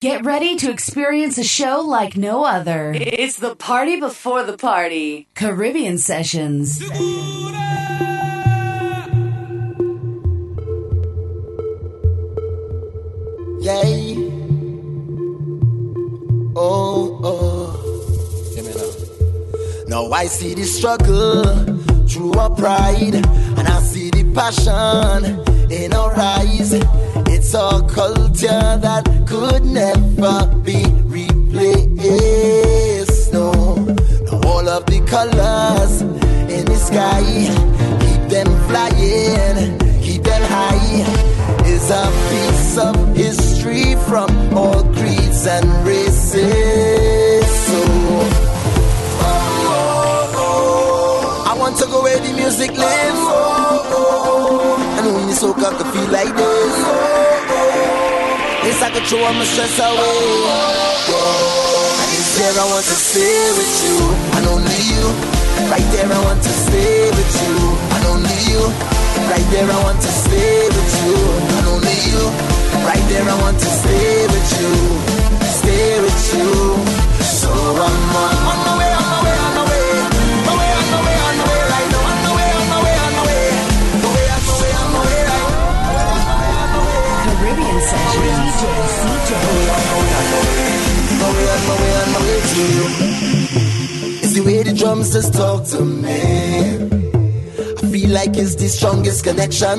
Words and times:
Get 0.00 0.24
ready 0.24 0.56
to 0.56 0.70
experience 0.70 1.36
a 1.36 1.44
show 1.44 1.82
like 1.82 2.16
no 2.16 2.42
other. 2.42 2.94
It's 2.96 3.36
the 3.36 3.54
party 3.54 4.00
before 4.00 4.42
the 4.44 4.56
party. 4.56 5.28
Caribbean 5.34 5.98
Sessions. 5.98 6.80
Yay. 13.60 14.16
Oh, 16.56 17.20
oh. 17.22 18.52
Give 18.54 18.64
me 18.64 18.72
now. 18.72 20.06
Now 20.06 20.12
I 20.12 20.24
see 20.28 20.54
the 20.54 20.64
struggle 20.64 21.44
through 22.08 22.32
our 22.38 22.48
pride, 22.48 23.16
and 23.16 23.68
I 23.68 23.80
see 23.82 24.08
the 24.08 24.24
passion 24.32 25.44
in 25.70 25.92
our 25.92 26.18
eyes. 26.18 27.09
It's 27.52 27.58
a 27.58 27.82
culture 27.92 28.78
that 28.78 29.02
could 29.26 29.64
never 29.64 30.46
be 30.62 30.86
replaced. 31.02 31.72
No, 33.32 33.50
all 34.46 34.68
of 34.68 34.86
the 34.86 35.00
colors 35.10 36.02
in 36.02 36.64
the 36.64 36.76
sky, 36.76 37.24
keep 38.06 38.22
them 38.30 38.46
flying, 38.68 39.78
keep 40.00 40.22
them 40.22 40.42
high. 40.42 41.04
Is 41.66 41.90
a 41.90 42.06
piece 42.30 42.78
of 42.78 43.16
history 43.16 43.96
from 44.06 44.30
all 44.56 44.84
creeds 44.94 45.44
and 45.48 45.66
races. 45.84 47.46
So, 47.66 47.82
oh, 49.26 49.50
oh, 49.66 50.34
oh. 50.36 51.50
I 51.50 51.54
want 51.58 51.76
to 51.78 51.86
go 51.86 52.00
where 52.04 52.20
the 52.20 52.32
music 52.32 52.70
lives. 52.70 53.18
Oh, 53.18 53.82
oh, 53.90 54.76
oh. 54.76 54.79
Oh, 55.00 55.02
oh. 55.02 55.08
And 55.08 55.16
when 55.16 55.28
you 55.28 55.34
soak 55.34 55.56
up 55.64 55.78
the 55.78 55.84
feel 55.84 56.08
like 56.12 56.28
this. 56.28 56.74
Oh, 56.76 56.92
oh. 56.92 58.68
It's 58.68 58.80
like 58.84 58.92
a 58.92 59.00
all 59.00 59.32
my 59.32 59.44
stress 59.48 59.80
away. 59.80 60.20
And 62.00 62.10
it's 62.12 62.36
there 62.36 62.52
I 62.52 62.64
want 62.68 62.84
to 62.84 62.96
stay 63.00 63.48
with 63.56 63.74
you. 63.80 63.96
And 64.36 64.44
only 64.52 64.80
you. 64.92 65.04
Right 65.72 65.88
there 65.96 66.04
I 66.04 66.20
want 66.20 66.42
to 66.44 66.52
stay 66.52 67.08
with 67.16 67.32
you. 67.40 67.56
And 67.96 68.04
only 68.12 68.36
you. 68.44 68.60
Right 69.32 69.48
there 69.48 69.72
I 69.72 69.78
want 69.80 70.00
to 70.04 70.10
stay 70.12 70.68
with 70.68 70.92
you. 71.08 71.16
And 71.16 71.66
only 71.72 71.96
you. 72.04 72.20
Right 72.84 73.04
there 73.08 73.24
I 73.24 73.36
want 73.40 73.56
to 73.56 73.70
stay 73.80 74.28
with 74.28 74.48
you. 74.60 74.72
Stay 75.48 75.96
with 76.04 76.20
you. 76.36 76.76
So 77.24 77.48
I'm 77.48 78.16
on, 78.20 78.36
on 78.52 78.68
on 78.68 78.79
It's 94.22 94.34
the 94.34 94.42
way 94.44 94.62
the 94.62 94.74
drums 94.74 95.12
just 95.12 95.32
talk 95.32 95.64
to 95.68 95.82
me. 95.82 96.10
I 97.78 97.90
feel 97.90 98.10
like 98.10 98.36
it's 98.36 98.56
the 98.56 98.68
strongest 98.68 99.24
connection. 99.24 99.78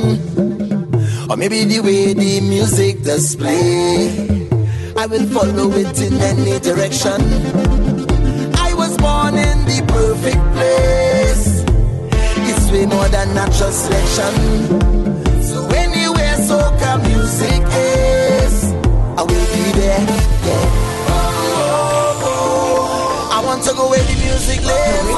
Or 1.29 1.37
maybe 1.37 1.63
the 1.65 1.81
way 1.81 2.13
the 2.13 2.41
music 2.41 3.03
does. 3.03 3.35
I 3.41 5.05
will 5.05 5.27
follow 5.27 5.71
it 5.73 6.01
in 6.01 6.13
any 6.19 6.59
direction. 6.59 7.21
I 8.55 8.73
was 8.73 8.97
born 8.97 9.35
in 9.35 9.65
the 9.65 9.83
perfect 9.87 10.43
place. 10.57 11.63
It's 12.49 12.71
way 12.71 12.85
more 12.87 13.07
than 13.09 13.33
natural 13.35 13.71
selection. 13.71 14.33
So 15.43 15.67
anywhere 15.69 16.37
soca 16.37 16.97
music 17.07 17.61
is, 17.61 17.90
I 19.17 19.23
will 19.27 19.47
be 19.51 19.63
there. 19.75 19.99
Yeah. 20.47 21.11
Oh, 21.11 21.35
oh, 21.67 22.27
oh. 22.31 23.35
I 23.35 23.43
want 23.43 23.63
to 23.67 23.73
go 23.75 23.89
where 23.91 23.99
the 23.99 24.15
music 24.23 24.63
lives. 24.63 25.11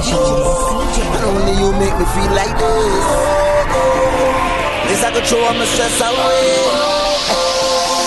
DJ 0.00 0.98
And 1.04 1.24
only 1.28 1.52
you 1.60 1.68
make 1.76 1.92
me 1.92 2.06
feel 2.16 2.32
like 2.32 2.56
this. 2.56 3.04
This 4.88 5.00
I 5.04 5.10
could 5.12 5.26
throw 5.28 5.44
all 5.44 5.52
my 5.52 5.66
stress 5.68 6.00
away. 6.00 6.56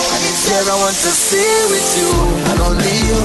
And 0.10 0.22
it's 0.26 0.42
there 0.50 0.66
I 0.66 0.76
want 0.82 0.98
to 1.06 1.12
stay 1.14 1.54
with 1.70 1.90
you. 2.02 2.12
And 2.50 2.60
only 2.66 2.98
you. 3.06 3.22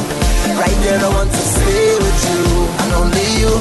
Right 0.61 0.79
there 0.85 1.01
I 1.01 1.09
want 1.17 1.33
to 1.33 1.43
stay 1.57 1.97
with 1.97 2.21
you. 2.29 2.45
And 2.83 2.93
only 2.93 3.29
you. 3.41 3.53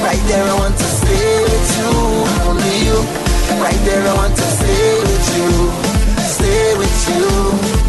Right 0.00 0.22
there 0.24 0.46
I 0.48 0.54
want 0.56 0.72
to 0.72 0.88
stay 0.88 1.32
with 1.44 1.68
you. 1.76 1.92
And 2.32 2.42
only 2.48 2.76
you. 2.80 2.98
Right 3.60 3.80
there 3.84 4.08
I 4.08 4.14
want 4.16 4.32
to 4.32 4.46
stay 4.56 4.88
with 5.04 5.26
you. 5.36 5.50
Stay 6.24 6.78
with 6.78 6.98
you. 7.12 7.79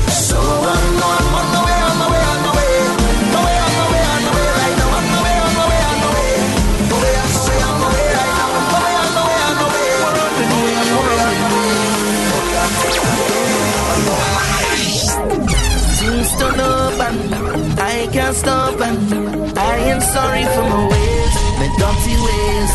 Can't 18.11 18.35
stop 18.35 18.81
and 18.81 19.57
I 19.57 19.77
am 19.91 20.01
sorry 20.01 20.43
for 20.53 20.63
my 20.69 20.87
ways, 20.89 21.20
my 21.61 21.67
dirty 21.81 22.15
ways. 22.25 22.73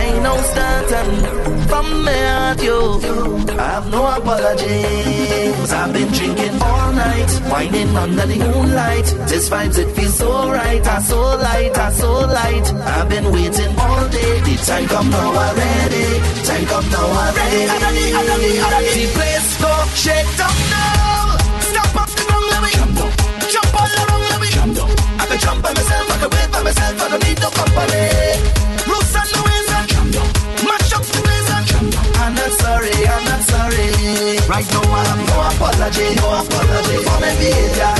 I 0.00 0.04
know 0.22 0.36
start 0.50 0.92
and 1.00 1.14
from 1.70 1.86
my 2.04 2.20
heart, 2.36 2.62
yo, 2.62 2.78
I 3.58 3.66
have 3.74 3.90
no 3.90 4.00
apologies. 4.16 5.72
I've 5.72 5.92
been 5.92 6.10
drinking 6.12 6.56
all 6.60 6.92
night, 6.92 7.30
whining 7.50 7.96
under 7.96 8.26
the 8.26 8.38
moonlight. 8.38 9.06
This 9.30 9.48
vibes, 9.48 9.78
it 9.78 9.90
feels 9.96 10.14
so 10.18 10.50
right, 10.50 10.86
I 10.86 10.98
so 11.00 11.20
light, 11.46 11.76
I 11.78 11.92
so 11.92 12.12
light. 12.38 12.66
I've 12.94 13.08
been 13.08 13.26
waiting 13.32 13.72
all 13.78 14.04
day, 14.08 14.32
the 14.46 14.54
time 14.66 14.86
come 14.86 15.10
now 15.10 15.30
already, 15.44 16.06
time 16.48 16.66
come 16.72 16.88
now 16.94 17.06
already. 17.22 17.62
The 18.96 19.04
place 19.16 19.48
go 19.62 19.72
shake 19.94 20.32
down 20.36 20.75
me. 24.54 24.80
I 25.18 25.24
can 25.26 25.38
jump 25.38 25.62
by 25.62 25.72
myself, 25.72 26.10
I 26.10 26.16
can 26.20 26.30
wait 26.30 26.50
by 26.52 26.62
myself, 26.62 27.02
I 27.02 27.08
don't 27.10 27.22
need 27.24 27.38
no 27.40 27.50
company. 27.50 28.04
Roots 28.86 29.14
and 29.16 29.28
the 29.32 29.40
ways 29.46 29.70
and. 29.76 29.88
Mash 30.66 30.92
up 30.94 31.04
the 31.04 31.20
ways 31.26 31.48
and. 31.56 31.66
I'm 32.16 32.34
not 32.34 32.52
sorry, 32.62 32.94
I'm 33.06 33.24
not 33.24 33.42
sorry. 33.50 33.86
Right 34.46 34.68
now 34.70 34.86
I 34.86 35.02
have 35.06 35.22
no 35.26 35.36
apology, 35.50 36.06
no 36.16 36.26
apology 36.40 36.96
for 37.04 37.18
my 37.20 37.32
behavior. 37.38 37.92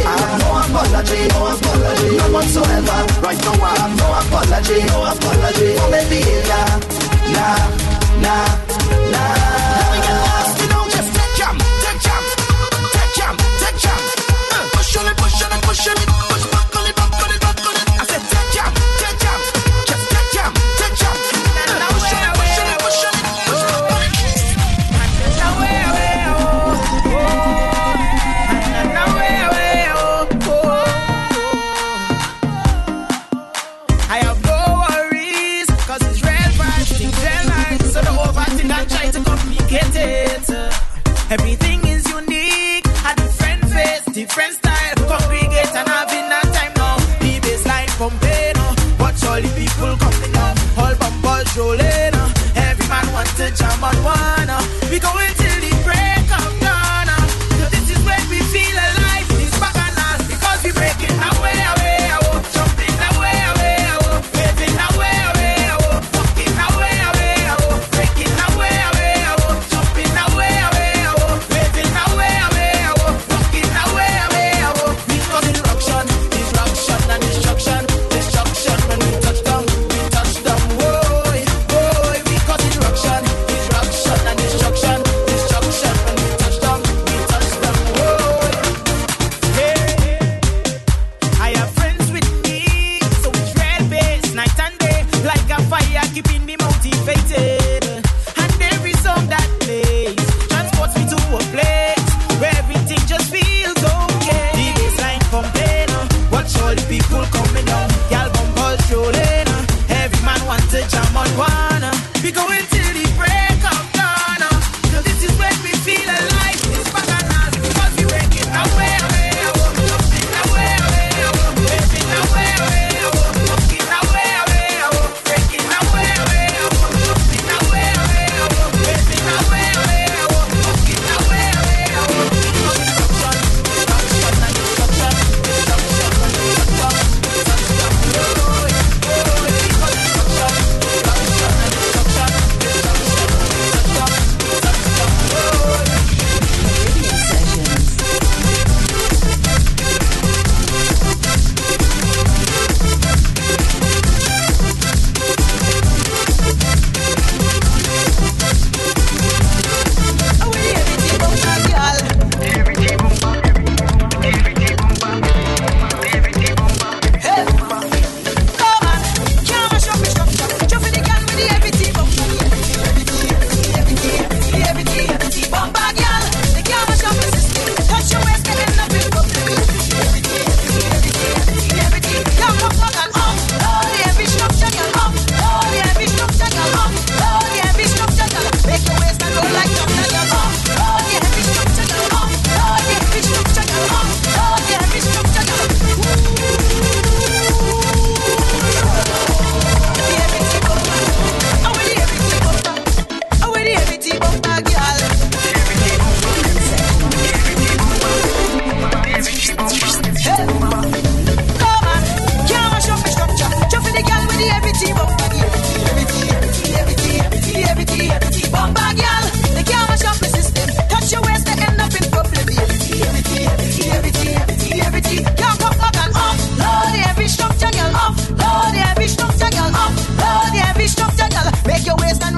I 0.00 0.16
have 0.20 0.36
no 0.40 0.48
apology, 0.60 1.20
no 1.28 1.40
apology, 1.52 2.08
none 2.16 2.32
whatsoever. 2.32 2.98
Right 3.20 3.40
now 3.44 3.56
I 3.60 3.72
have 3.80 3.94
no 4.00 4.06
apology, 4.20 4.78
no 4.88 4.98
apology 5.12 5.68
for 5.76 5.88
my 5.90 6.02
behavior. 6.08 6.64
Nah, 7.34 7.60
nah, 8.24 8.48
nah. 9.12 9.49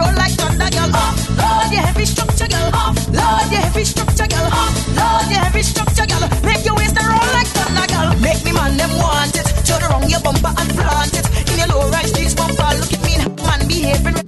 roll 0.03 0.15
like 0.17 0.33
thunder, 0.33 0.71
girl. 0.71 0.91
Upload 0.91 1.73
your 1.73 1.83
heavy 1.87 2.05
structure, 2.05 2.49
girl. 2.49 2.71
Upload 2.71 3.51
your 3.53 3.63
heavy 3.63 3.85
structure, 3.85 4.27
girl. 4.27 4.49
Upload 4.51 5.31
your 5.31 5.41
heavy 5.47 5.63
structure, 5.63 6.07
girl. 6.07 6.25
Make 6.43 6.65
your 6.65 6.75
waist 6.77 6.97
roll 6.99 7.29
like 7.37 7.51
thunder, 7.57 7.87
girl. 7.93 8.11
Make 8.21 8.45
me 8.45 8.53
man 8.53 8.77
them 8.77 8.93
want 8.99 9.37
it. 9.37 9.47
Turn 9.67 9.83
around 9.83 10.11
your 10.11 10.21
bumper 10.21 10.53
and 10.57 10.71
plant 10.75 11.15
it 11.15 11.27
in 11.51 11.59
your 11.59 11.69
low 11.69 11.91
rise 11.91 12.13
jeans 12.13 12.35
bumper. 12.35 12.71
Look 12.79 12.93
at 12.93 13.03
me, 13.07 13.15
man 13.47 13.69
behaving. 13.69 14.22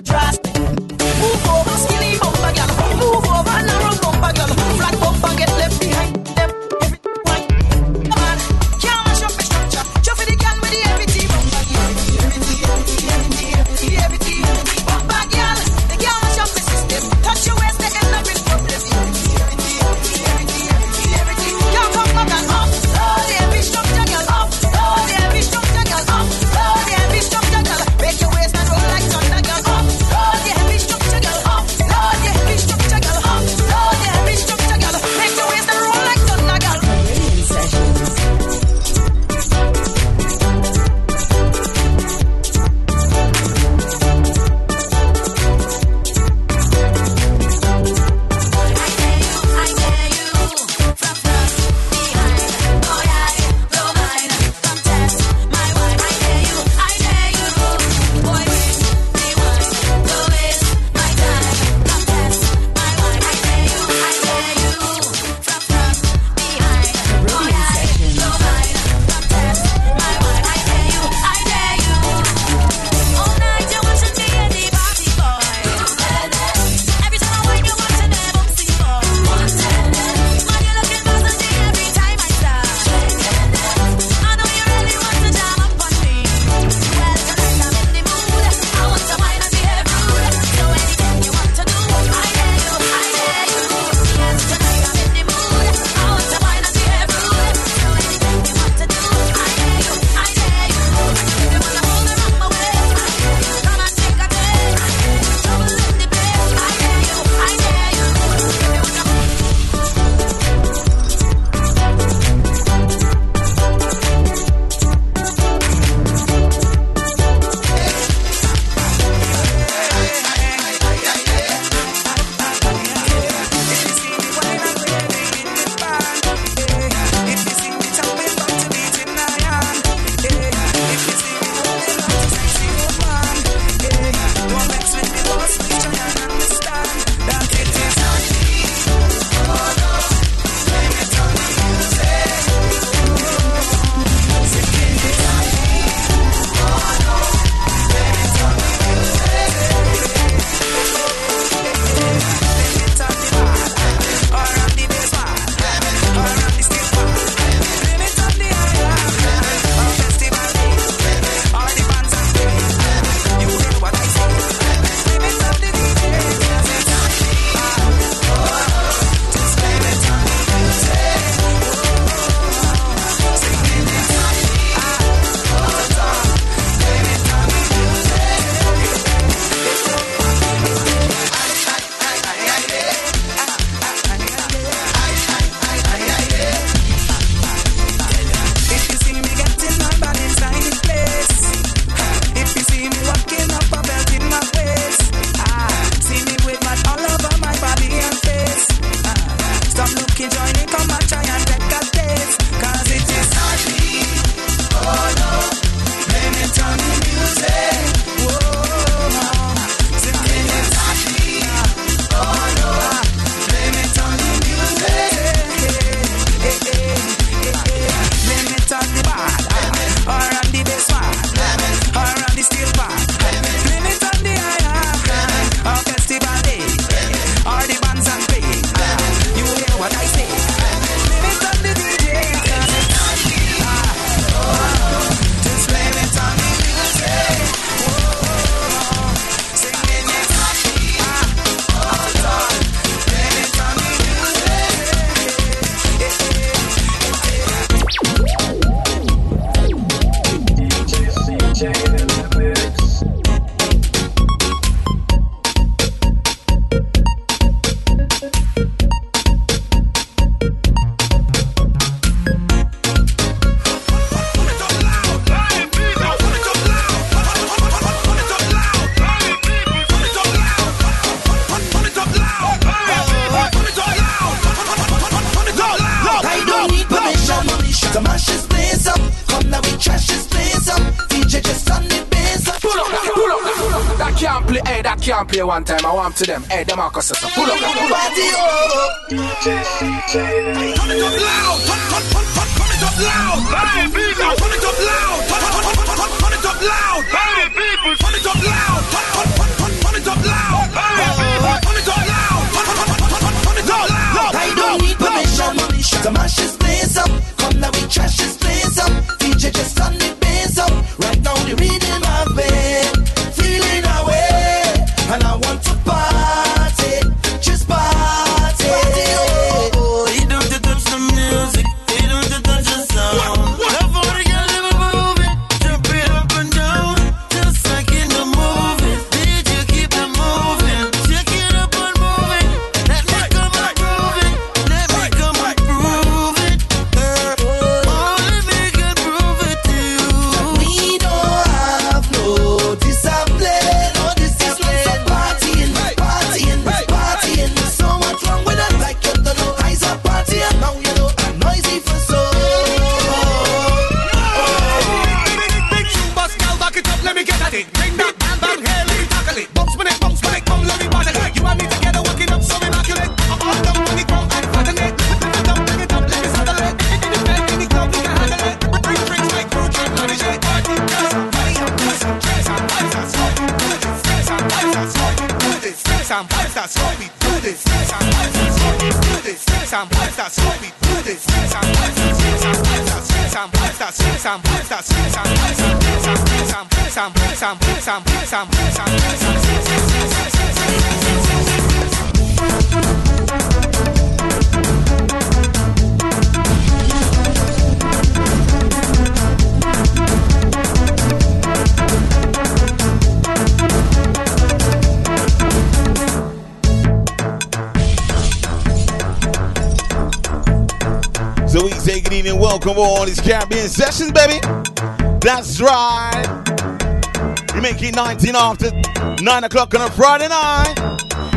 It 418.34 418.36
19 418.36 418.42
after 418.74 418.74
9 419.22 419.44
o'clock 419.44 419.72
on 419.76 419.82
a 419.82 419.90
Friday 419.90 420.26
night. 420.26 420.74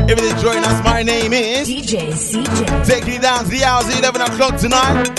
If 0.09 0.19
you're 0.19 0.33
enjoying 0.35 0.63
us, 0.63 0.83
my 0.83 1.03
name 1.03 1.31
is 1.31 1.69
DJ 1.69 2.07
CJay. 2.09 2.87
Taking 2.87 3.13
it 3.15 3.21
down 3.21 3.43
to 3.43 3.49
the 3.51 3.63
hours 3.63 3.87
at 3.87 3.99
11 3.99 4.21
o'clock 4.21 4.57
tonight. 4.57 5.15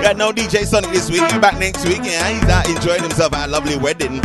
Got 0.00 0.16
no 0.16 0.30
DJ 0.30 0.64
Sonic 0.64 0.92
this 0.92 1.10
week. 1.10 1.22
He's 1.22 1.40
back 1.40 1.58
next 1.58 1.84
week. 1.84 2.02
Yeah, 2.04 2.28
he's 2.28 2.44
out 2.44 2.68
enjoying 2.68 3.02
himself 3.02 3.32
at 3.32 3.48
a 3.48 3.50
lovely 3.50 3.78
wedding. 3.78 4.22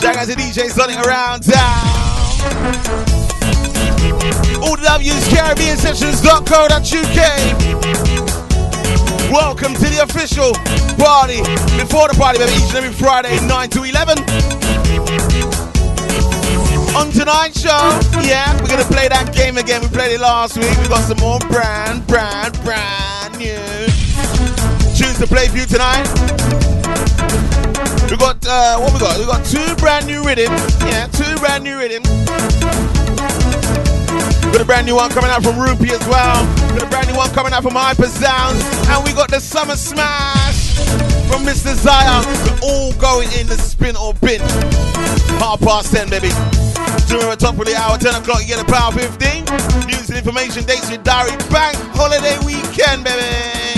Shout 0.00 0.16
out 0.16 0.28
to 0.28 0.34
DJ 0.34 0.70
Sonic 0.70 0.96
around 1.06 1.42
town. 1.42 1.86
All 4.62 4.76
the 4.76 4.82
love 4.82 5.02
use 5.02 5.28
Caribbean 5.28 5.76
Sessions.co.uk. 5.76 8.29
Welcome 9.30 9.74
to 9.74 9.86
the 9.86 10.02
official 10.02 10.50
party. 10.98 11.38
Before 11.78 12.10
the 12.10 12.18
party, 12.18 12.42
baby, 12.42 12.50
each 12.58 12.74
and 12.74 12.82
every 12.82 12.90
Friday, 12.90 13.38
9 13.46 13.70
to 13.70 13.86
11. 13.86 14.18
On 16.98 17.06
tonight's 17.14 17.62
show, 17.62 17.78
yeah, 18.26 18.50
we're 18.58 18.66
gonna 18.66 18.82
play 18.90 19.06
that 19.06 19.30
game 19.32 19.56
again. 19.56 19.82
We 19.82 19.88
played 19.94 20.18
it 20.18 20.20
last 20.20 20.58
week. 20.58 20.74
We 20.82 20.88
got 20.90 21.06
some 21.06 21.22
more 21.22 21.38
brand, 21.46 22.02
brand, 22.10 22.58
brand 22.66 23.38
new 23.38 23.54
tunes 24.98 25.22
to 25.22 25.30
play 25.30 25.46
for 25.46 25.62
you 25.62 25.66
tonight. 25.70 26.10
We 28.10 28.18
got 28.18 28.42
uh, 28.42 28.82
what 28.82 28.90
we 28.90 28.98
got? 28.98 29.14
We 29.14 29.30
got 29.30 29.46
two 29.46 29.78
brand 29.78 30.10
new 30.10 30.26
rhythms. 30.26 30.58
Yeah, 30.82 31.06
two 31.06 31.38
brand 31.38 31.62
new 31.62 31.78
rhythms. 31.78 32.10
Got 34.50 34.60
a 34.60 34.66
brand 34.66 34.90
new 34.90 34.98
one 34.98 35.10
coming 35.14 35.30
out 35.30 35.46
from 35.46 35.54
Rupee 35.54 35.94
as 35.94 36.02
well. 36.10 36.59
A 36.76 36.86
brand 36.86 37.08
new 37.08 37.16
one 37.16 37.30
coming 37.30 37.52
out 37.52 37.62
from 37.62 37.74
Hypasounds. 37.74 38.62
And 38.88 39.04
we 39.04 39.12
got 39.12 39.30
the 39.30 39.40
Summer 39.40 39.76
Smash 39.76 40.76
from 41.28 41.44
Mr. 41.44 41.74
Zion. 41.74 42.24
We're 42.44 42.68
all 42.68 42.92
going 42.94 43.28
in 43.38 43.46
the 43.46 43.56
spin 43.56 43.96
or 43.96 44.14
bin. 44.14 44.40
Half 45.38 45.60
past 45.60 45.92
10, 45.92 46.10
baby. 46.10 46.30
During 47.08 47.28
the 47.28 47.36
top 47.38 47.58
of 47.58 47.66
the 47.66 47.74
hour, 47.76 47.98
10 47.98 48.14
o'clock, 48.14 48.42
you 48.42 48.48
get 48.48 48.60
a 48.60 48.64
power 48.64 48.92
15. 48.92 49.44
News 49.86 50.08
and 50.08 50.18
information, 50.18 50.64
dates 50.64 50.90
with 50.90 51.02
diary, 51.02 51.36
bank 51.50 51.76
holiday 51.94 52.38
weekend, 52.44 53.04
baby. 53.04 53.70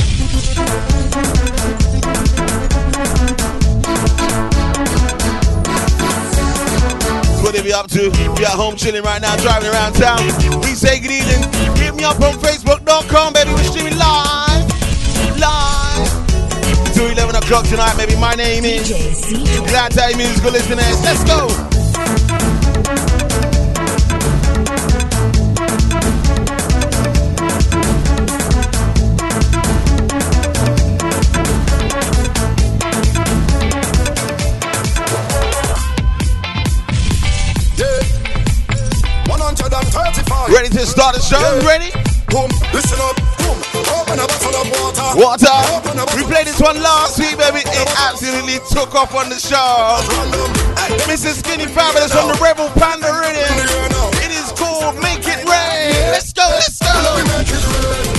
what 7.42 7.62
they 7.62 7.62
be 7.62 7.72
up 7.72 7.88
to. 7.88 8.10
Be 8.36 8.44
at 8.44 8.52
home 8.52 8.76
chilling 8.76 9.02
right 9.02 9.20
now, 9.20 9.36
driving 9.36 9.68
around 9.70 9.94
town. 9.94 10.24
We 10.60 10.74
say 10.74 11.00
good 11.00 11.10
evening. 11.10 11.81
Me 12.02 12.08
up 12.08 12.20
on 12.20 12.34
Facebook.com, 12.40 13.32
baby. 13.32 13.50
We're 13.52 13.62
streaming 13.62 13.96
live. 13.96 14.68
Live. 15.38 16.94
To 16.94 17.12
11 17.12 17.36
o'clock 17.36 17.64
tonight, 17.68 17.96
baby. 17.96 18.16
My 18.16 18.34
name 18.34 18.64
is 18.64 18.90
Glad 19.70 19.92
have 19.92 20.10
you 20.10 20.16
musical 20.16 20.50
listeners. 20.50 21.00
Let's 21.04 21.22
go. 21.22 22.61
135. 40.72 40.72
Ready 40.72 40.78
to 40.78 40.86
start 40.86 41.14
the 41.14 41.20
show? 41.20 41.42
Ready? 41.68 41.90
Boom, 42.32 42.48
listen 42.72 42.98
up. 43.04 43.16
Boom, 43.44 43.58
open 43.92 44.16
a 44.16 44.24
bottle 44.24 44.56
of 44.56 44.68
water. 44.72 45.04
Water. 45.20 45.58
We 46.16 46.24
played 46.24 46.46
this 46.46 46.60
one 46.60 46.80
last 46.80 47.18
week, 47.18 47.36
baby. 47.36 47.60
It 47.60 47.88
absolutely 48.00 48.58
took 48.72 48.94
off 48.94 49.14
on 49.14 49.28
the 49.28 49.36
show. 49.36 50.00
Random. 50.08 50.48
Hey, 50.80 50.96
Mr. 51.12 51.32
Skinny 51.36 51.66
Fabulous 51.66 52.12
from 52.12 52.28
the 52.28 52.38
Rebel 52.40 52.68
Panda 52.80 53.12
Rhythm. 53.12 53.52
It 54.24 54.32
is 54.32 54.52
called 54.56 54.96
Make 55.02 55.24
It 55.28 55.44
Rain. 55.44 56.08
Let's 56.12 56.32
go, 56.32 56.44
let's 56.48 56.78
go. 56.80 56.88
we 57.16 57.22
make 57.28 57.48
it 57.48 57.64
rain. 57.68 58.12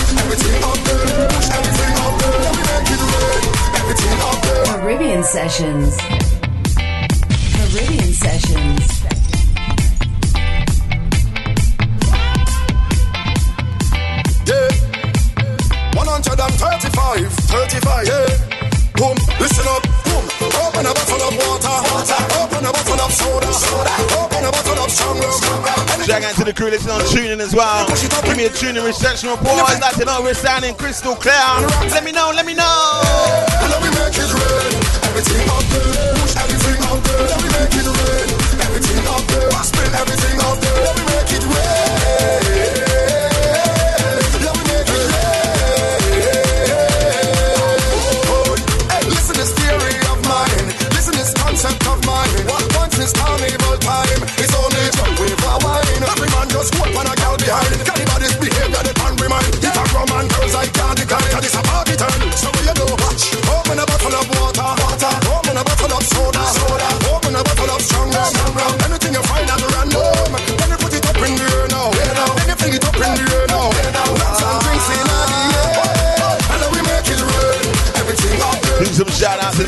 135. 16.26 17.28
35. 17.28 18.08
Yeah. 18.08 18.64
Boom, 18.96 19.18
listen 19.42 19.66
up. 19.68 19.84
Boom, 20.06 20.24
open 20.64 20.86
a 20.86 20.94
bottle 20.94 21.22
of 21.28 21.34
water. 21.36 21.76
Water. 21.92 22.20
Open 22.40 22.64
a 22.64 22.72
bottle 22.72 23.02
of 23.02 23.12
soda. 23.12 23.52
Soda. 23.54 23.94
Open 24.16 24.46
a 24.46 24.52
bottle 24.52 24.84
of 24.86 24.92
strong 24.92 25.20
rum. 25.20 26.04
Shout 26.06 26.24
out 26.24 26.36
to 26.36 26.44
the 26.44 26.54
crew 26.54 26.70
listening 26.70 26.96
on 26.96 27.02
TuneIn 27.02 27.40
as 27.40 27.56
well. 27.56 27.88
Give 28.24 28.38
me 28.38 28.46
a 28.46 28.50
TuneIn 28.50 28.86
reception 28.86 29.30
report. 29.30 29.64
I'd 29.68 29.82
like 29.82 29.96
to 29.98 30.06
know 30.06 30.22
we're 30.22 30.34
sounding 30.34 30.76
crystal 30.76 31.16
clear. 31.16 31.34
Let 31.90 32.04
me 32.04 32.12
know, 32.12 32.32
let 32.36 32.46
me 32.46 32.54
know. 32.54 33.02
Then 33.62 33.82
we 33.82 33.90
make 33.90 34.16
it. 34.16 34.73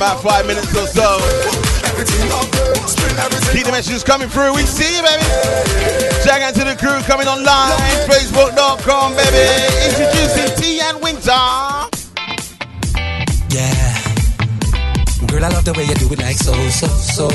About 0.06 0.22
five 0.22 0.46
minutes 0.46 0.70
or 0.78 0.86
so. 0.86 1.18
Everything 1.90 2.32
up 2.32 2.46
there. 2.54 2.76
Keep 3.54 3.66
the 3.66 3.72
messages 3.72 4.04
coming 4.04 4.30
through. 4.30 4.54
We 4.54 4.62
see 4.62 4.98
you, 4.98 5.02
baby. 5.02 5.24
Shout 6.22 6.42
out 6.42 6.54
to 6.54 6.64
the 6.64 6.76
crew 6.78 7.02
coming 7.10 7.28
online. 7.28 7.74
Facebook.com, 8.06 9.16
baby. 9.16 9.46
Introducing 9.90 10.62
T 10.62 10.80
and 10.80 11.02
Winter. 11.02 11.32
Yeah. 13.50 13.98
Girl, 15.26 15.44
I 15.44 15.50
love 15.50 15.66
the 15.66 15.74
way 15.76 15.86
you 15.86 15.96
do 15.96 16.14
it 16.14 16.20
like 16.20 16.38
so, 16.38 16.54
so, 16.70 16.88
so. 16.88 17.28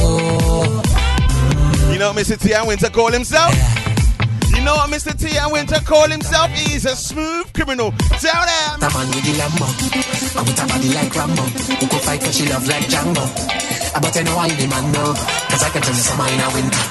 You 1.90 1.98
know 1.98 2.12
Mr. 2.12 2.38
T 2.38 2.52
and 2.54 2.68
Winter 2.68 2.88
call 2.88 3.10
himself? 3.10 3.79
You 4.54 4.62
know 4.64 4.74
what 4.74 4.90
Mr. 4.90 5.12
T 5.16 5.36
and 5.38 5.52
Winter 5.52 5.80
call 5.80 6.08
himself? 6.08 6.50
He's 6.50 6.84
a 6.84 6.94
smooth 6.96 7.52
criminal. 7.52 7.92
Tell 8.20 8.42
them. 8.44 8.80
The 8.80 8.90
man 8.92 9.08
with 9.14 9.24
the 9.24 9.34
Lambo. 9.40 9.66
And 10.38 10.46
with 10.46 10.62
a 10.62 10.66
body 10.66 10.88
like 10.94 11.14
Rambo. 11.14 11.42
Who 11.80 11.86
go 11.88 11.98
fight 11.98 12.20
cause 12.20 12.36
she 12.36 12.48
love 12.48 12.66
like 12.66 12.84
Django. 12.86 13.24
Uh, 13.94 14.00
But 14.00 14.16
I 14.16 14.22
know 14.22 14.36
I 14.36 14.48
the 14.48 14.66
man 14.68 14.92
know. 14.92 15.14
Cause 15.50 15.62
I 15.62 15.70
can 15.70 15.82
tell 15.82 15.94
you 15.94 16.00
some 16.02 16.20
in 16.20 16.40
a 16.40 16.48
winter. 16.54 16.84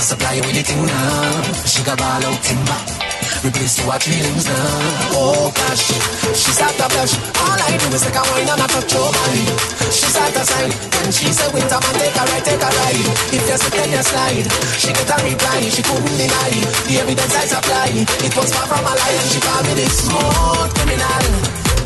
Supply 0.00 0.32
you 0.34 0.42
with 0.42 0.54
the 0.56 0.62
thing 0.62 0.86
now. 0.86 1.84
Got 1.86 1.98
ball 1.98 2.24
out 2.26 2.42
timber. 2.42 2.95
Replace 3.44 3.78
you 3.78 3.86
with 3.86 4.02
feelings 4.02 4.44
now. 4.46 5.14
Oh 5.14 5.52
gosh, 5.54 5.86
she's 6.34 6.60
out 6.60 6.74
of 6.78 6.88
blush. 6.90 7.14
All 7.42 7.58
I 7.58 7.74
do 7.78 7.86
is 7.94 8.02
take 8.02 8.16
a 8.16 8.22
wine 8.26 8.48
and 8.48 8.62
I 8.62 8.66
touch 8.66 8.92
your 8.92 9.06
body. 9.06 9.44
She's 9.90 10.16
out 10.16 10.36
of 10.36 10.46
sight. 10.46 10.72
When 10.98 11.10
she 11.12 11.30
say 11.30 11.48
winter 11.54 11.78
man, 11.78 11.94
take 11.98 12.16
a 12.16 12.22
ride, 12.26 12.44
take 12.46 12.62
a 12.62 12.70
ride. 12.70 13.06
If 13.30 13.42
you 13.46 13.56
sit 13.56 13.72
then 13.72 13.90
you 13.90 14.02
slide. 14.02 14.46
She 14.78 14.90
get 14.94 15.10
a 15.10 15.16
reply, 15.22 15.60
she 15.70 15.82
couldn't 15.82 16.16
deny. 16.18 16.52
The 16.86 16.94
evidence 17.02 17.34
I 17.34 17.44
supply. 17.46 17.90
It 17.96 18.32
was 18.34 18.50
far 18.54 18.66
from 18.66 18.82
a 18.82 18.92
lie 18.94 19.16
and 19.16 19.28
she 19.30 19.40
called 19.40 19.64
me 19.66 19.74
the 19.78 19.86
smooth 19.90 20.70
criminal. 20.74 21.24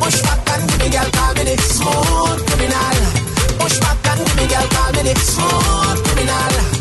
Push 0.00 0.18
back 0.24 0.40
and 0.48 0.62
give 0.64 0.80
me 0.80 0.88
girl, 0.88 1.10
call 1.12 1.32
me 1.36 1.42
the 1.44 1.56
smooth 1.60 2.40
criminal. 2.48 2.96
Push 3.60 3.76
back 3.84 3.98
and 4.08 4.20
give 4.24 4.36
me 4.36 4.44
girl, 4.48 4.66
call 4.72 4.90
me 4.96 5.02
the 5.08 5.14
smooth 5.20 5.98
criminal. 6.04 6.79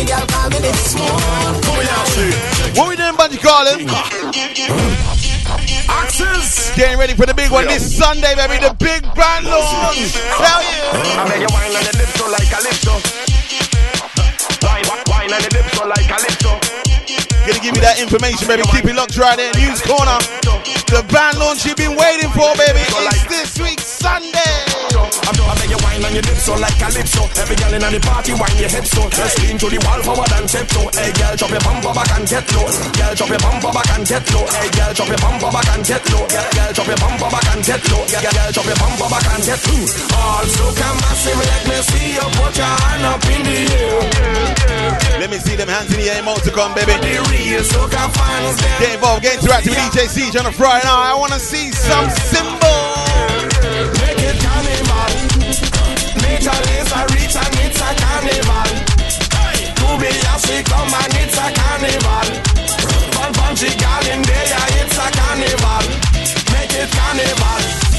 Push 0.00 0.08
back 0.08 0.08
and 0.08 0.08
me 0.08 0.08
girl, 0.08 0.24
call 0.28 0.48
me 0.50 0.58
the 0.58 0.72
smooth. 0.72 2.76
What 2.76 2.88
we 2.88 2.96
doing, 2.96 3.14
Bungy 3.16 3.38
calling? 3.40 3.88
Axes. 5.88 6.70
Getting 6.76 6.98
ready 6.98 7.14
for 7.14 7.26
the 7.26 7.34
big 7.34 7.50
one 7.50 7.66
this 7.66 7.96
Sunday, 7.96 8.34
baby. 8.34 8.58
The 8.58 8.74
big 8.78 9.02
brand 9.14 9.46
launch. 9.46 10.14
Hell 10.40 10.62
yeah. 10.62 11.20
I 11.20 11.24
make 11.28 11.40
you 11.40 11.48
wine 11.52 11.76
on 11.76 11.84
the 11.84 11.92
dip 11.92 12.08
so 12.16 12.28
like 12.30 12.48
calypso. 12.48 12.92
Wine, 14.62 14.84
wine, 14.88 15.04
wine 15.08 15.32
on 15.32 15.42
the 15.42 15.48
dip 15.50 15.66
so 15.74 15.86
like 15.86 16.06
calypso. 16.08 16.58
Gonna 17.46 17.60
give 17.60 17.74
you 17.74 17.82
that 17.82 17.98
information, 18.00 18.46
baby. 18.46 18.62
Keep 18.70 18.84
it 18.86 18.94
locked 18.94 19.16
right 19.18 19.36
there. 19.36 19.52
News 19.54 19.82
corner. 19.82 20.18
The 20.88 21.02
band 21.12 21.38
launch 21.38 21.66
you've 21.66 21.76
been 21.76 21.96
waiting 21.96 22.30
for, 22.30 22.54
baby. 22.56 22.80
It's 22.80 23.24
this 23.26 23.58
week, 23.60 23.80
Sunday. 23.80 24.69
I'm 24.98 25.36
I 25.50 25.54
make 25.58 25.70
you 25.70 25.80
wine 25.82 26.02
on 26.04 26.12
your 26.14 26.22
dip 26.22 26.38
so 26.38 26.54
like 26.58 26.76
calypso. 26.78 27.22
Every 27.38 27.56
girl 27.58 27.74
in 27.74 27.82
the 27.82 28.00
party 28.02 28.32
wine 28.34 28.58
your 28.58 28.70
hips 28.70 28.90
so. 28.90 29.02
Just 29.10 29.38
lean 29.42 29.58
to 29.58 29.66
the 29.70 29.78
wall 29.82 30.00
forward 30.02 30.32
and 30.34 30.46
tiptoe. 30.46 30.90
Hey 30.94 31.10
girl, 31.14 31.34
drop 31.34 31.50
your 31.50 31.62
bumper 31.62 31.92
back 31.94 32.10
and 32.14 32.26
get 32.26 32.46
low. 32.54 32.66
Girl, 32.70 33.14
drop 33.14 33.30
your 33.30 33.42
bumper 33.42 33.70
back 33.70 33.90
and 33.94 34.04
get 34.06 34.24
low. 34.30 34.46
Hey 34.46 34.70
girl, 34.70 34.92
drop 34.94 35.08
your 35.10 35.20
bumper 35.22 35.50
back 35.50 35.68
and 35.74 35.82
get 35.86 36.04
low. 36.10 36.24
Girl, 36.26 36.50
girl, 36.54 36.70
drop 36.70 36.88
your 36.90 37.00
bumper 37.02 37.28
back 37.30 37.46
and 37.50 37.62
get 37.66 37.82
low. 37.90 38.02
Girl, 38.06 38.22
girl, 38.30 38.50
drop 38.50 38.66
your 38.66 38.78
bumper 38.78 39.08
back 39.10 39.26
and 39.30 39.42
get 39.42 39.62
low. 39.66 39.84
All 40.18 40.46
so 40.46 40.64
come 40.74 40.98
massive, 41.02 41.40
let 41.40 41.62
me 41.66 41.78
see 41.90 42.08
you 42.14 42.26
put 42.38 42.54
your 42.54 42.74
hand 42.82 43.04
up 43.10 43.22
in 43.26 43.40
the 43.46 43.58
air. 43.74 44.60
Let 45.20 45.28
me 45.30 45.38
see 45.38 45.54
them 45.54 45.68
hands 45.68 45.90
in 45.92 46.00
the 46.00 46.08
air, 46.10 46.22
more 46.22 46.40
to 46.40 46.50
come, 46.50 46.74
baby. 46.74 46.94
The 46.96 47.20
real 47.28 47.62
soca 47.66 48.06
fans. 48.14 48.56
Get 48.80 48.94
involved, 48.94 49.22
get 49.22 49.38
interactive 49.38 49.74
with 49.74 49.82
DJ 49.90 50.08
Siege 50.08 50.36
on 50.36 50.46
a 50.46 50.52
Friday 50.52 50.86
night. 50.86 51.12
I 51.12 51.14
wanna 51.14 51.38
see 51.38 51.70
some 51.70 52.08
symbols. 52.10 52.59
Major 56.40 56.52
Lazer 56.52 57.06
reach 57.14 57.36
and 57.36 57.56
it's 57.60 57.80
a 57.80 57.90
carnival. 58.00 58.70
To 59.76 59.88
be 60.00 60.08
a 60.08 60.64
come 60.64 60.94
and 60.94 61.14
it's 61.20 61.36
a 61.36 61.52
carnival. 61.52 62.28
Fun 63.12 63.54
girl 63.76 64.06
in 64.08 64.22
there, 64.22 64.66
it's 64.80 64.96
a 64.96 65.10
carnival. 65.20 65.84
Make 66.50 66.72
it 66.72 66.90
carnival. 66.96 67.89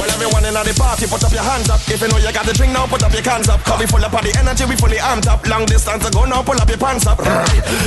Well, 0.00 0.08
everyone 0.16 0.48
in 0.48 0.56
the 0.56 0.72
party, 0.80 1.04
put 1.04 1.20
up 1.20 1.28
your 1.28 1.44
hands 1.44 1.68
up. 1.68 1.76
If 1.84 2.00
you 2.00 2.08
know 2.08 2.16
you 2.16 2.32
got 2.32 2.48
the 2.48 2.56
drink 2.56 2.72
now, 2.72 2.88
put 2.88 3.04
up 3.04 3.12
your 3.12 3.20
cans 3.20 3.52
up. 3.52 3.60
Cause 3.68 3.76
we 3.76 3.84
full 3.84 4.00
up 4.00 4.16
of 4.16 4.24
the 4.24 4.32
energy, 4.32 4.64
we 4.64 4.72
fully 4.80 4.96
amped 4.96 5.28
up. 5.28 5.44
Long 5.44 5.68
distance 5.68 6.00
to 6.00 6.08
go 6.08 6.24
now, 6.24 6.40
pull 6.40 6.56
up 6.56 6.72
your 6.72 6.80
pants 6.80 7.04
up. 7.04 7.20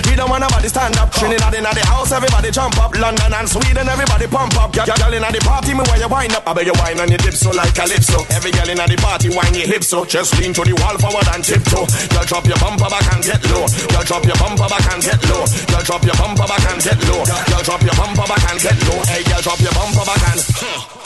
We 0.06 0.14
don't 0.14 0.30
want 0.30 0.46
nobody 0.46 0.70
stand 0.70 0.94
up. 1.02 1.10
Trinidad 1.10 1.58
in 1.58 1.66
the 1.66 1.82
house, 1.90 2.14
everybody 2.14 2.54
jump 2.54 2.78
up. 2.78 2.94
London 3.02 3.34
and 3.34 3.50
Sweden, 3.50 3.90
everybody 3.90 4.30
pump 4.30 4.54
up. 4.62 4.70
Girl, 4.78 4.86
girl 4.86 5.10
in 5.10 5.26
the 5.26 5.42
party, 5.42 5.74
me 5.74 5.82
where 5.90 5.98
you 5.98 6.06
wind 6.06 6.38
up. 6.38 6.46
I 6.46 6.54
beg 6.54 6.70
you 6.70 6.78
wine 6.78 7.02
on 7.02 7.10
your 7.10 7.18
dip 7.18 7.34
so 7.34 7.50
like 7.50 7.74
calypso. 7.74 8.22
Every 8.30 8.54
girl 8.54 8.70
in 8.70 8.78
the 8.78 8.98
party, 9.02 9.34
wine 9.34 9.58
your 9.58 9.66
hips 9.66 9.90
so. 9.90 10.06
Just 10.06 10.38
lean 10.38 10.54
to 10.54 10.62
the 10.62 10.78
wall 10.86 10.94
forward 11.02 11.26
and 11.34 11.42
tiptoe. 11.42 11.90
Girl, 12.14 12.26
drop 12.30 12.46
your 12.46 12.62
bumper 12.62 12.94
back 12.94 13.10
and 13.10 13.26
get 13.26 13.42
low. 13.50 13.66
Girl, 13.90 14.06
drop 14.06 14.22
your 14.22 14.38
bumper 14.38 14.70
back 14.70 14.86
and 14.94 15.02
get 15.02 15.18
low. 15.34 15.50
Girl, 15.50 15.82
drop 15.82 16.06
your 16.06 16.18
bumper 16.22 16.46
back 16.46 16.62
and 16.70 16.78
get 16.78 17.02
low. 17.10 17.26
Girl, 17.26 17.64
drop 17.66 17.82
your 17.82 17.98
bumper 17.98 18.28
back 18.30 18.46
and 18.54 18.60
get 18.62 18.78
low. 18.86 19.02
Hey, 19.10 19.26
girl, 19.26 19.42
drop 19.42 19.58
your 19.66 19.74
bumper 19.74 20.06
back 20.06 20.22
and. 20.30 20.42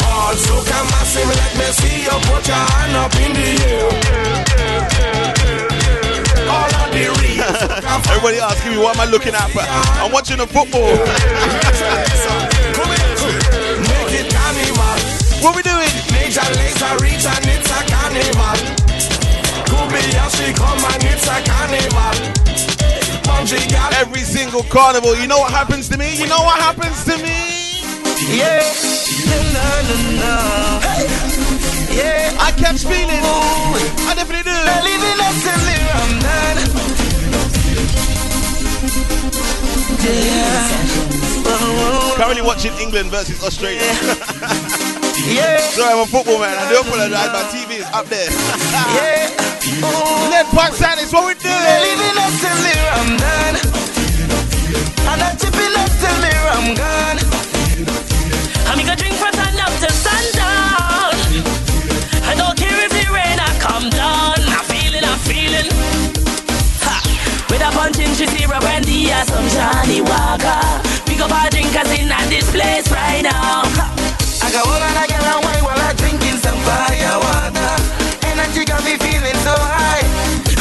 All 0.07 0.33
soca 0.35 0.96
massive, 0.97 1.29
let 1.29 1.53
me 1.57 1.67
see 1.77 2.03
you 2.03 2.17
put 2.25 2.47
your 2.47 2.57
hand 2.57 2.95
up 2.97 3.13
in 3.21 3.31
the 3.37 3.49
air. 3.69 3.89
All 6.49 6.69
the. 6.69 7.05
Everybody 8.09 8.39
asking 8.39 8.71
me 8.73 8.77
what 8.77 8.95
am 8.97 9.01
I 9.01 9.05
looking 9.05 9.35
at, 9.35 9.49
but 9.53 9.65
I'm 10.01 10.11
watching 10.11 10.37
the 10.37 10.47
football. 10.47 10.89
Make 13.87 14.13
it. 14.19 14.33
What 15.43 15.55
we 15.55 15.61
doing? 15.61 15.93
Major 16.11 16.41
Lazer 16.57 16.97
reach 16.99 17.25
and 17.25 17.45
it's 17.45 17.69
a 17.69 17.79
carnival. 17.85 18.57
Come 19.69 19.93
and 19.93 21.03
it's 21.03 21.27
a 21.27 21.39
carnival. 21.45 22.17
Every 23.99 24.21
single 24.21 24.63
carnival. 24.63 25.15
You 25.15 25.27
know 25.27 25.39
what 25.39 25.51
happens 25.51 25.87
to 25.89 25.97
me? 25.97 26.17
You 26.17 26.27
know 26.27 26.41
what 26.41 26.59
happens 26.59 27.03
to 27.05 27.17
me? 27.23 27.56
Yeah. 28.25 28.65
Na, 29.29 29.37
na, 29.53 29.61
na. 30.17 30.33
Yeah. 31.93 32.33
I 32.41 32.49
catch 32.57 32.81
feeling. 32.81 33.21
I 34.09 34.17
definitely 34.17 34.41
do. 34.41 34.57
Living 34.81 35.21
up 35.21 35.37
till 35.37 35.61
the 35.61 35.77
Ramadan. 35.93 36.57
Yeah. 40.01 40.65
Currently 42.17 42.41
watching 42.41 42.73
England 42.81 43.11
versus 43.11 43.43
Australia. 43.43 43.81
Yeah. 45.29 45.57
Sorry, 45.77 45.93
I'm 45.93 45.99
a 46.01 46.07
football 46.09 46.39
man. 46.39 46.57
I 46.57 46.67
do 46.73 46.79
apologize. 46.81 47.29
My 47.29 47.43
TV 47.53 47.85
is 47.85 47.89
up 47.93 48.07
there. 48.09 48.31
Yeah. 48.97 49.29
Let 50.33 50.47
Park 50.47 50.73
Is 50.73 51.13
what 51.13 51.27
we 51.29 51.35
do. 51.37 51.53
Living 51.53 52.17
up 52.17 52.33
till 52.41 52.57
the 52.65 52.73
Ramadan. 52.97 53.61
And 55.05 55.21
I'm 55.21 55.37
chipping 55.37 55.77
up 55.77 55.91
till 56.01 56.17
Ram 56.49 56.73
gone. 56.75 57.26
I'm 58.77 58.85
gonna 58.85 58.95
drink 58.95 59.15
from 59.15 59.33
sun 59.33 59.57
up 59.57 59.73
to 59.81 59.89
sundown. 59.89 61.17
I 62.29 62.35
don't 62.37 62.55
care 62.55 62.77
if 62.85 62.93
it 62.93 63.09
rain 63.09 63.39
or 63.41 63.53
come 63.57 63.89
down. 63.89 64.37
I'm 64.53 64.65
feeling, 64.69 65.01
I'm 65.03 65.17
feeling. 65.25 65.65
Ha. 66.85 67.01
With 67.49 67.65
a 67.65 67.71
punching 67.73 68.13
syrup 68.13 68.61
and 68.69 68.85
the 68.85 69.11
uh, 69.17 69.25
some 69.25 69.49
Johnnie 69.49 70.05
Walker. 70.05 70.61
Pick 71.09 71.19
up 71.25 71.33
our 71.33 71.49
drinkers 71.49 71.89
in 71.97 72.11
at 72.13 72.29
this 72.29 72.45
place 72.53 72.85
right 72.93 73.23
now. 73.25 73.65
Ha. 73.65 73.85
I 74.45 74.51
got 74.53 74.61
one 74.69 74.77
and 74.77 74.97
I 75.01 75.07
get 75.09 75.25
a 75.25 75.41
wine 75.41 75.63
while 75.65 75.81
I'm 75.81 75.95
drinking 75.97 76.37
some 76.37 76.61
fire 76.61 77.17
water. 77.17 77.73
Energy 78.29 78.61
got 78.63 78.85
me 78.85 78.93
feeling 79.01 79.37
so 79.41 79.57
high. 79.57 80.05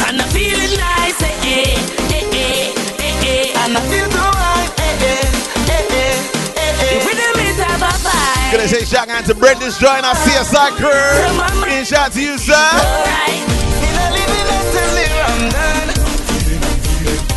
And 0.09 0.17
I'm 0.17 0.29
feeling 0.33 0.73
nice, 0.73 1.21
eh, 1.21 1.37
eh, 1.45 1.77
eh, 2.17 2.33
eh, 2.33 2.73
eh, 2.97 3.53
eh. 3.53 4.06
I 8.67 8.83
shout 8.83 9.07
out 9.07 9.23
to 9.25 9.33
Brenda's 9.33 9.77
join 9.77 10.03
our 10.03 10.13
CSI 10.13 10.75
crew. 10.75 11.63
Big 11.63 11.85
shout 11.87 12.11
to 12.11 12.21
you, 12.21 12.37
sir. 12.37 12.53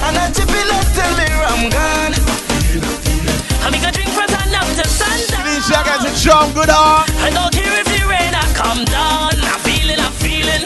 And 0.02 0.18
I 0.18 0.30
chip 0.34 0.50
it 0.50 0.66
left 0.66 0.90
till 0.90 1.14
the 1.14 1.30
rum 1.38 1.70
gone. 1.70 2.14
I'm 3.62 3.72
gonna 3.72 3.92
drink 3.92 4.10
from 4.10 4.26
sun 4.26 4.54
up 4.56 4.66
to 4.74 4.88
sundown. 4.88 5.60
Shout 5.62 5.86
out 5.86 6.00
to 6.02 6.10
Goodheart. 6.58 7.06
I 7.22 7.30
don't 7.30 7.52
care 7.54 7.78
if 7.78 7.86
the 7.86 8.08
rain 8.08 8.34
I 8.34 8.42
come 8.54 8.84
down. 8.86 9.30
I'm 9.38 9.60
feeling, 9.60 10.00
I'm 10.00 10.10
feeling. 10.10 10.64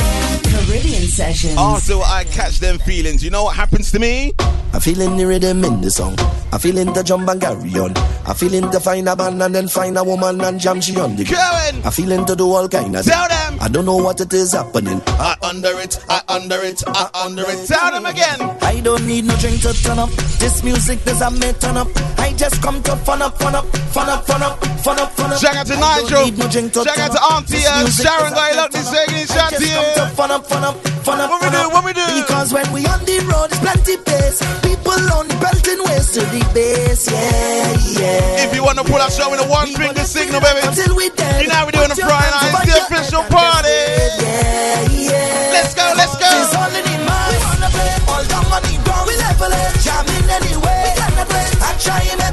Caribbean 0.51 1.09
Sessions. 1.09 1.59
After 1.59 2.01
I 2.01 2.25
catch 2.25 2.59
them 2.61 2.79
feelings, 2.79 3.23
you 3.23 3.29
know 3.29 3.45
what 3.45 3.55
happens 3.55 3.93
to 3.93 3.99
me? 3.99 4.33
I 4.75 4.81
feeling 4.81 5.17
the 5.17 5.25
rhythm 5.25 5.63
in 5.65 5.81
the 5.81 5.89
song. 5.89 6.17
I 6.53 6.59
feeling 6.59 6.93
the 6.93 7.05
jump 7.05 7.29
and 7.29 7.41
carry 7.41 7.79
on. 7.79 7.97
I 8.27 8.35
feeling 8.35 8.69
to 8.73 8.81
find 8.81 9.09
a 9.09 9.15
band 9.15 9.41
and 9.41 9.55
then 9.55 9.69
find 9.69 9.97
a 9.97 10.03
woman 10.03 10.41
and 10.41 10.59
jam 10.59 10.81
she 10.81 10.99
on 10.99 11.15
the 11.15 11.25
Kevin! 11.25 11.81
I 11.87 11.91
feeling 11.91 12.25
to 12.27 12.35
do 12.35 12.51
all 12.51 12.69
kind 12.69 12.97
of 12.97 13.05
Tell 13.05 13.29
them! 13.29 13.59
I 13.61 13.69
don't 13.69 13.85
know 13.85 13.97
what 13.97 14.21
it 14.21 14.33
is 14.35 14.53
happening. 14.53 15.01
I 15.07 15.37
under 15.43 15.79
it, 15.79 16.03
I 16.11 16.23
under 16.29 16.59
it, 16.63 16.83
I 16.89 17.09
under 17.25 17.43
it. 17.47 17.69
Tell 17.69 17.93
them 17.93 18.07
again. 18.07 18.41
I 18.63 18.81
don't 18.81 19.07
need 19.07 19.27
no 19.27 19.37
drink 19.37 19.63
to 19.63 19.73
turn 19.75 20.01
up. 20.01 20.11
This 20.43 20.65
music 20.65 21.05
does 21.05 21.23
a 21.23 21.31
me 21.31 21.53
turn 21.55 21.77
up. 21.77 21.89
I 22.19 22.33
just 22.33 22.61
come 22.61 22.83
to 22.83 22.97
fun 22.97 23.23
up, 23.23 23.39
fun 23.39 23.55
up, 23.55 23.67
fun 23.95 24.09
up, 24.09 24.27
fun 24.27 24.43
up, 24.43 24.59
fun 24.83 24.99
up, 24.99 25.11
fun 25.13 25.33
up. 25.33 25.39
Shout 25.39 25.55
out 25.55 25.67
to 25.67 25.77
Nigel. 25.79 26.33
no 26.35 26.49
to 26.51 26.83
Shout 26.83 26.99
out 26.99 27.13
to. 27.13 27.23
Auntie 27.23 27.63
uh, 27.63 27.87
Sharon 27.91 28.33
does 28.33 28.33
a 28.33 28.35
Guy 28.35 28.51
me 28.51 28.57
Look 28.59 28.73
turn 28.73 28.83
this 28.83 28.89
up. 28.89 28.95
second. 28.95 29.39
I 29.39 29.51
to 29.55 29.67
you. 29.67 30.17
fun 30.17 30.31
up, 30.33 30.47
fun 30.47 30.65
up, 30.65 30.77
fun 31.07 31.21
up, 31.21 31.31
What 31.31 31.43
we 31.43 31.51
do? 31.51 31.63
What 31.71 31.85
we 31.85 31.93
do? 31.93 32.07
Because 32.23 32.53
when 32.53 32.73
we 32.73 32.87
on 32.87 33.05
the 33.05 33.19
road, 33.31 33.47
it's 33.53 33.61
plenty 33.61 33.97
pace. 34.03 34.64
People 34.65 35.05
on 35.15 35.29
the 35.29 35.37
belting 35.39 35.81
ways 35.87 36.11
to 36.17 36.21
the 36.33 36.43
base, 36.57 37.07
yeah, 37.11 37.77
yeah. 38.01 38.45
If 38.45 38.55
you 38.55 38.65
want 38.65 38.79
to 38.79 38.85
pull 38.85 39.01
up, 39.01 39.13
show 39.13 39.31
me 39.31 39.37
the 39.37 39.47
one 39.47 39.69
finger 39.73 40.05
signal, 40.05 40.41
baby. 40.41 40.61
Until 40.65 40.97
we 40.97 41.11
dead. 41.11 41.45
You 41.45 41.49
know 41.53 41.65
we 41.67 41.73
do 41.73 41.81
on 41.85 41.93
a 41.93 41.97
Friday 41.97 42.31
night. 42.33 42.53
It's 42.65 42.73
the 42.73 42.79
official 42.89 43.25
party. 43.29 43.79
Yeah, 44.25 44.89
yeah. 44.91 45.55
Let's 45.55 45.75
go, 45.75 45.87
let's 45.97 46.17
go. 46.17 46.29
It's 46.29 46.55
all 46.57 46.73
in 46.73 46.85
the 46.85 46.97
man. 47.05 47.27
We 47.31 47.39
wanna 47.45 47.71
play 47.71 47.93
all 48.09 48.25
down 48.25 48.47
on 48.49 48.63
the 48.65 48.75
ground. 48.83 49.05
We 49.09 49.15
level 49.21 49.53
it, 49.53 49.73
jamming 49.85 50.29
anyway. 50.33 50.81
We 50.85 50.91
cannot 50.97 51.29
wait. 51.29 51.53
I 51.61 51.71
try 51.79 52.03
my 52.19 52.31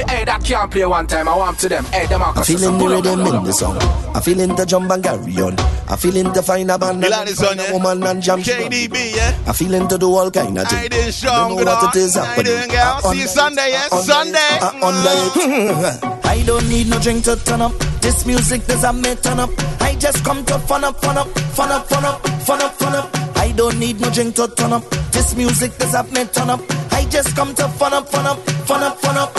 That 0.00 0.08
can't 0.08 0.18
hey, 0.18 0.24
that 0.24 0.44
can't 0.44 0.70
play 0.70 0.86
one 0.86 1.06
time. 1.06 1.28
I 1.28 1.36
want 1.36 1.58
to 1.60 1.68
them, 1.68 1.84
hey, 1.86 2.06
them 2.06 2.22
I 2.22 2.42
feeling 2.42 2.78
the 2.78 2.88
rhythm 2.88 3.20
in 3.20 3.44
the 3.44 3.52
song. 3.52 3.76
I 4.14 4.20
feeling 4.20 4.54
the 4.54 4.64
jump 4.66 4.90
and 4.90 5.02
carry 5.02 5.36
on. 5.40 5.58
I 5.88 5.96
feeling 5.96 6.32
to 6.32 6.42
find 6.42 6.70
a 6.70 6.78
band 6.78 7.04
and 7.04 7.10
like 7.10 7.26
then 7.26 7.34
find 7.34 7.60
a 7.60 7.64
yeah? 7.64 7.72
woman 7.72 8.02
and 8.04 8.22
jam 8.22 8.42
she 8.42 8.52
on 8.52 8.70
the 8.70 8.88
KDB, 8.88 9.16
yeah? 9.16 9.38
I 9.46 9.52
feeling 9.52 9.88
to 9.88 9.98
do 9.98 10.14
all 10.14 10.30
kind 10.30 10.58
of 10.58 10.66
How 10.66 10.82
you 10.82 10.88
things. 10.88 10.90
doing, 10.90 11.06
I 11.08 11.10
Sean? 11.10 11.48
don't 11.48 11.64
know 11.64 11.64
what 11.72 11.82
on. 11.82 11.88
it 11.88 11.96
is 11.96 12.14
How 12.14 12.22
you 12.22 12.28
happening. 12.28 12.44
doing, 12.56 12.68
girl? 12.70 13.00
I 13.04 13.12
See 13.12 13.20
you 13.20 13.26
Sunday, 13.26 13.62
mm. 13.62 13.66
it, 13.68 13.72
yeah? 13.72 14.00
Sunday. 14.00 14.58
I. 14.62 16.20
I 16.24 16.42
don't 16.46 16.68
need 16.68 16.88
no 16.88 16.98
drink 17.00 17.24
to 17.24 17.36
turn 17.36 17.60
up. 17.60 17.72
This 18.00 18.24
music 18.26 18.66
does 18.66 18.84
a 18.84 18.92
me 18.92 19.14
turn 19.16 19.40
up. 19.40 19.50
I 19.80 19.94
just 19.96 20.24
come 20.24 20.44
to 20.46 20.58
fun 20.60 20.84
up, 20.84 21.00
fun 21.02 21.18
up, 21.18 21.28
fun 21.28 21.70
up, 21.70 21.86
fun 21.88 22.04
up, 22.04 22.26
fun 22.42 22.62
up, 22.62 22.72
fun 22.74 22.94
up. 22.94 23.10
I 23.36 23.52
don't 23.52 23.78
need 23.78 24.00
no 24.00 24.10
drink 24.10 24.34
to 24.36 24.48
turn 24.48 24.72
up. 24.72 24.84
This 25.12 25.34
music 25.36 25.76
does 25.78 25.94
a 25.94 26.02
me 26.04 26.24
turn 26.26 26.50
up. 26.50 26.60
I 26.92 27.04
just 27.10 27.34
come 27.36 27.54
to 27.54 27.68
fun 27.68 27.92
up, 27.92 28.08
fun 28.08 28.26
up, 28.26 28.38
fun 28.66 28.82
up, 28.82 28.98
fun 28.98 29.16
up. 29.16 29.36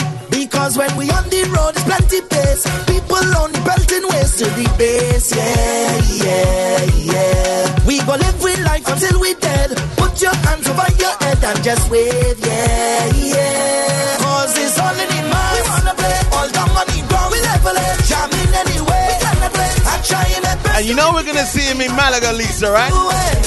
Because 0.52 0.76
when 0.76 0.92
we 1.00 1.08
on 1.08 1.24
the 1.32 1.48
road, 1.48 1.72
it's 1.72 1.82
plenty 1.88 2.20
pace. 2.28 2.68
People 2.84 3.24
on 3.40 3.56
the 3.56 3.60
belting 3.64 4.04
ways 4.12 4.36
to 4.36 4.44
the 4.52 4.68
base, 4.76 5.32
yeah, 5.32 5.96
yeah, 6.12 6.76
yeah. 6.92 7.86
We 7.88 8.04
go 8.04 8.20
live 8.20 8.36
with 8.36 8.60
life 8.60 8.84
until 8.84 9.16
we 9.16 9.32
dead. 9.40 9.72
Put 9.96 10.20
your 10.20 10.36
hands 10.44 10.68
over 10.68 10.84
your 11.00 11.16
head 11.24 11.40
and 11.40 11.56
just 11.64 11.88
wave, 11.88 12.36
yeah, 12.44 13.08
yeah. 13.16 14.20
Cause 14.20 14.52
it's 14.60 14.76
all 14.76 14.92
in 14.92 15.08
the 15.08 15.20
mind. 15.24 15.56
We 15.56 15.60
wanna 15.72 15.94
play 15.96 16.20
all 16.36 16.48
down 16.52 16.68
on 16.68 16.84
the 16.84 17.00
ground. 17.08 17.32
We 17.32 17.40
level 17.48 17.72
it, 17.72 17.96
jamming 18.04 18.52
anyway. 18.52 19.08
We 19.08 19.16
cannot 19.24 19.52
wait. 19.56 19.72
I 19.88 19.96
try 20.04 20.28
my 20.44 20.52
best. 20.60 20.76
And 20.76 20.84
you 20.84 20.94
know 20.94 21.16
we're 21.16 21.24
gonna 21.24 21.48
see 21.48 21.64
him 21.64 21.80
in 21.80 21.96
Malaga, 21.96 22.36
Lisa, 22.36 22.68
right? 22.68 22.92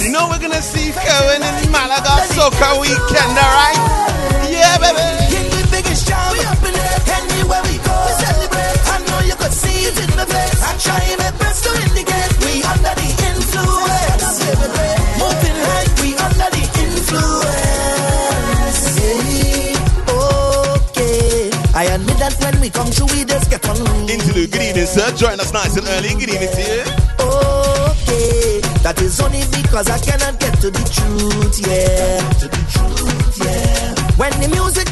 You 0.01 0.09
know 0.09 0.25
we're 0.25 0.41
gonna 0.41 0.57
see 0.65 0.89
Cohen 0.89 1.45
in 1.45 1.69
Malaga 1.69 2.25
Soca 2.33 2.81
Weekend, 2.81 3.37
alright? 3.37 3.77
Yeah, 4.49 4.81
baby. 4.81 5.44
Anywhere 7.07 7.61
we 7.69 7.77
go, 7.83 7.95
we 8.05 8.11
celebrate. 8.23 8.79
I 8.89 8.91
know 9.07 9.19
you 9.25 9.35
could 9.35 9.53
see 9.53 9.85
it 9.89 9.97
in 9.99 10.09
the 10.17 10.25
face. 10.25 10.61
I 10.61 10.63
try 10.77 11.15
my 11.19 11.31
best 11.39 11.63
to 11.65 11.71
indicate 11.85 12.33
we 12.43 12.63
under 12.63 12.93
the 12.95 13.09
influence. 13.29 14.39
Moving 15.21 15.57
like 15.69 15.91
we 16.01 16.09
under 16.17 16.49
the 16.55 16.63
influence. 16.83 18.81
Okay. 20.09 21.49
I 21.73 21.85
admit 21.95 22.17
that 22.19 22.35
when 22.41 22.59
we 22.61 22.69
come 22.69 22.87
through, 22.87 23.07
we 23.13 23.25
just 23.25 23.49
get 23.49 23.67
on. 23.69 23.77
Interlude, 24.09 24.51
good 24.51 24.61
evening, 24.61 24.85
sir. 24.85 25.09
Join 25.15 25.39
us 25.39 25.51
nice 25.53 25.75
and 25.77 25.87
early. 25.87 26.09
Good 26.15 26.29
evening 26.29 26.51
to 26.51 26.61
you. 26.61 26.83
Okay, 27.25 28.61
that 28.83 29.01
is 29.01 29.19
only 29.19 29.41
because 29.51 29.89
I 29.89 29.97
cannot 29.99 30.39
get 30.39 30.53
to 30.61 30.69
the 30.71 30.83
truth, 30.93 31.59
yeah. 31.65 32.21
To 32.39 32.47
the 32.47 32.61
truth, 32.71 33.37
yeah. 33.43 33.95
When 34.15 34.31
the 34.39 34.47
music 34.47 34.87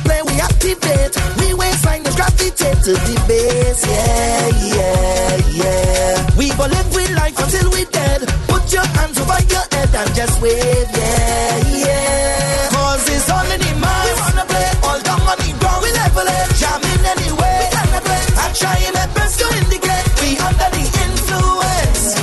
play, 0.48 0.74
we 0.74 0.78
activate. 0.78 1.16
We 1.40 1.54
waistline 1.54 2.04
just 2.04 2.18
gravitate 2.18 2.84
to 2.84 2.94
the 2.94 3.16
bass, 3.28 3.86
yeah, 3.86 4.48
yeah, 4.76 5.38
yeah. 5.52 6.38
We 6.38 6.50
go 6.50 6.66
live 6.66 6.94
with 6.96 7.12
life 7.16 7.38
until 7.40 7.72
we 7.72 7.86
dead. 7.86 8.22
Put 8.48 8.72
your 8.74 8.86
hands 8.86 9.20
over 9.20 9.40
your 9.50 9.66
head 9.72 9.96
and 9.96 10.16
just 10.16 10.42
wave, 10.42 10.88
yeah, 10.94 11.86
yeah. 11.86 12.70
Cause 12.72 13.10
it's 13.10 13.30
all 13.30 13.46
in 13.46 13.60
the 13.60 13.74
mind. 13.80 14.06
We 14.08 14.14
wanna 14.22 14.46
play 14.46 14.70
all 14.84 15.00
down 15.02 15.22
on 15.22 15.38
the 15.38 15.52
ground. 15.60 15.84
We 15.84 15.92
level 15.92 16.28
it, 16.28 16.48
jamming 16.60 17.06
anyway. 17.06 17.58
We 17.60 17.68
cannot 17.76 18.04
wait. 18.04 18.28
I 18.38 18.46
try 18.54 18.80
my 18.94 19.08
best 19.14 19.40
to 19.40 19.46
indicate 19.62 20.08
we 20.22 20.38
under 20.38 20.70
the 20.74 20.84
influence. 20.84 22.20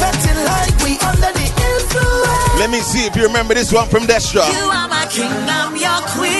Fetting 0.00 0.40
like 0.44 0.76
we 0.84 0.92
under 1.02 1.32
the 1.34 1.46
influence. 1.46 2.60
Let 2.60 2.70
me 2.70 2.80
see 2.80 3.06
if 3.06 3.16
you 3.16 3.24
remember 3.26 3.54
this 3.54 3.72
one 3.72 3.88
from 3.88 4.04
Destra. 4.06 4.44
You 4.52 4.68
are 4.70 4.88
my 4.88 5.06
king, 5.10 5.30
I'm 5.30 5.76
your 5.76 6.00
queen. 6.14 6.39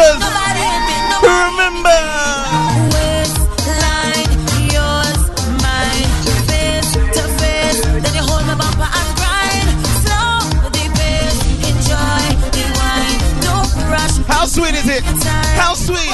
Who 0.00 0.06
remembers? 0.06 1.20
Who 1.20 1.28
remember? 1.28 2.00
Waistline, 2.96 4.32
yours, 4.72 5.20
mine, 5.60 6.08
face 6.48 6.92
to 7.16 7.22
face. 7.36 7.80
Then 7.84 8.14
you 8.14 8.22
hold 8.24 8.46
my 8.46 8.54
bumper 8.56 8.88
and 8.88 9.10
grind. 9.20 9.68
Slow 10.00 10.40
the 10.72 10.84
pace, 10.96 11.40
enjoy 11.68 12.24
the 12.56 12.64
wine. 12.80 13.20
Don't 13.44 13.68
rush. 13.92 14.16
How 14.26 14.46
sweet 14.46 14.74
is 14.74 14.88
it? 14.88 15.02
How 15.60 15.74
sweet? 15.74 16.08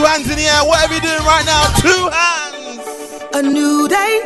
Two 0.00 0.06
hands 0.06 0.30
in 0.30 0.36
the 0.36 0.44
air. 0.44 0.64
Whatever 0.64 0.94
you 0.94 1.00
doing 1.00 1.24
right 1.24 1.44
now, 1.44 1.62
two 1.84 2.02
hands. 2.08 2.80
A 3.34 3.42
new 3.42 3.86
day 3.86 4.20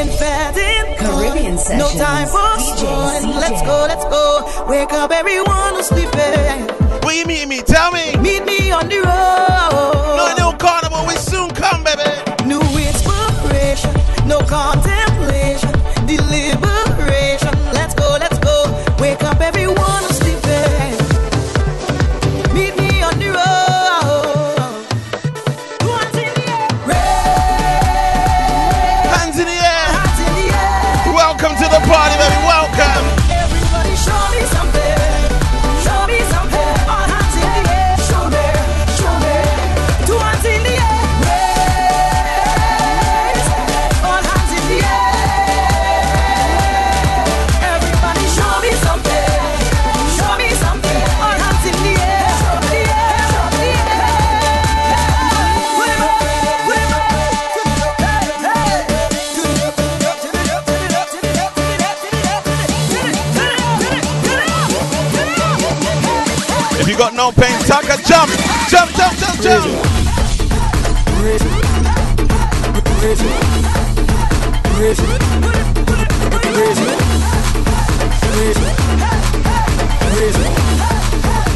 and 0.00 0.10
fatting. 0.10 0.96
Caribbean 0.96 1.56
No 1.56 1.60
Sessions. 1.60 2.00
time 2.00 2.28
for 2.28 2.48
DJ, 2.56 2.78
sport. 2.78 3.22
CJ. 3.22 3.40
Let's 3.40 3.62
go, 3.62 3.76
let's 3.88 4.04
go. 4.04 4.64
Wake 4.68 4.92
up 4.92 5.10
everyone 5.10 5.74
who's 5.74 5.86
sleeping. 5.88 6.66
Where 7.04 7.14
you 7.14 7.26
meeting 7.26 7.48
me? 7.48 7.60
Tell 7.62 7.92
me. 7.92 8.16
Meet 8.16 8.44
me 8.46 8.70
on 8.70 8.88
the 8.88 9.00
road. 9.00 9.47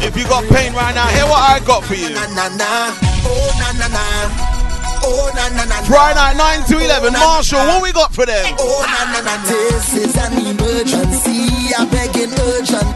If 0.01 0.15
you 0.15 0.23
got 0.23 0.45
pain 0.45 0.73
right 0.73 0.95
now, 0.95 1.07
hear 1.07 1.25
what 1.25 1.43
I 1.43 1.59
got 1.65 1.83
for 1.83 1.95
you. 1.95 2.07
Friday 5.85 6.15
night, 6.15 6.37
9 6.37 6.63
to 6.69 6.79
11. 6.79 7.13
Marshall, 7.13 7.59
what 7.67 7.83
we 7.83 7.91
got 7.91 8.13
for 8.13 8.25
them? 8.25 8.55
Oh 8.59 8.85
this 9.45 9.93
is 9.95 10.15
an 10.15 10.33
emergency. 10.47 11.75
I'm 11.77 11.89
begging 11.89 12.31
urgently. 12.39 12.92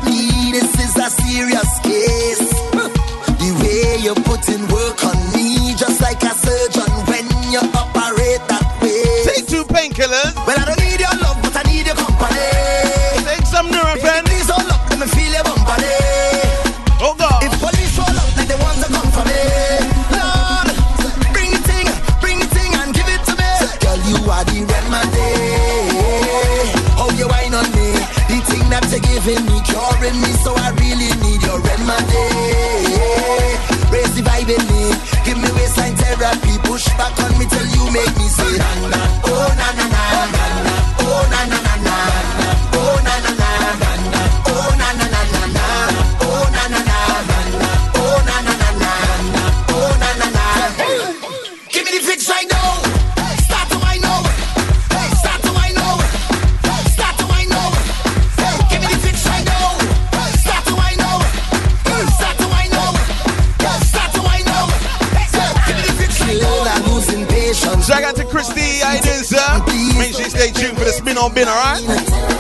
On 71.28 71.34
bin, 71.36 71.48
alright? 71.48 71.84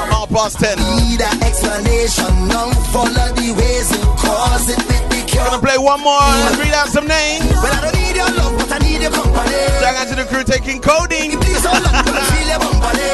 Half 0.08 0.30
past 0.32 0.60
10. 0.60 0.80
Need 0.80 1.20
an 1.20 1.44
explanation. 1.44 2.32
Now 2.48 2.72
follow 2.96 3.28
the 3.36 3.52
ways 3.60 3.92
you 3.92 4.04
cause 4.16 4.70
it 4.72 4.80
with 4.88 5.04
the 5.12 5.20
cure. 5.28 5.44
Gonna 5.44 5.60
play 5.60 5.78
one 5.78 6.00
more 6.02 6.24
and 6.24 6.56
read 6.60 6.74
out 6.74 6.88
some 6.88 7.08
names. 7.08 7.44
Well, 7.52 7.68
I 7.68 7.82
don't 7.84 7.96
need 8.00 8.16
your 8.16 8.32
love, 8.32 8.56
but 8.56 8.72
I 8.72 8.80
need 8.80 9.02
your 9.02 9.12
company. 9.12 9.60
Shout 9.84 9.96
out 10.00 10.08
to 10.08 10.16
the 10.16 10.26
crew 10.26 10.44
taking 10.44 10.80
coding. 10.80 11.36
Please 11.40 11.64
hold 11.68 11.84
up, 11.84 11.92
let 11.92 12.16
me 12.16 12.24
feel 12.32 12.48
your 12.48 12.62
company. 12.64 13.12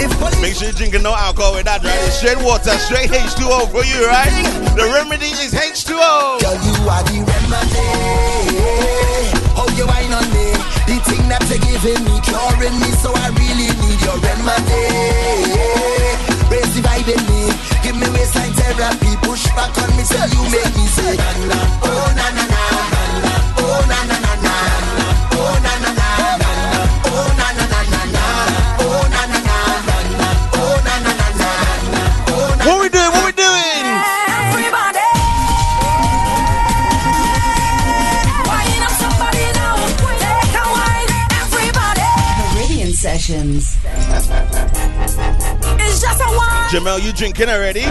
If 0.00 0.10
police 0.16 0.40
Make 0.40 0.54
sure 0.54 0.70
you're 0.70 0.78
drinking 0.78 1.02
no 1.02 1.12
alcohol 1.12 1.54
with 1.58 1.66
that, 1.66 1.82
right? 1.82 2.00
It's 2.06 2.22
straight 2.22 2.40
water, 2.40 2.72
straight 2.86 3.10
H2O 3.10 3.68
for 3.74 3.84
you, 3.84 4.06
right? 4.06 4.32
The 4.78 4.86
remedy 4.94 5.34
is 5.34 5.52
H2O. 5.52 6.40
Girl, 6.40 6.56
you 6.56 6.76
are 6.88 7.04
the 7.04 7.18
remedy. 7.20 7.84
How 9.58 9.68
you 9.76 9.84
wine 9.90 10.14
on 10.14 10.24
me? 10.32 10.54
The 10.88 10.96
thing 11.04 11.28
that 11.28 11.44
you're 11.50 11.60
giving 11.60 12.00
me, 12.08 12.16
curing 12.24 12.76
me, 12.80 12.90
so 13.02 13.12
I 13.12 13.28
really 13.36 13.49
your 14.10 14.18
remedy. 14.26 14.86
Raise 16.50 16.74
the 16.74 16.80
vibe 16.82 17.08
in 17.14 17.22
me, 17.30 17.42
give 17.82 17.96
me 17.96 18.08
waistline 18.10 18.52
therapy, 18.58 19.14
push 19.22 19.46
back 19.54 19.70
on 19.78 19.90
me 19.96 20.02
till 20.02 20.28
you 20.34 20.42
make 20.50 20.74
me 20.74 20.86
say 20.98 21.14
na 21.16 21.30
na, 21.46 21.58
oh 21.86 22.06
na 22.18 22.26
na 22.34 22.44
na, 22.54 22.62
na 22.90 23.02
na, 23.24 23.34
oh 23.62 23.80
na 23.90 23.98
na, 24.09 24.09
Jamel, 46.70 47.02
you 47.02 47.12
drinking 47.12 47.48
already? 47.48 47.82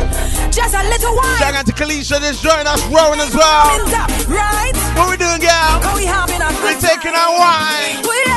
just 0.56 0.74
a 0.74 0.84
little 0.88 1.16
wine. 1.16 1.38
Shout 1.38 1.54
out 1.54 1.66
to 1.66 1.74
Kalisha, 1.74 2.20
just 2.20 2.42
joining 2.42 2.66
us, 2.66 2.80
rolling 2.88 3.20
as 3.20 3.36
well. 3.36 3.76
Up, 3.92 4.08
right? 4.28 4.72
What 4.96 5.12
we 5.12 5.18
doing, 5.18 5.42
gal? 5.42 5.84
Are 5.84 5.96
we 5.96 6.06
having 6.06 6.40
a 6.42 6.48
We 6.64 6.74
good 6.74 6.80
taking 6.80 7.12
our 7.12 7.36
wine. 7.36 8.00
We 8.08 8.29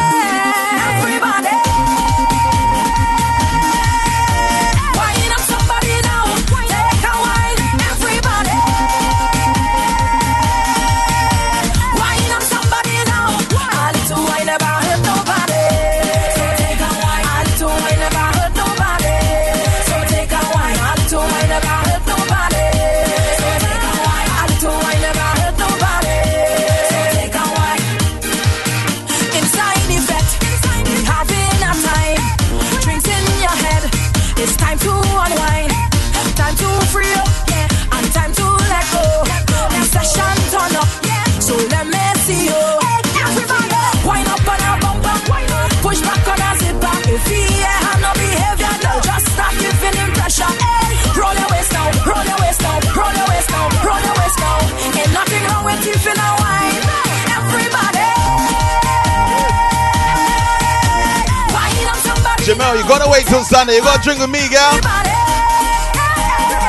Gotta 62.92 63.08
wait 63.08 63.24
till 63.24 63.40
Sunday. 63.40 63.80
You 63.80 63.88
gotta 63.88 64.04
drink 64.04 64.20
with 64.20 64.28
me, 64.28 64.44
girl. 64.52 64.76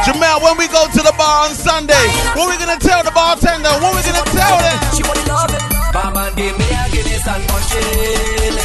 Jamel, 0.08 0.40
when 0.40 0.56
we 0.56 0.72
go 0.72 0.88
to 0.88 1.02
the 1.04 1.12
bar 1.20 1.44
on 1.44 1.52
Sunday, 1.52 2.00
what 2.32 2.48
we 2.48 2.56
gonna 2.56 2.80
tell 2.80 3.04
the 3.04 3.12
bartender? 3.12 3.68
What 3.84 3.92
we 3.92 4.00
gonna 4.08 4.24
tell 4.32 4.56
them? 4.56 4.78
She 4.96 5.04
want 5.04 5.20
love 5.28 5.52
it. 5.52 5.60
Barman 5.92 6.32
give 6.40 6.56
me 6.56 6.64
a 6.64 6.88
Guinness 6.96 7.28
and 7.28 7.44
punching. 7.52 8.56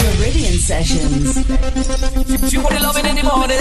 Caribbean 0.00 0.56
sessions. 0.56 1.36
She 2.48 2.56
want 2.56 2.72
the 2.72 2.80
loving 2.80 3.04
in 3.04 3.16
the 3.20 3.28
morning. 3.28 3.60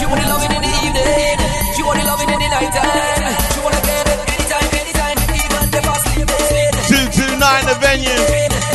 She 0.00 0.08
want 0.08 0.24
the 0.24 0.28
loving 0.32 0.56
in 0.56 0.64
the 0.64 0.72
evening. 0.88 1.36
She 1.76 1.84
want 1.84 2.00
the 2.00 2.08
loving 2.08 2.32
in 2.32 2.40
the 2.40 2.48
night 2.48 2.72
time. 2.72 3.28
She 3.52 3.60
want 3.60 3.76
to 3.76 3.82
get 3.84 4.08
it 4.08 4.24
anytime, 4.24 4.72
anytime, 4.72 5.20
even 5.20 5.68
if 5.68 5.84
I 5.84 6.00
sleep 6.00 6.32
229 7.12 7.68
the 7.68 7.76
venue. 7.76 8.24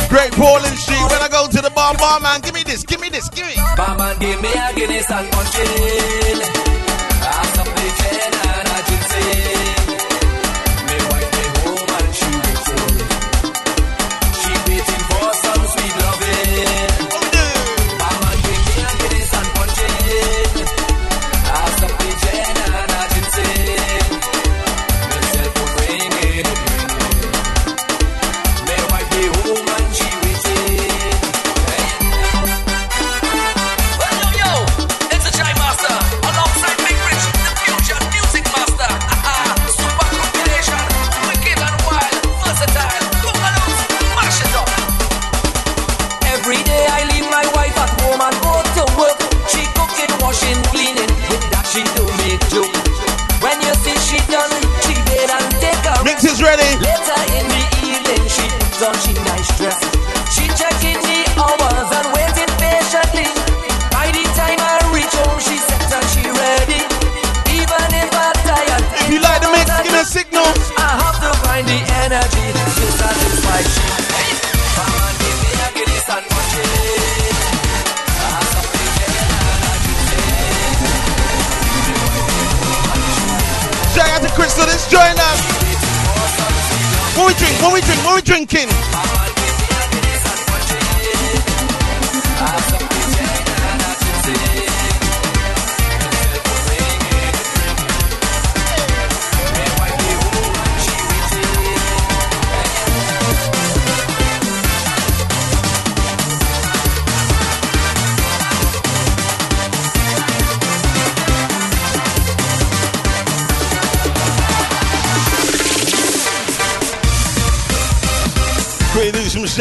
Great 0.06 0.30
Portland 0.38 0.78
Street. 0.78 1.02
When 1.10 1.22
I 1.22 1.28
go 1.28 1.49
bar, 1.98 2.20
barman, 2.20 2.40
give 2.42 2.54
me 2.54 2.62
this, 2.62 2.84
give 2.84 3.00
me 3.00 3.08
this, 3.08 3.28
give 3.30 3.46
me. 3.46 3.54
Barman 3.76 4.18
give 4.18 4.40
me 4.40 4.48
a 4.52 4.72
Guinness 4.74 5.10
and 5.10 5.30
punching. 5.30 6.60
I'm 6.66 6.69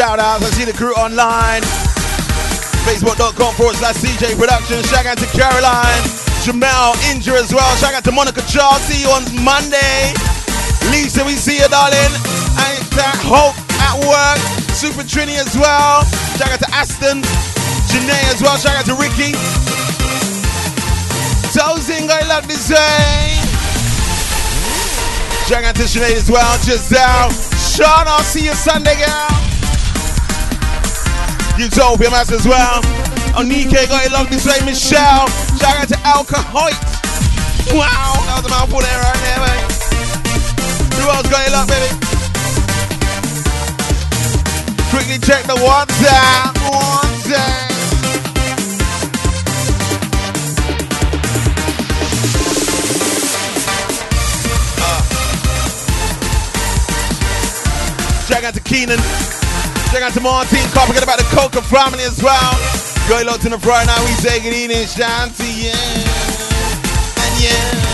shout 0.09 0.17
outs. 0.17 0.41
I 0.41 0.49
see 0.57 0.65
the 0.65 0.73
crew 0.73 0.93
online. 0.97 1.61
Facebook.com 2.81 3.53
forward 3.53 3.77
slash 3.77 4.01
CJay 4.01 4.33
Productions. 4.41 4.89
Shout 4.89 5.05
out 5.05 5.21
to 5.21 5.29
Caroline, 5.37 6.01
Jamel, 6.41 6.97
Injure 7.13 7.37
as 7.37 7.53
well. 7.53 7.69
Shout 7.77 7.93
out 7.93 8.03
to 8.09 8.11
Monica 8.11 8.41
Charles. 8.49 8.81
See 8.89 9.05
you 9.05 9.09
on 9.13 9.21
Monday. 9.45 10.09
Lisa, 10.89 11.21
we 11.21 11.37
see 11.37 11.61
you, 11.61 11.69
darling. 11.69 12.13
And 12.57 12.81
Hope 13.21 13.53
at 13.85 14.01
work. 14.01 14.41
Super 14.73 15.05
Trini 15.05 15.37
as 15.37 15.53
well. 15.53 16.01
Shout 16.41 16.57
out 16.57 16.61
to 16.65 16.69
Aston. 16.73 17.21
Janae 17.93 18.33
as 18.33 18.41
well. 18.41 18.57
Shout 18.57 18.81
out 18.81 18.89
to 18.89 18.97
Ricky. 18.97 19.37
Tozing, 21.53 22.09
I 22.09 22.25
love 22.25 22.47
this 22.49 22.65
day. 22.65 23.37
Shout 25.45 25.63
out 25.63 25.75
to 25.77 25.85
Sinead 25.85 26.17
as 26.17 26.29
well. 26.31 26.57
Giselle. 26.65 27.29
Sean, 27.61 28.09
I'll 28.09 28.25
see 28.25 28.45
you 28.45 28.53
Sunday, 28.53 28.97
girl. 28.97 29.38
Utopia 31.59 32.09
Mass 32.09 32.31
as 32.31 32.47
well. 32.47 32.81
Onike 33.35 33.87
got 33.89 34.05
it 34.05 34.11
love 34.13 34.29
this 34.29 34.45
way, 34.45 34.63
Michelle. 34.65 35.27
Shout 35.59 35.75
out 35.75 35.87
to 35.89 35.99
Alka 36.07 36.39
Hoyt. 36.39 36.71
Wow, 37.75 38.15
that 38.25 38.39
was 38.39 38.45
a 38.45 38.49
mouthful 38.49 38.79
there 38.79 38.99
right 39.03 39.19
there, 39.27 39.39
mate. 39.43 39.67
Who 40.95 41.09
else 41.11 41.27
got 41.27 41.43
it 41.45 41.51
love, 41.51 41.67
baby? 41.67 41.91
Quickly 44.89 45.19
check 45.19 45.43
the 45.43 45.55
WhatsApp. 45.59 46.55
Uh. 46.63 46.99
WhatsApp. 47.27 47.69
Shout 58.29 58.43
out 58.45 58.53
to 58.53 58.61
Keenan. 58.61 59.28
Shout 59.99 60.11
out 60.11 60.13
to 60.13 60.21
Martin. 60.21 60.59
Can't 60.71 60.87
forget 60.87 61.03
about 61.03 61.19
the 61.19 61.25
Coca 61.35 61.61
family 61.61 62.03
as 62.05 62.23
well. 62.23 62.53
Go 63.09 63.21
locked 63.25 63.43
in 63.43 63.51
the 63.51 63.59
Friday 63.59 63.87
night. 63.87 63.99
We 64.07 64.15
take 64.23 64.45
it 64.45 64.53
easy. 64.53 64.85
Shanty, 64.85 65.67
yeah. 65.67 65.75
And 67.19 67.43
yeah. 67.43 67.89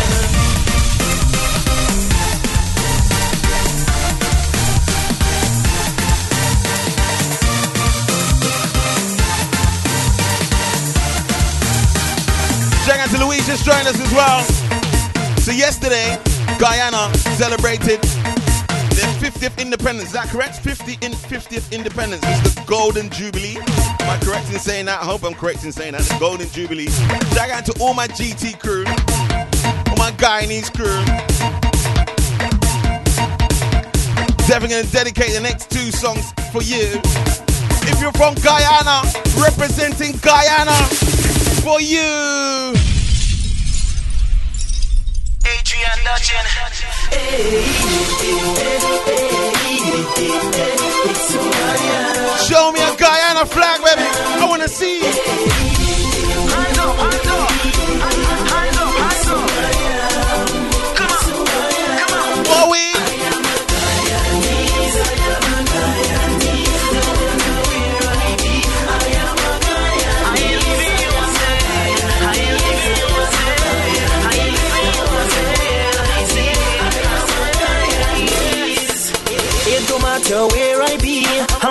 Shout 12.86 13.00
out 13.00 13.10
to 13.10 13.26
Louise 13.26 13.48
just 13.48 13.66
joined 13.66 13.88
us 13.88 14.00
as 14.00 14.14
well. 14.14 14.44
So 15.40 15.52
yesterday, 15.52 16.22
Guyana 16.60 17.12
celebrated 17.16 18.00
50th 19.46 19.62
independence. 19.62 20.08
Is 20.08 20.14
that 20.14 20.28
correct? 20.30 20.56
50 20.58 20.94
in 21.06 21.12
50th 21.12 21.72
independence. 21.72 22.24
It's 22.26 22.56
the 22.56 22.64
Golden 22.66 23.10
Jubilee. 23.12 23.58
Am 23.58 24.10
I 24.10 24.18
correct 24.24 24.52
in 24.52 24.58
saying 24.58 24.86
that? 24.86 25.02
I 25.02 25.06
hope 25.06 25.24
I'm 25.24 25.36
correct 25.36 25.64
in 25.64 25.72
saying 25.72 25.92
that. 25.92 26.02
The 26.02 26.18
Golden 26.20 26.50
Jubilee. 26.50 26.88
Shout 26.88 27.52
out 27.52 27.66
to 27.66 27.74
all 27.80 27.94
my 27.94 28.08
GT 28.08 28.60
crew, 28.60 28.86
all 28.86 29.98
my 29.98 30.12
Guyanese 30.18 30.74
crew. 30.74 31.06
Definitely 34.48 34.82
gonna 34.82 34.88
dedicate 34.92 35.34
the 35.34 35.42
next 35.42 35.70
two 35.70 35.92
songs 35.92 36.32
for 36.52 36.64
you. 36.64 37.00
If 37.86 38.02
you're 38.02 38.14
from 38.14 38.34
Guyana, 38.36 39.04
representing 39.38 40.18
Guyana 40.26 40.74
for 41.62 41.80
you. 41.82 42.74
Adrian 45.46 46.00
Dutchin. 46.04 46.46
Show 52.48 52.72
me 52.72 52.80
a 52.80 52.96
Guyana 52.96 53.46
flag, 53.46 53.82
baby. 53.84 54.08
I 54.42 54.46
wanna 54.48 54.68
see. 54.68 55.75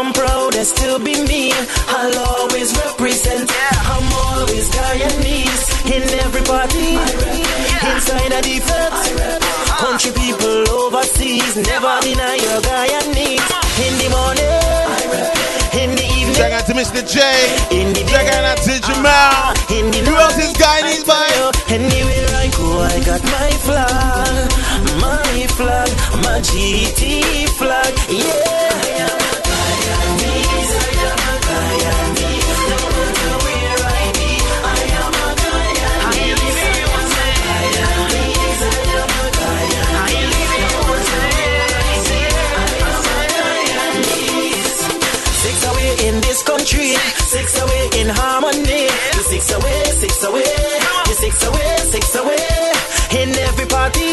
I'm 0.04 0.12
proud 0.12 0.54
as 0.56 0.70
to 0.84 0.98
be 1.00 1.16
me. 1.24 1.48
I'll 1.88 2.12
always 2.36 2.76
represent. 2.76 3.48
represent. 3.48 3.88
I'm 3.88 4.04
always 4.28 4.68
Guyanese 4.68 5.64
in 5.88 6.04
every 6.20 6.44
party. 6.44 7.00
Inside 7.88 8.32
of 8.36 8.44
the 8.44 8.60
fence. 8.68 9.00
Country 9.80 10.12
people 10.12 10.68
overseas, 10.76 11.56
never 11.56 11.96
deny 12.04 12.36
your 12.36 12.60
Guyanese. 12.68 13.48
In 13.80 13.94
the 13.96 14.08
morning, 14.12 14.60
in 15.80 15.96
the 15.96 16.04
evening. 16.20 16.36
Check 16.36 16.52
out 16.52 16.66
to 16.66 16.74
Mr. 16.74 17.00
J. 17.00 17.24
Check 18.04 18.28
out 18.28 18.58
to 18.60 18.76
uh-huh. 18.76 18.84
Jamal. 18.84 19.56
Who 20.04 20.14
else 20.20 20.36
is 20.36 20.52
Guyanese 20.52 21.06
by? 21.08 21.32
Anywhere 21.72 22.28
I 22.44 22.52
go, 22.52 22.76
I 22.92 23.00
got 23.08 23.22
my 23.24 23.50
flag, 23.64 24.52
my 25.00 25.46
flag, 25.56 25.88
my 26.20 26.40
GT 26.44 27.43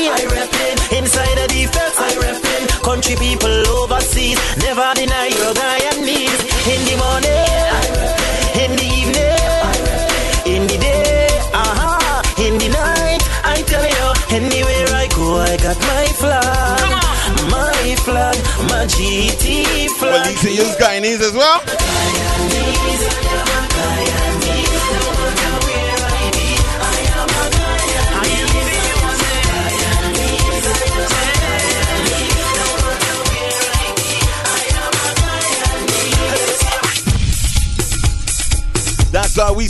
every 0.08 0.26
I 0.26 0.36
reppin', 0.36 0.98
inside 0.98 1.36
the 1.38 1.48
defense 1.48 1.96
I 2.00 2.12
reppin'. 2.22 2.84
Country 2.84 3.16
people 3.16 3.68
overseas, 3.78 4.38
never 4.58 4.94
deny 4.96 5.28
your 5.28 5.54
Guyanese. 5.54 6.42
In 6.72 6.82
the 6.88 6.96
morning, 7.02 7.74
in 8.64 8.72
the 8.80 8.88
evening, 9.00 10.56
in 10.56 10.62
the 10.68 10.78
day, 10.78 11.28
uh-huh, 11.54 12.22
in 12.46 12.58
the 12.58 12.70
night. 12.70 13.22
I 13.44 13.62
tell 13.64 13.86
you, 13.86 14.08
anywhere 14.38 14.90
I 14.96 15.08
go, 15.16 15.38
I 15.38 15.58
got 15.58 15.78
my 15.80 16.06
flag, 16.22 16.82
my 17.50 17.96
flag, 18.06 18.38
my 18.70 18.86
GT 18.86 19.90
flag. 19.98 20.12
Well, 20.12 20.26
these 20.26 20.46
are 20.46 20.50
you 20.50 20.68
Guyanese 20.80 21.22
as 21.22 21.34
well? 21.34 22.31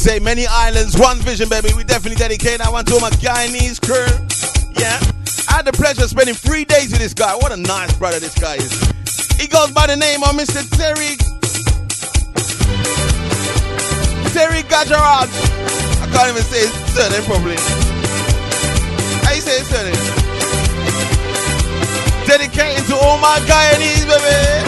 Say 0.01 0.19
many 0.19 0.47
islands, 0.47 0.97
one 0.97 1.19
vision, 1.19 1.47
baby. 1.47 1.69
We 1.77 1.83
definitely 1.83 2.17
dedicate 2.17 2.57
that 2.57 2.71
one 2.71 2.83
to 2.85 2.99
my 2.99 3.11
Guyanese 3.21 3.77
crew. 3.77 4.09
Yeah. 4.73 4.97
I 5.45 5.61
had 5.61 5.69
the 5.69 5.77
pleasure 5.77 6.01
of 6.01 6.09
spending 6.09 6.33
three 6.33 6.65
days 6.65 6.89
with 6.89 6.97
this 6.97 7.13
guy. 7.13 7.35
What 7.35 7.51
a 7.51 7.57
nice 7.57 7.93
brother 8.01 8.19
this 8.19 8.33
guy 8.33 8.55
is. 8.55 8.73
He 9.37 9.45
goes 9.45 9.69
by 9.69 9.85
the 9.85 9.95
name 9.95 10.23
of 10.23 10.29
Mr. 10.33 10.67
Terry. 10.73 11.17
Terry 14.33 14.63
Gajarad. 14.65 15.29
I 16.01 16.09
can't 16.09 16.33
even 16.33 16.41
say 16.49 16.65
his 16.65 16.73
surname 16.97 17.21
properly. 17.29 17.61
How 19.21 19.37
you 19.37 19.45
say 19.45 19.61
his 19.61 19.69
surname? 19.69 20.01
Dedicating 22.25 22.89
to 22.89 22.97
all 22.97 23.21
my 23.21 23.37
Guyanese, 23.45 24.09
baby. 24.09 24.65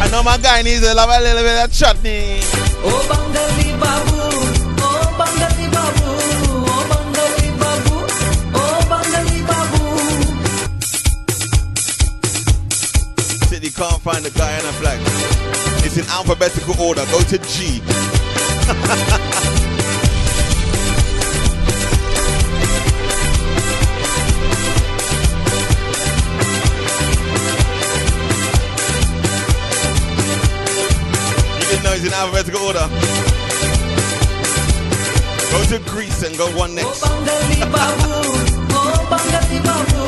I 0.05 0.11
know 0.11 0.23
my 0.23 0.37
Guyanese 0.37 0.95
love 0.95 1.09
a 1.09 1.19
little 1.23 1.43
bit 1.43 1.65
of 1.65 1.73
chutney. 1.73 2.41
Oh 2.85 3.01
Bangali 3.09 3.73
Babu, 3.81 4.21
oh 4.85 5.09
Bangali 5.19 5.67
Babu, 5.73 6.11
oh 6.69 6.83
Bangali 6.91 7.49
Babu, 7.59 7.97
oh 8.55 8.79
Bangali 8.91 9.39
Babu. 9.49 9.83
Said 13.47 13.63
you 13.65 13.73
can't 13.73 14.03
find 14.03 14.23
the 14.25 14.31
Guyana 14.31 14.73
flag. 14.75 15.01
It's 15.87 15.97
in 15.97 16.05
alphabetical 16.11 16.79
order. 16.83 17.07
Go 17.07 17.21
to 17.23 17.39
G. 17.39 17.81
alphabetical 32.15 32.63
order. 32.63 32.87
Go 35.51 35.59
to 35.71 35.79
Greece 35.91 36.23
and 36.23 36.37
go 36.39 36.47
one 36.57 36.75
next. 36.75 37.01
Babu, 37.03 37.19
Babu, 37.71 38.11
Babu, 39.65 40.01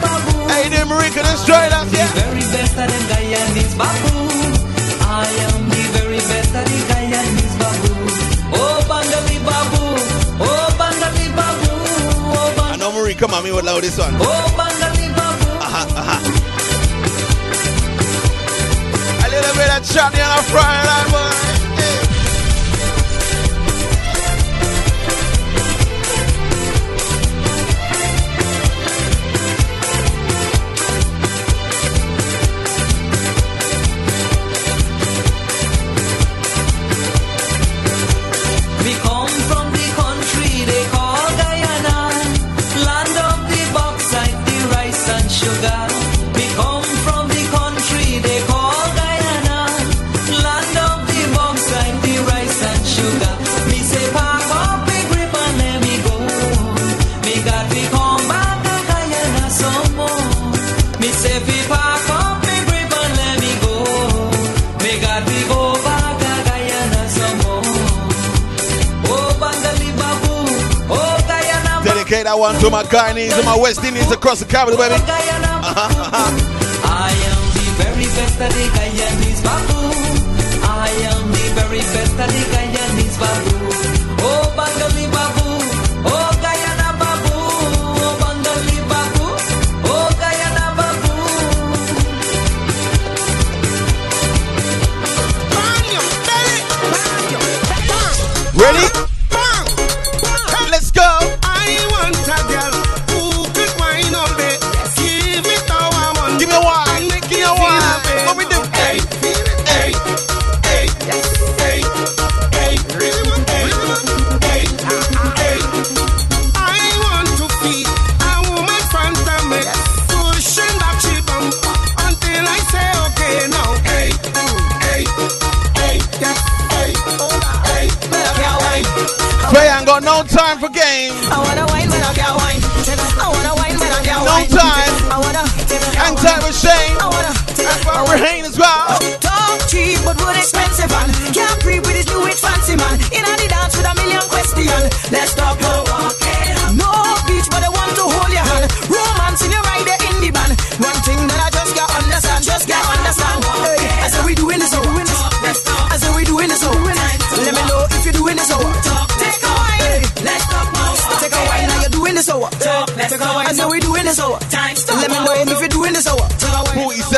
Babu. 0.00 0.32
Hey, 0.52 0.68
there, 0.68 0.86
Marika, 0.86 1.22
let's 1.22 1.44
join 1.44 1.70
us, 1.72 1.92
yeah. 1.92 2.06
The 2.06 2.20
very 2.20 2.40
best 2.40 2.72
of 2.76 2.86
them 2.88 3.04
Guyanese 3.10 3.74
Babu. 3.76 4.12
I 5.08 5.26
am 5.46 5.68
the 5.68 5.82
very 5.96 6.20
best 6.30 6.54
of 6.56 6.64
the 6.64 6.78
Guyanese 6.90 7.56
Babu. 7.60 7.92
Oh 8.58 8.78
Bangali 8.88 9.38
Babu, 9.44 9.84
oh 10.40 10.68
Bangali 10.80 11.26
Babu, 11.36 11.72
oh 12.32 12.48
Bangali 12.56 12.72
I 12.72 12.76
know 12.78 12.90
Marika, 12.92 13.26
mommy 13.30 13.52
would 13.52 13.64
love 13.64 13.80
this 13.82 13.98
one. 13.98 14.14
Oh 14.20 14.54
chutney 19.86 20.20
on 20.20 20.38
a 20.38 20.42
Friday 20.42 21.12
night, 21.12 21.55
one 72.46 72.60
to 72.60 72.70
my 72.70 72.84
Guyanese 72.84 73.36
and 73.36 73.44
my 73.44 73.56
West 73.58 73.82
Indians 73.82 74.12
across 74.12 74.38
the 74.38 74.46
capital, 74.46 74.78
baby. 74.78 74.94
I 74.94 75.00
am 77.30 77.42
the 77.56 77.66
very 77.82 78.06
best 78.16 78.40
of 78.40 78.50
the 78.54 78.64
Guyanese 78.76 79.42
Babu. 79.42 79.80
I 80.62 80.90
am 81.10 81.26
the 81.32 81.46
very 81.58 81.78
best 81.78 82.12
of 82.12 82.28
the 82.30 82.42
Guyanese 82.54 83.18
Babu. 83.18 83.55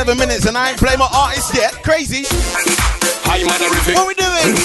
47 0.08 0.24
minutes 0.24 0.46
and 0.48 0.56
I 0.56 0.70
ain't 0.72 0.80
played 0.80 0.98
my 0.98 1.08
artist 1.12 1.52
yet. 1.52 1.84
Crazy. 1.84 2.24
Honorific. 3.28 3.92
What 3.92 4.08
we 4.08 4.16
doing? 4.16 4.56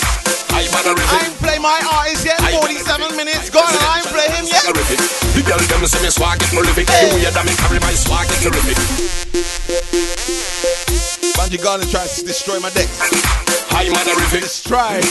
I'm 0.56 0.72
I 0.72 1.28
ain't 1.28 1.36
play 1.44 1.60
my 1.60 1.84
artist 1.84 2.24
yet. 2.24 2.40
47 2.40 3.12
minutes 3.18 3.50
gone 3.52 3.68
and 3.68 3.84
I 3.84 4.00
ain't 4.00 4.08
play 4.08 4.24
him 4.32 4.48
yet. 4.48 4.64
The 4.64 5.44
girl 5.44 5.60
them 5.60 5.84
say 5.84 6.00
me 6.00 6.08
swag 6.16 6.40
it 6.40 6.48
prolific. 6.48 6.88
The 6.88 7.12
way 7.12 7.28
that 7.28 7.44
me 7.44 7.52
carry 7.60 7.80
my 7.84 7.92
swag 7.92 8.32
it 8.32 8.40
terrific. 8.40 8.80
Bunji 11.36 11.60
Garlin 11.60 11.92
tries 11.92 12.16
to 12.20 12.26
destroy 12.26 12.60
my 12.62 12.70
deck. 12.70 12.88
I'm 13.76 13.92
honorific. 13.92 14.48
Destroy. 14.48 15.04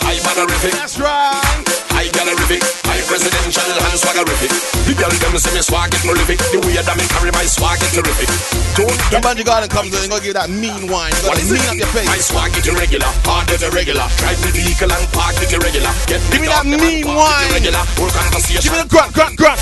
I'm 0.00 0.24
honorific. 0.32 0.72
That's 0.80 0.98
right. 0.98 1.73
I 2.14 2.30
gallerific, 2.30 2.62
I 2.86 3.02
presidential 3.10 3.74
and 3.74 3.98
swaggerific. 3.98 4.46
The 4.86 4.94
girl 4.94 5.10
them 5.10 5.34
say 5.34 5.50
me 5.50 5.58
swag 5.66 5.90
it 5.90 5.98
prolific. 5.98 6.38
The 6.54 6.62
way 6.62 6.78
that 6.78 6.94
me 6.94 7.02
carry 7.10 7.34
my 7.34 7.42
swag 7.42 7.82
it 7.82 7.90
terrific. 7.90 8.30
Don't 8.78 8.94
When 9.10 9.18
Bunji 9.18 9.42
Garlin 9.42 9.66
comes 9.66 9.90
in, 9.90 9.98
they're 9.98 10.06
gonna 10.06 10.22
give 10.22 10.38
that 10.38 10.46
mean 10.46 10.86
wine. 10.86 11.10
You 11.10 11.26
gotta 11.26 11.42
mean 11.42 11.58
it? 11.58 11.74
up 11.74 11.74
your 11.74 11.90
face. 11.90 12.06
My 12.06 12.22
swag 12.22 12.54
it 12.54 12.70
irregular, 12.70 13.10
hard 13.26 13.50
it 13.50 13.66
irregular. 13.66 14.06
Drive 14.22 14.38
the 14.46 14.54
vehicle 14.54 14.94
and 14.94 15.02
park 15.10 15.34
it 15.42 15.50
irregular. 15.58 15.90
Get 16.06 16.22
Give 16.30 16.38
me 16.38 16.46
that 16.46 16.62
mean 16.62 17.02
and 17.02 17.18
wine. 17.18 17.50
Irregular. 17.50 17.82
Work 17.98 18.14
on 18.14 18.30
conversation. 18.30 18.62
Give 18.62 18.78
me 18.78 18.86
the 18.86 18.90
grunt, 18.94 19.10
grunt, 19.10 19.34
grunt. 19.34 19.58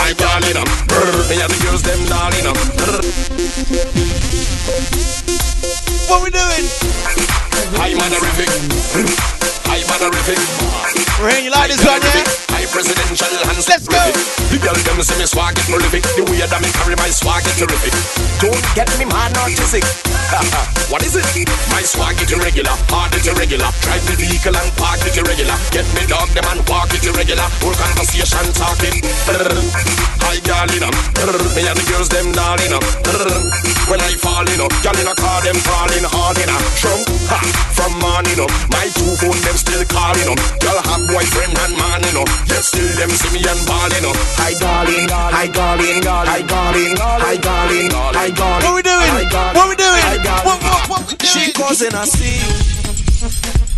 I 0.00 0.16
darling 0.16 0.56
them. 0.56 0.68
Me 1.28 1.36
and 1.36 1.52
the 1.52 1.58
girls 1.60 1.84
them 1.84 2.00
darling 2.08 2.48
them. 2.48 2.56
What 6.08 6.24
we 6.24 6.32
doing? 6.32 6.64
I'm 7.78 7.98
honorific. 7.98 8.48
I'm 9.68 9.88
honorific. 9.90 10.38
Rain, 11.20 11.44
you 11.44 11.50
like 11.50 11.70
this 11.70 11.84
one, 11.84 12.00
yeah? 12.02 12.42
Presidential 12.72 13.28
and 13.28 13.60
Let's 13.68 13.84
go. 13.84 14.00
The 14.48 14.56
girl 14.64 14.72
them 14.72 14.96
say 15.04 15.12
me 15.20 15.28
swag 15.28 15.52
it 15.60 15.68
prolific. 15.68 16.00
The 16.16 16.24
way 16.24 16.40
that 16.40 16.56
me 16.56 16.72
carry 16.72 16.96
my 16.96 17.12
swag 17.12 17.44
it 17.44 17.52
terrific. 17.60 17.92
Don't 18.40 18.64
get 18.72 18.88
me 18.96 19.04
mad 19.04 19.36
or 19.36 19.44
narcissistic. 19.44 19.84
what 20.88 21.04
is 21.04 21.12
it? 21.12 21.28
My 21.68 21.84
swag 21.84 22.16
it 22.16 22.32
irregular, 22.32 22.72
hard 22.88 23.12
it 23.12 23.28
irregular. 23.28 23.68
Drive 23.84 24.00
the 24.08 24.16
vehicle 24.16 24.56
and 24.56 24.72
park 24.80 25.04
it 25.04 25.12
irregular. 25.20 25.52
Get 25.68 25.84
me 25.92 26.08
dog 26.08 26.32
them 26.32 26.48
and 26.48 26.64
walk 26.64 26.88
it 26.96 27.04
irregular. 27.04 27.44
Work 27.60 27.76
conversation 27.76 28.48
talking. 28.56 29.04
I 30.24 30.40
darling 30.40 30.80
them. 30.80 30.96
Me 31.52 31.68
and 31.68 31.76
the 31.76 31.84
girls 31.92 32.08
them 32.08 32.32
darling 32.32 32.72
them. 32.72 32.80
When 33.92 34.00
I 34.00 34.16
fall 34.16 34.48
in 34.48 34.64
up, 34.64 34.72
girl 34.80 34.96
in 34.96 35.12
a 35.12 35.12
car 35.12 35.44
them 35.44 35.60
falling 35.60 36.08
hard 36.08 36.40
in 36.40 36.48
a 36.48 36.56
trunk. 36.80 37.04
Ha, 37.28 37.36
from 37.74 37.92
morning 37.98 38.38
up, 38.38 38.50
my 38.70 38.86
two 38.94 39.12
phone 39.18 39.38
them 39.42 39.56
still 39.56 39.84
calling 39.86 40.28
up. 40.30 40.38
Girl 40.60 40.78
have 40.78 41.02
boyfriend 41.08 41.54
and 41.56 41.74
man 41.76 42.02
know. 42.14 42.26
Yet 42.46 42.64
still 42.64 42.92
them 42.96 43.10
see 43.10 43.32
me 43.34 43.40
and 43.42 43.62
balling 43.66 44.04
up. 44.06 44.16
Hi 44.38 44.52
darling, 44.58 45.08
hi 45.08 45.46
darling, 45.48 46.02
hi 46.02 46.42
darling, 46.42 46.94
hi 46.96 47.36
darling, 47.36 47.90
hi 47.90 48.30
darling. 48.30 48.64
What 48.66 48.74
we 48.76 48.82
doing? 48.82 49.10
What 49.56 49.68
we 49.68 49.76
doing? 49.76 50.02
What, 50.44 50.58
what, 50.62 50.82
what 50.90 51.02
we 51.10 51.14
doing? 51.16 51.30
She 51.30 51.52
causing 51.52 51.94
a 51.94 52.04
scene 52.06 52.82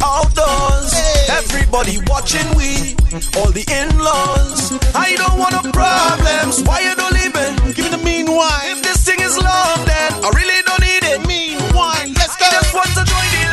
outdoors. 0.03 0.93
Everybody 1.31 1.99
watching 2.07 2.47
we, 2.57 2.95
all 3.41 3.51
the 3.51 3.65
in-laws. 3.69 4.77
I 4.95 5.17
don't 5.17 5.39
want 5.39 5.53
no 5.57 5.63
problems. 5.73 6.63
Why 6.63 6.81
you 6.81 6.95
don't 6.95 7.13
leave 7.13 7.35
it? 7.35 7.77
Give 7.77 7.87
me 7.87 7.91
the 7.97 8.03
mean 8.05 8.27
wine. 8.27 8.77
If 8.77 8.83
this 8.83 9.05
thing 9.05 9.21
is 9.21 9.37
love, 9.39 9.81
then 9.87 10.13
I 10.25 10.29
really 10.37 10.61
don't 10.69 10.81
need 10.81 11.05
it. 11.05 11.27
Mean 11.27 11.59
wine. 11.75 12.13
Let's 12.15 12.37
go. 12.37 12.45
I 12.45 12.51
just 12.51 12.75
want 12.75 12.91
to 12.99 13.05
join 13.05 13.25
line, 13.35 13.44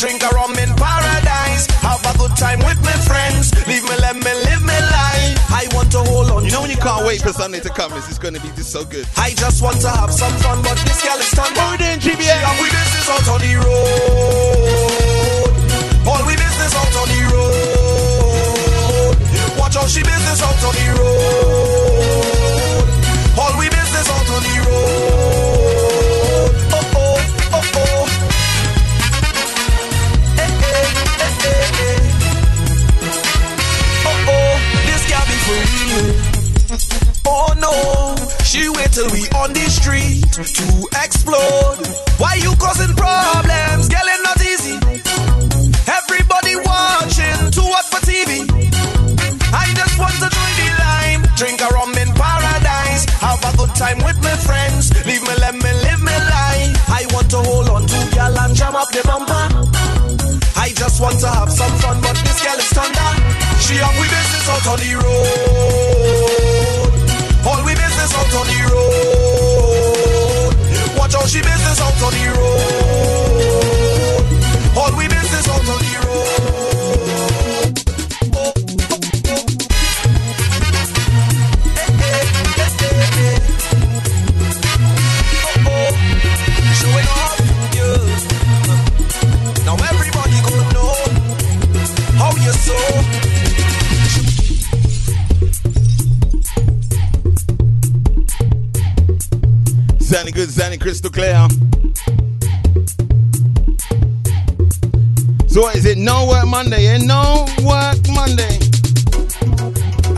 drink 0.00 0.22
a 0.24 0.28
rum 0.32 0.56
in 0.56 0.72
paradise, 0.80 1.68
have 1.84 2.00
a 2.08 2.16
good 2.16 2.32
time 2.34 2.58
with 2.64 2.80
my 2.80 2.96
friends. 3.04 3.52
Leave 3.68 3.84
me, 3.84 3.94
let 4.00 4.16
me 4.16 4.32
live 4.48 4.62
my 4.64 4.80
life. 4.88 5.36
I 5.52 5.68
want 5.76 5.92
to 5.92 5.98
hold 6.00 6.30
on. 6.30 6.42
You 6.44 6.50
know 6.50 6.62
when 6.62 6.70
you 6.70 6.78
can't 6.80 7.04
wait 7.06 7.20
for 7.20 7.34
Sunday 7.34 7.60
to 7.60 7.68
come, 7.68 7.92
it's 7.92 8.08
just 8.08 8.22
gonna 8.22 8.40
be 8.40 8.48
just 8.56 8.72
so 8.72 8.82
good. 8.82 9.04
I 9.18 9.36
just 9.36 9.60
want 9.60 9.78
to 9.82 9.90
have 9.90 10.10
some 10.10 10.32
fun, 10.40 10.62
but 10.62 10.78
this 10.88 11.04
girl 11.04 11.18
is 11.20 11.30
done. 11.36 11.52
What 11.52 11.78
doing, 11.78 12.00
She 12.00 12.16
GBA? 12.16 12.32
have 12.32 12.58
we 12.64 12.70
business 12.72 13.10
out 13.12 13.28
on 13.28 13.40
the 13.44 13.54
road. 13.60 14.80
All 16.08 16.24
we 16.24 16.32
business 16.32 16.72
out 16.80 16.96
on 16.96 17.08
the 17.12 17.20
road. 17.36 19.14
Watch 19.60 19.76
out, 19.76 19.90
she 19.90 20.00
business 20.00 20.40
out 20.40 20.64
on 20.64 20.74
the 20.80 20.86
road. 20.96 22.40
All 23.36 23.52
we 23.60 23.68
business 23.68 24.08
out 24.08 24.30
on 24.32 24.40
the 24.48 24.56
road. 24.64 25.79
Oh 37.26 37.50
no, 37.58 38.14
she 38.44 38.68
wait 38.68 38.92
till 38.92 39.10
we 39.10 39.26
on 39.34 39.52
the 39.52 39.66
street 39.66 40.22
to 40.30 40.66
explode. 41.02 41.82
Why 42.18 42.34
you 42.38 42.54
causing 42.56 42.94
problems? 42.94 43.88
Girl, 43.88 44.06
it's 44.06 44.22
not 44.22 44.38
easy. 44.46 44.76
Everybody 45.90 46.54
watching, 46.62 47.50
too 47.50 47.66
hot 47.66 47.86
for 47.90 48.00
TV. 48.06 48.46
I 49.52 49.66
just 49.74 49.98
want 49.98 50.14
to 50.22 50.28
join 50.30 50.54
the 50.62 50.68
line, 50.78 51.22
drink 51.34 51.60
a 51.60 51.68
rum 51.74 51.90
in 51.98 52.14
paradise, 52.14 53.04
have 53.18 53.42
a 53.42 53.56
good 53.56 53.74
time 53.74 53.98
with 54.04 54.22
my 54.22 54.36
friends. 54.36 54.94
Leave 55.06 55.22
me, 55.22 55.34
let 55.42 55.54
me 55.54 55.72
live 55.82 56.00
my 56.02 56.18
life. 56.30 56.74
I 56.88 57.06
want 57.10 57.30
to 57.30 57.38
hold 57.42 57.68
on 57.68 57.82
to 57.86 57.98
girl 58.14 58.38
and 58.38 58.54
jam 58.54 58.76
up 58.76 58.90
the 58.92 59.02
bumper. 59.02 59.44
I 60.54 60.70
just 60.76 61.00
want 61.00 61.18
to 61.20 61.28
have 61.28 61.50
some 61.50 61.74
fun, 61.82 62.00
She 63.70 63.76
have 63.76 63.94
we 64.00 64.06
business 64.08 64.48
out 64.48 64.66
on 64.66 64.78
the 64.82 64.94
road. 64.98 66.26
All 67.46 67.62
we 67.64 67.72
business 67.72 68.12
out 68.18 68.34
on 68.34 68.46
the 68.50 68.58
road. 68.72 70.54
Watch 70.98 71.14
out, 71.14 71.28
she 71.28 71.40
business 71.40 71.80
out 71.80 72.02
on 72.02 72.12
the 72.12 72.26
road. 72.36 73.79
Zanny 100.10 100.34
good, 100.34 100.48
Zanny 100.48 100.80
crystal 100.80 101.08
clear. 101.08 101.46
So 105.46 105.60
what 105.60 105.76
is 105.76 105.86
it? 105.86 105.98
No 105.98 106.26
work 106.26 106.48
Monday, 106.48 106.88
eh? 106.88 106.98
No 106.98 107.46
work 107.62 108.02
Monday. 108.10 108.58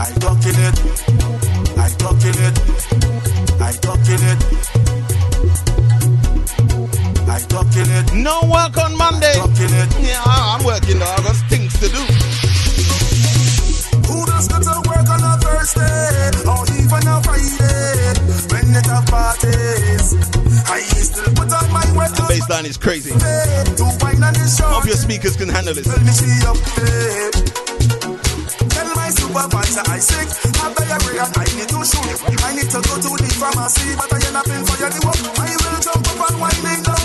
I 0.01 0.09
talking 0.17 0.57
it. 0.57 0.73
I 1.77 1.89
talking 2.01 2.33
it. 2.41 2.57
I 3.61 3.71
talking 3.85 4.23
it. 4.25 4.39
I 7.29 7.39
talking 7.45 7.85
it. 7.85 8.13
No 8.15 8.41
work 8.49 8.75
on 8.77 8.97
Monday. 8.97 9.35
Yeah, 10.01 10.23
I'm 10.25 10.65
working 10.65 10.97
though. 10.97 11.05
I 11.05 11.17
got 11.21 11.35
things 11.53 11.71
to 11.73 11.87
do. 11.87 12.01
Who 14.09 14.25
does 14.25 14.47
go 14.47 14.57
to 14.57 14.89
work 14.89 15.07
on 15.07 15.21
a 15.21 15.37
Thursday 15.37 16.49
or 16.49 16.65
even 16.81 17.07
a 17.07 17.21
Friday 17.21 17.32
when 17.32 17.32
it 17.32 17.32
have 17.32 17.32
parties? 19.13 20.07
I 20.65 20.79
still 20.97 21.29
put 21.37 21.49
on 21.53 21.67
my 21.69 21.85
work 21.93 22.11
The 22.17 22.25
baseline 22.33 22.65
is 22.65 22.77
crazy. 22.77 23.11
to 23.13 23.85
wine 24.01 24.23
and 24.25 24.35
the 24.35 24.47
show. 24.49 24.69
Hope 24.73 24.89
your 24.89 24.97
speakers 24.97 25.35
can 25.37 25.49
handle 25.49 25.73
this. 25.77 25.85
Tell 25.85 26.01
me 26.01 26.13
she 26.17 26.29
up 26.49 26.57
there. 26.77 27.31
Tell 28.73 28.89
my 28.97 29.09
supervisor 29.13 29.85
I 29.85 29.99
sick. 30.01 30.27
I 30.57 30.65
diarrhea. 30.73 31.25
I 31.29 31.45
need 31.57 31.69
to 31.69 31.79
shoot. 31.85 32.17
I 32.41 32.49
need 32.57 32.69
to 32.73 32.79
go 32.81 32.93
to 33.05 33.11
the 33.21 33.29
pharmacy, 33.37 33.87
but 33.99 34.09
I 34.09 34.17
end 34.25 34.37
up 34.41 34.49
in 34.49 34.61
fire 34.65 34.89
the 34.89 34.99
work. 35.05 35.21
I 35.37 35.51
will 35.61 35.79
jump 35.85 36.09
up 36.09 36.21
and 36.25 36.37
winding 36.41 36.81
down. 36.81 37.01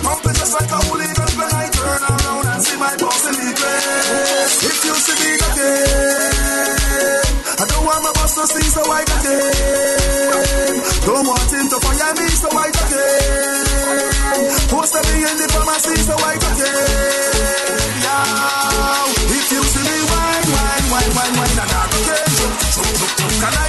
Pumping 0.00 0.36
just 0.40 0.54
like 0.56 0.72
a 0.72 0.80
hooligan 0.88 1.32
when 1.36 1.50
I 1.52 1.66
turn 1.76 2.02
around 2.08 2.46
and 2.56 2.62
see 2.64 2.78
my 2.80 2.94
boss 2.96 3.22
in 3.28 3.36
the 3.36 3.50
place. 3.52 4.54
If 4.64 4.78
you 4.86 4.94
see 5.04 5.16
me 5.20 5.32
again, 5.48 7.24
I 7.60 7.64
don't 7.68 7.84
want 7.84 8.00
my 8.00 8.12
boss 8.16 8.32
to 8.38 8.44
see, 8.48 8.68
so 8.72 8.82
I 8.88 9.02
again 9.04 9.89
don't 11.24 11.68
to 11.68 11.78
fire 11.80 12.14
me, 12.16 12.28
so 12.32 12.48
I 12.48 12.70
got 12.70 12.88
him. 12.88 13.00
Who's 14.72 14.90
the 14.90 15.00
in 15.04 15.36
the 15.36 15.46
pharmacy, 15.52 15.96
so 16.00 16.14
I 16.16 16.34
got 16.40 16.56
him. 16.56 16.64
Yeah. 18.00 18.24
If 19.28 19.52
you 19.52 19.62
see 19.62 19.84
me 19.84 19.98
wine, 20.08 20.48
wine, 20.54 20.86
wine, 20.88 21.12
wine, 21.16 21.34
wine, 21.36 21.60
and 21.60 21.70
I. 21.70 21.92
So, 22.00 22.46
so, 22.72 22.82
so, 22.88 23.06
can 23.36 23.52
I? 23.52 23.68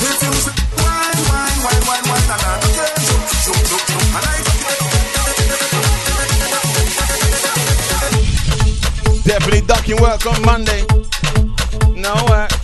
If 0.00 0.20
you 0.24 0.32
see 0.40 0.56
wine, 0.80 1.20
wine, 1.28 1.60
wine, 1.60 1.84
wine, 1.84 2.06
wine, 2.08 2.24
Definitely 9.24 9.62
ducking 9.66 10.00
work 10.00 10.24
on 10.24 10.40
Monday. 10.42 10.84
No 11.96 12.14
work. 12.30 12.55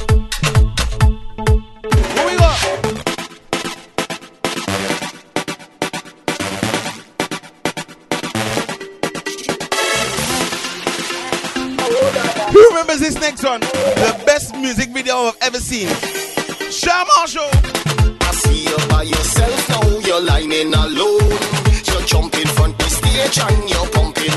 is 12.92 13.00
this 13.00 13.14
next 13.20 13.42
one? 13.42 13.60
The 13.60 14.22
best 14.26 14.54
music 14.54 14.90
video 14.90 15.14
I've 15.14 15.36
ever 15.40 15.58
seen. 15.58 15.88
Shaman 16.70 17.26
Show. 17.26 17.48
I 18.20 18.32
see 18.34 18.64
you 18.64 18.76
by 18.88 19.04
yourself 19.04 19.68
now, 19.70 19.98
you're 20.00 20.20
alone. 20.74 21.38
You're 21.88 22.04
jumping 22.04 22.46
front 22.48 22.78
the 22.78 22.88
stage 22.90 23.38
and 23.40 23.70
you're 23.70 23.88
pumping 23.88 24.36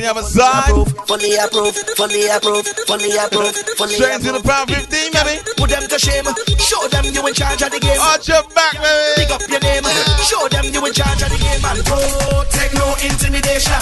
Can 0.00 0.16
have 0.16 0.16
a 0.16 0.24
side? 0.24 0.72
Fully 1.04 1.36
approve, 1.36 1.76
fully 1.92 2.24
approve, 2.32 2.64
fully 2.72 3.12
approve, 3.20 3.52
fully 3.76 3.92
approve. 3.92 3.92
Straight 4.00 4.24
to 4.24 4.32
the 4.32 4.40
prime 4.40 4.64
15, 4.64 5.12
baby. 5.12 5.44
Put 5.60 5.68
them 5.68 5.84
to 5.84 5.98
shame. 6.00 6.24
Show 6.56 6.88
them 6.88 7.04
you 7.12 7.20
in 7.20 7.34
charge 7.36 7.60
of 7.60 7.68
the 7.68 7.76
game. 7.76 8.00
Arch 8.00 8.32
your 8.32 8.40
back, 8.56 8.80
baby. 8.80 9.28
Pick 9.28 9.28
up 9.28 9.44
your 9.44 9.60
name. 9.60 9.84
Show 10.24 10.48
them 10.48 10.72
you 10.72 10.80
in 10.80 10.92
charge 10.96 11.20
of 11.20 11.28
the 11.28 11.36
game. 11.36 11.60
And 11.60 11.84
go, 11.84 12.00
take 12.48 12.72
no 12.80 12.96
intimidation. 13.04 13.76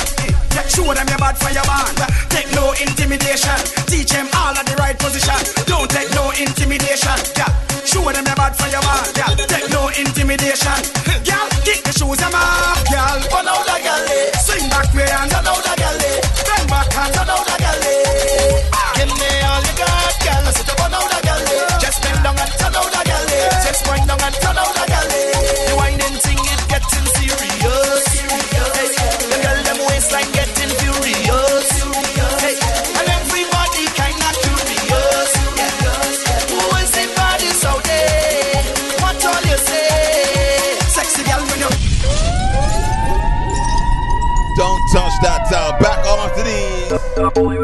Show 0.67 0.91
them 0.91 1.07
your 1.07 1.23
bad 1.23 1.39
for 1.39 1.55
your 1.55 1.63
man. 1.71 1.87
Take 2.35 2.51
no 2.51 2.75
intimidation. 2.75 3.59
Teach 3.87 4.11
them 4.11 4.27
all 4.35 4.59
at 4.59 4.67
the 4.67 4.75
right 4.75 4.99
position. 4.99 5.39
Don't 5.71 5.87
take 5.87 6.11
no 6.19 6.35
intimidation. 6.35 7.15
Yeah. 7.39 7.47
Show 7.87 8.03
them 8.11 8.27
your 8.27 8.35
bad 8.35 8.59
for 8.59 8.67
your 8.67 8.83
man. 8.83 9.07
Yeah. 9.15 9.39
Take 9.47 9.71
no 9.71 9.87
intimidation. 9.95 10.83
Girl, 11.23 11.47
kick 11.63 11.87
the 11.87 11.95
shoes, 11.95 12.19
them 12.19 12.35
man. 12.35 12.75
Girl, 12.91 13.39
on 13.39 13.47
out 13.47 13.63
the 13.71 13.79
galley. 13.87 14.35
Swing 14.43 14.67
back 14.67 14.91
way 14.99 15.07
and 15.07 15.31
on 15.31 15.47
out 15.47 15.68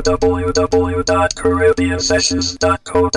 www.caribbeansessions.com 0.05 2.84
the 2.95 3.11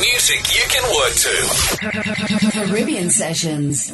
Music 0.00 0.40
you 0.54 0.64
can 0.70 0.82
work 0.96 1.12
to. 1.14 2.50
Caribbean 2.52 3.10
Sessions. 3.10 3.92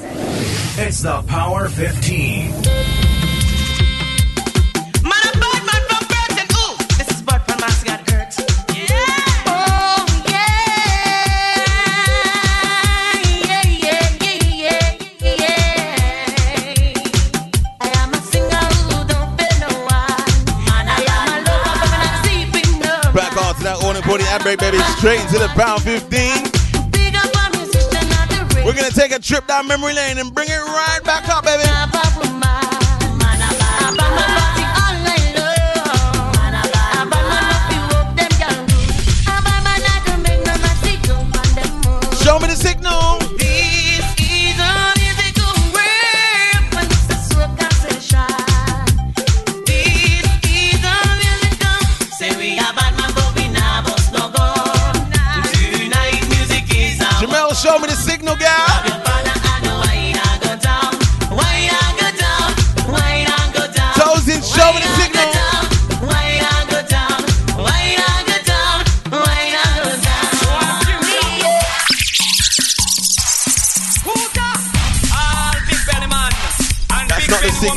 It's 0.78 1.00
the 1.03 1.20
Power 1.26 1.68
15. 1.68 3.01
ad 24.32 24.42
break, 24.42 24.58
baby, 24.58 24.78
straight 24.96 25.20
into 25.20 25.38
the 25.38 25.48
pound 25.48 25.82
15. 25.82 26.08
We're 28.64 28.72
gonna 28.72 28.90
take 28.90 29.12
a 29.12 29.18
trip 29.18 29.46
down 29.46 29.66
memory 29.66 29.92
lane 29.92 30.16
and 30.18 30.32
bring 30.32 30.48
it 30.48 30.56
right 30.56 31.00
back 31.04 31.28
up, 31.28 31.44
baby. 31.44 31.64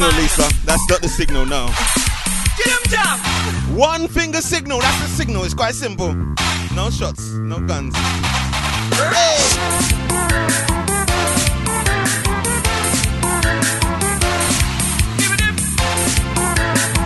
Signal, 0.06 0.22
Lisa. 0.22 0.66
That's 0.66 0.90
not 0.90 1.02
the 1.02 1.08
signal, 1.08 1.46
no. 1.46 1.68
One 3.76 4.08
finger 4.08 4.42
signal, 4.42 4.80
that's 4.80 5.02
the 5.02 5.08
signal. 5.08 5.44
It's 5.44 5.54
quite 5.54 5.76
simple. 5.76 6.14
No 6.76 6.90
shots, 6.90 7.32
no 7.34 7.60
guns. 7.60 7.94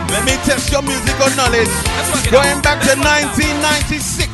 Let 0.09 0.25
me 0.25 0.33
test 0.43 0.71
your 0.71 0.81
musical 0.81 1.29
knowledge. 1.35 1.69
Going 2.31 2.61
back 2.61 2.81
to 2.81 2.95
1996. 2.95 4.28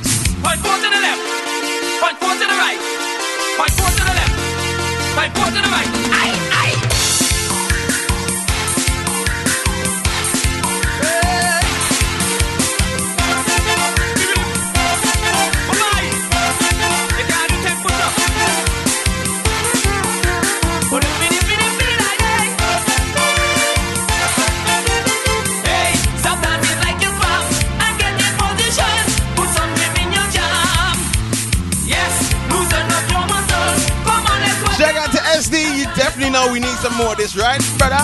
Definitely 35.93 36.31
know 36.31 36.51
we 36.51 36.59
need 36.59 36.77
some 36.81 36.95
more 36.97 37.11
of 37.13 37.17
this, 37.17 37.35
right, 37.35 37.61
brother? 37.77 38.01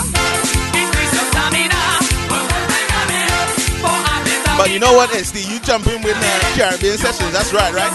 But 4.57 4.69
you 4.69 4.79
know 4.79 4.93
what, 4.93 5.09
SD? 5.09 5.49
You 5.49 5.59
jump 5.61 5.87
in 5.87 6.01
with 6.03 6.17
uh, 6.17 6.39
Caribbean 6.53 6.97
Sessions. 6.97 7.31
That's 7.33 7.51
right, 7.53 7.73
right? 7.73 7.89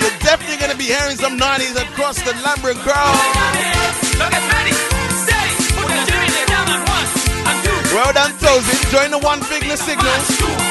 You're 0.00 0.14
definitely 0.22 0.56
to 0.70 0.76
be 0.78 0.84
hearing 0.84 1.16
some 1.16 1.38
90s 1.38 1.74
across 1.74 2.22
the 2.22 2.32
Lambert 2.44 2.76
crowd. 2.84 3.16
Well 7.92 8.12
done, 8.12 8.32
Tosin. 8.38 8.90
Join 8.92 9.10
the 9.10 9.18
one 9.18 9.40
finger 9.40 9.76
signal. 9.76 10.65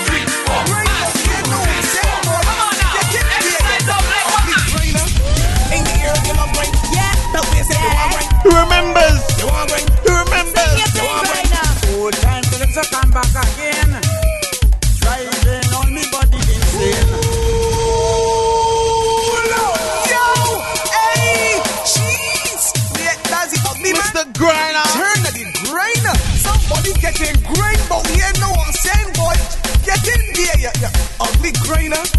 Who 8.46 8.52
remembers? 8.54 9.26
Who 9.42 9.50
remembers? 9.50 10.78
Old 11.98 12.14
time 12.14 12.44
till 12.44 12.62
it's 12.62 12.78
a 12.78 12.86
come 12.94 13.10
back 13.10 13.26
again. 13.34 13.90
Driving 15.02 15.74
on 15.74 15.90
me 15.90 16.06
body 16.14 16.38
insane. 16.38 17.10
Yo, 20.14 20.26
hey, 20.94 21.58
jeez. 21.90 22.70
Yeah, 23.02 23.18
does 23.26 23.54
it 23.54 23.66
up 23.66 23.82
me, 23.82 23.94
man? 23.94 24.14
Mr. 24.14 24.30
Grinder. 24.38 24.86
Turn 24.94 25.18
to 25.26 25.32
the 25.34 25.46
grinder. 25.66 26.14
Somebody's 26.38 26.98
getting 27.02 27.42
grind, 27.42 27.82
but 27.90 28.06
we 28.14 28.22
ain't 28.22 28.40
no 28.40 28.52
one 28.54 28.72
saying, 28.74 29.10
boy. 29.18 29.34
Get 29.84 30.06
in 30.06 30.22
there, 30.38 30.70
yeah, 30.70 30.82
yeah. 30.82 30.94
Ugly 31.20 31.52
grinder. 31.66 32.15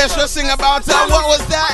Before 0.00 0.16
Desha 0.16 0.50
about. 0.50 0.86
Her, 0.86 1.08
what 1.12 1.28
was 1.28 1.46
that 1.48 1.69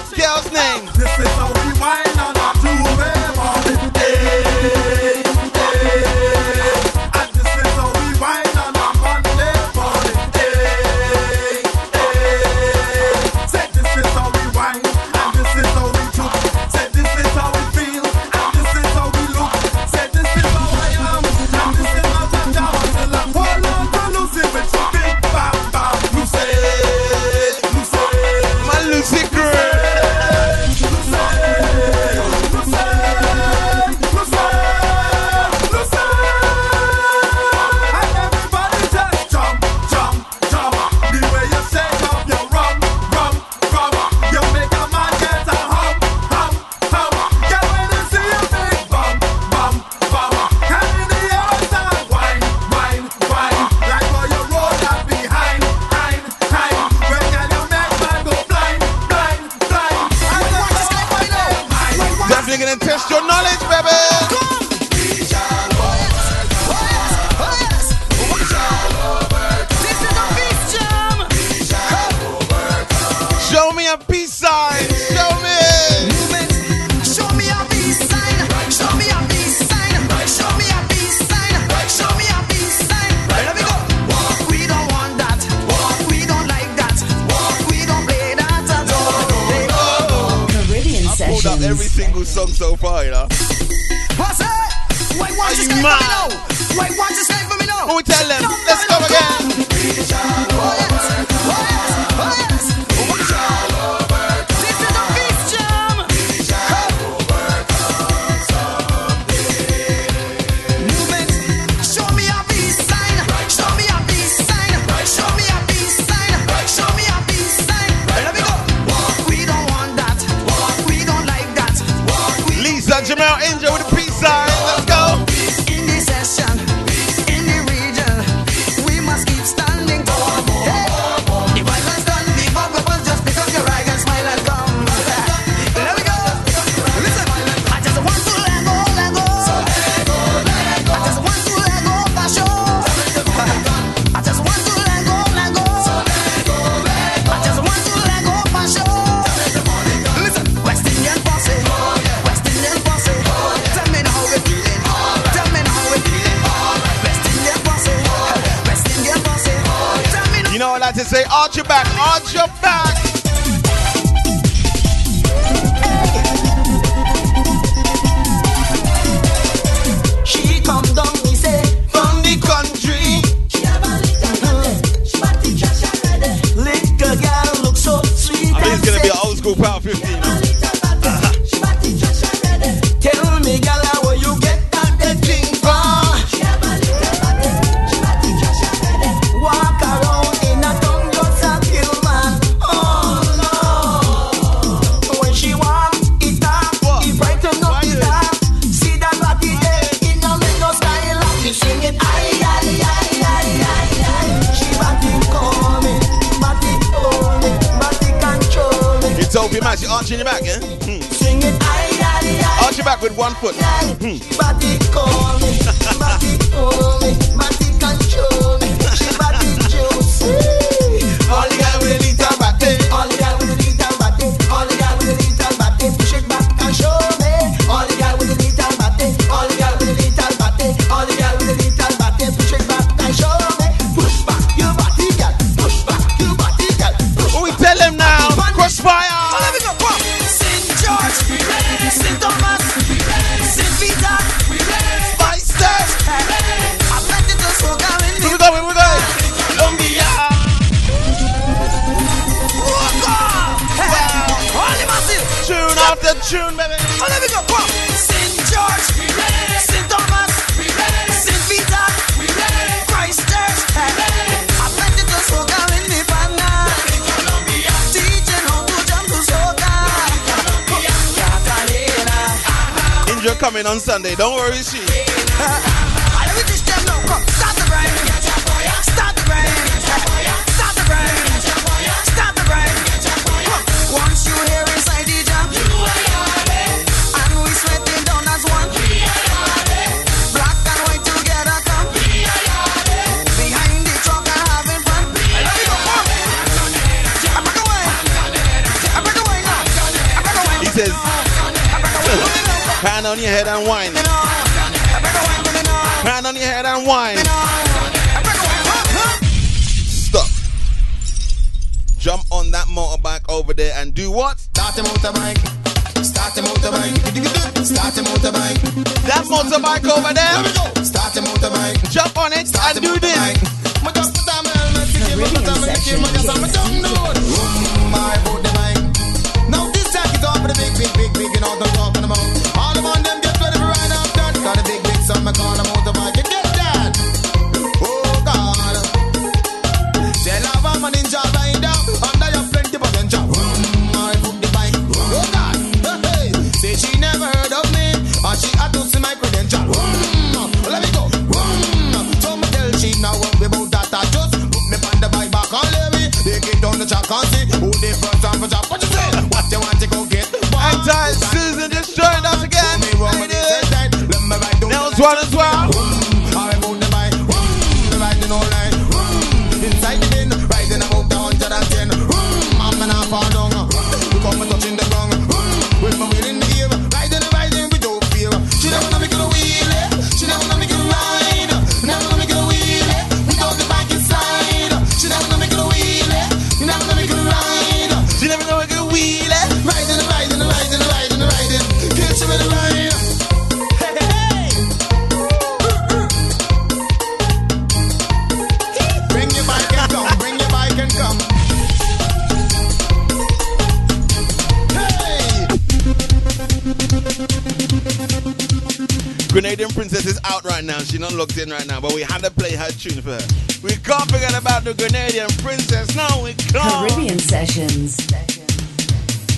She's 410.97 411.03
not 411.03 411.13
locked 411.13 411.37
in 411.37 411.51
right 411.51 411.67
now, 411.67 411.79
but 411.79 411.93
we 411.93 412.01
had 412.01 412.25
to 412.25 412.31
play 412.31 412.57
her 412.57 412.71
tune 412.71 413.03
for 413.03 413.11
her. 413.11 413.29
We 413.63 413.77
can't 413.85 414.11
forget 414.11 414.33
about 414.35 414.65
the 414.65 414.73
Grenadian 414.73 415.29
princess. 415.43 415.95
No, 415.95 416.23
we 416.25 416.33
can't. 416.33 416.89
Caribbean 416.89 417.19
Sessions. 417.19 417.99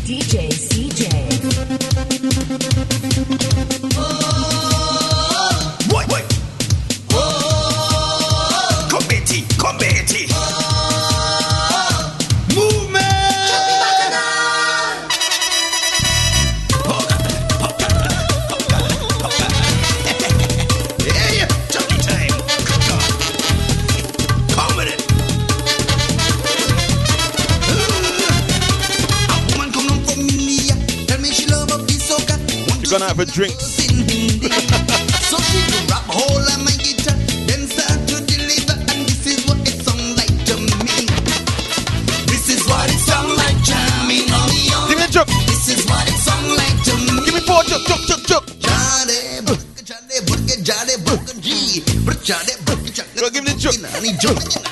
DJ 0.06 0.50
CJay. 0.50 1.07
June. 54.20 54.67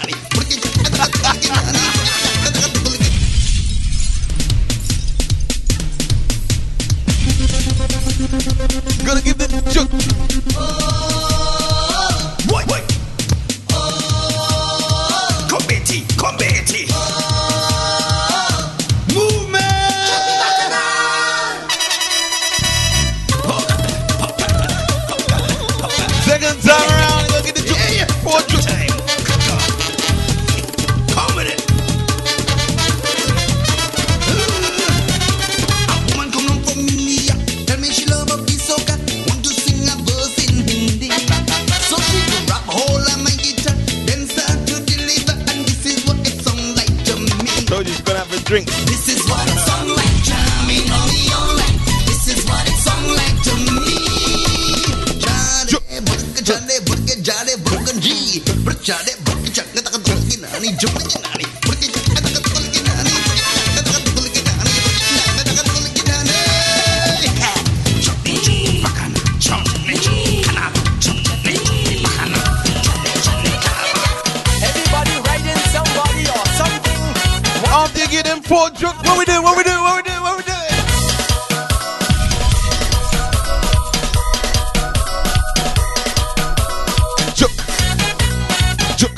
Poor 78.48 78.70
drunk. 78.70 79.02
What 79.04 79.18
we 79.18 79.24
do? 79.24 79.42
What 79.42 79.56
we 79.56 79.64
do? 79.64 79.70
What 79.82 79.96
we 79.96 80.02
do? 80.08 80.22
What 80.22 80.36
we 80.36 80.42
do? 80.44 80.52
Juk, 87.34 87.52
juk, 88.96 89.14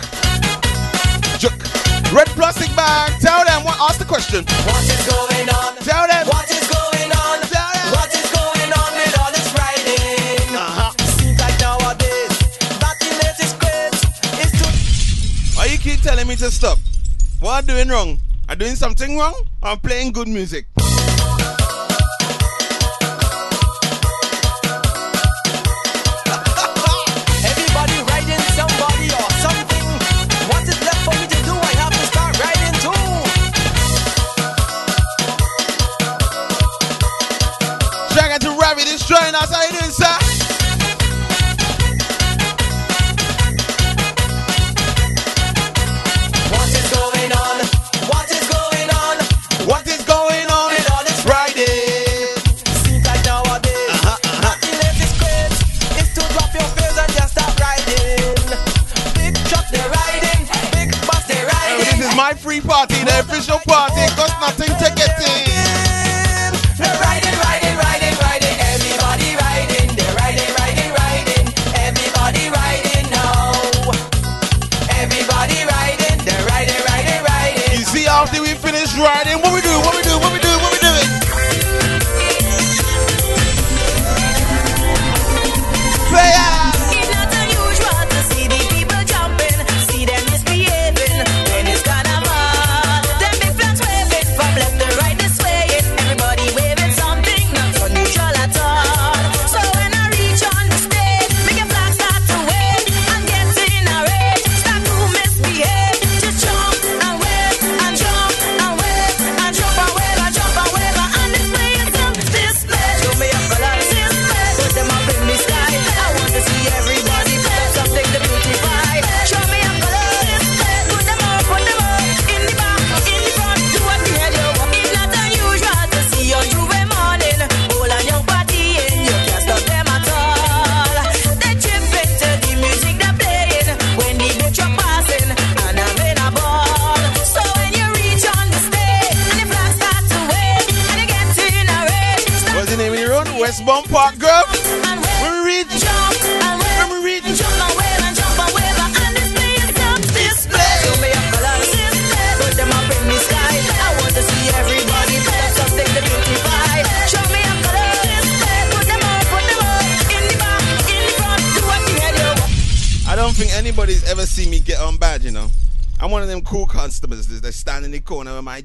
juk. 1.38 2.12
Red 2.12 2.28
plastic 2.28 2.74
bag. 2.74 3.20
Tell 3.20 3.44
them. 3.44 3.64
What? 3.64 3.76
Ask 3.80 3.98
the 3.98 4.06
question. 4.06 4.46
What 4.64 4.82
is 4.82 5.06
going 5.06 5.48
on? 5.50 5.76
Tell 5.84 6.08
them. 6.08 6.26
What 6.26 6.50
is 6.50 6.66
going 6.66 7.12
on? 7.12 7.40
Tell 7.52 7.72
them. 7.74 7.92
What 7.92 8.08
is 8.08 8.30
going 8.32 8.72
on 8.72 8.90
all. 10.56 10.92
Seems 11.20 11.38
like 11.38 11.60
nowadays. 11.60 12.32
Why 15.54 15.64
you 15.66 15.76
keep 15.76 16.00
telling 16.00 16.26
me 16.26 16.36
to 16.36 16.50
stop? 16.50 16.78
What 17.40 17.52
are 17.52 17.60
you 17.60 17.84
doing 17.84 17.88
wrong? 17.88 18.17
doing 18.58 18.74
something 18.74 19.16
wrong 19.16 19.34
or 19.62 19.76
playing 19.76 20.12
good 20.12 20.26
music. 20.26 20.66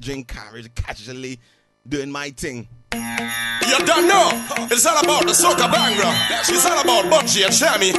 Drink 0.03 0.27
carriage, 0.27 0.69
casually 0.75 1.39
doing 1.88 2.11
my 2.11 2.30
thing. 2.31 2.67
You 2.93 3.80
don't 3.85 4.05
know. 4.05 4.31
It's 4.69 4.85
all 4.85 4.99
about 4.99 5.21
the 5.23 5.31
soca 5.31 5.71
bhangra. 5.71 6.11
It's 6.49 6.65
all 6.65 6.81
about 6.81 7.05
Bunji 7.05 7.45
and 7.45 7.53
Shammy. 7.53 7.93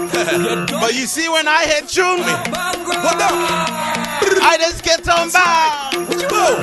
but 0.68 0.92
you 0.92 1.06
see, 1.06 1.30
when 1.30 1.48
I 1.48 1.64
hit 1.64 1.88
tune 1.88 2.20
me, 2.20 2.32
what 3.00 3.22
up? 3.22 3.32
I 4.42 4.56
just 4.60 4.84
get 4.84 5.08
on 5.08 5.30
bad. 5.30 5.96
Boom. 5.96 6.60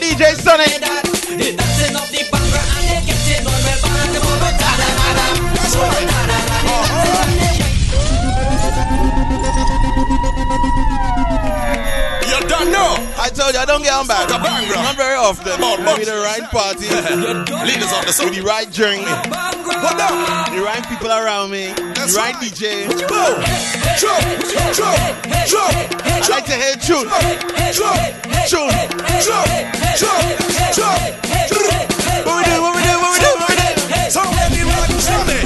DJ 0.00 0.34
Sonny. 0.36 0.64
You 12.28 12.48
don't 12.48 12.70
know. 12.70 12.94
I 13.18 13.30
told 13.34 13.54
you 13.54 13.60
I 13.60 13.64
don't 13.66 13.82
get 13.82 13.92
on 13.92 14.06
bad. 14.06 14.28
Not 14.30 14.96
very 14.96 15.16
often. 15.16 15.52
About 15.52 15.80
Maybe 15.82 16.04
the 16.04 16.16
right 16.22 16.42
party, 16.50 16.86
Leaders 17.66 17.92
of 17.92 18.06
the 18.06 18.14
with 18.24 18.36
the 18.36 18.42
right 18.42 18.70
drink, 18.70 19.02
What 19.68 20.00
up? 20.00 20.50
the 20.50 20.62
right 20.62 20.82
people 20.88 21.08
around 21.12 21.50
me, 21.50 21.66
That's 21.94 22.14
the 22.14 22.18
right 22.18 22.34
right. 22.34 22.42
DJ. 22.52 22.88
Boom. 22.88 23.36
Jump, 24.00 24.24
jump, 24.72 24.96
jump, 25.44 25.76
I 26.08 26.26
like 26.30 26.46
to 26.46 26.56
hear 26.56 26.74
tune. 26.80 27.04
jump, 27.76 28.00
Tune. 28.48 28.72
jump, 29.28 29.52
jump, 30.00 30.24
jump. 30.72 31.00
What 32.24 32.36
we 32.36 32.44
do? 32.48 32.56
What 32.64 32.72
we 32.76 32.82
do? 32.82 32.94
What 32.96 33.12
we 33.12 33.20
do? 33.20 33.30
What 33.36 33.48
we 33.48 33.56
do? 33.60 34.10
So 34.10 34.20
let 34.24 34.48
me 34.52 34.62
rock 34.64 34.88
Shammy. 35.04 35.40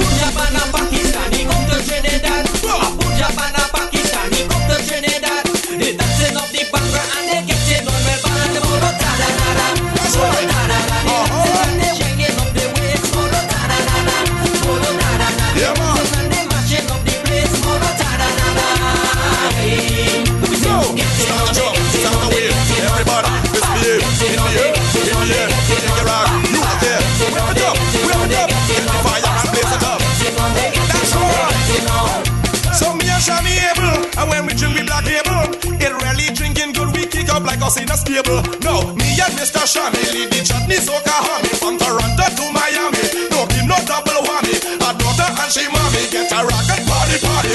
In 37.77 37.89
a 37.89 37.97
stable. 37.97 38.41
No, 38.61 38.93
me 38.93 39.09
and 39.17 39.33
Mr. 39.39 39.63
Shammy 39.65 40.03
lead 40.13 40.29
the 40.29 40.43
chutney 40.43 40.77
soca 40.77 41.15
homie 41.25 41.55
from 41.57 41.77
Toronto 41.77 42.25
to 42.37 42.45
Miami. 42.51 43.03
No 43.31 43.45
give 43.47 43.65
no 43.65 43.77
double 43.87 44.21
whammy. 44.27 44.55
A 44.77 44.89
daughter 44.93 45.29
and 45.41 45.51
she 45.51 45.65
mommy 45.71 46.03
get 46.11 46.31
a 46.31 46.39
rocket 46.43 46.83
party 46.85 47.17
party. 47.23 47.53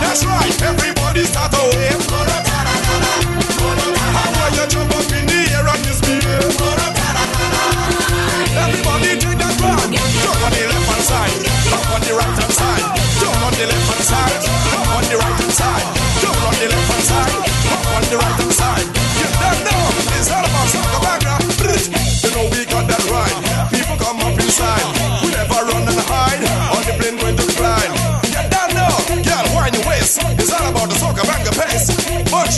That's 0.00 0.24
right, 0.24 0.62
everybody 0.62 1.24
start 1.24 1.54
a 1.54 1.62
wave. 1.76 2.02
How 4.14 4.48
you 4.56 4.66
jump 4.66 4.90
up 4.96 5.10
in 5.12 5.26
the 5.26 5.40
air 5.54 5.66
and. 5.68 5.84
Everybody 8.56 9.10
take. 9.18 9.38
Jump 10.22 10.42
on 10.44 10.50
the 10.52 10.66
left 10.68 10.86
hand 10.90 11.04
side, 11.04 11.38
jump 11.68 11.90
on 11.94 12.00
the 12.00 12.12
right 12.14 12.38
hand 12.40 12.52
side, 12.52 12.86
jump 13.20 13.42
on 13.46 13.52
the 13.54 13.66
left 13.66 13.88
hand 13.90 14.04
side, 14.04 14.69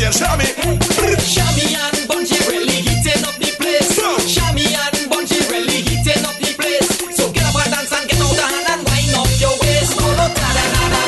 Bunji 0.03 0.07
and 0.07 0.15
Shammy. 0.15 0.47
Shammy 1.23 1.65
and 1.79 1.99
Bunji 2.09 2.39
really 2.49 2.83
heating 2.83 3.23
up 3.25 3.37
the 3.39 3.55
place. 3.59 3.99
Shammy 4.35 4.67
and 4.67 5.11
Bunji 5.11 5.39
really 5.51 5.83
heating 5.83 6.25
up 6.27 6.37
the 6.39 6.55
place. 6.59 6.89
So 7.17 7.31
get 7.31 7.45
up 7.47 7.55
and 7.63 7.71
dance 7.73 7.93
and 7.93 8.09
get 8.11 8.21
out 8.21 8.35
the 8.35 8.43
hand 8.43 8.67
and 8.73 8.83
wind 8.83 9.15
up 9.15 9.31
your 9.39 9.55
waist. 9.63 9.95
Molo 10.01 10.27
da 10.27 10.49
da 10.59 10.65
da 10.75 10.83
da. 10.91 11.03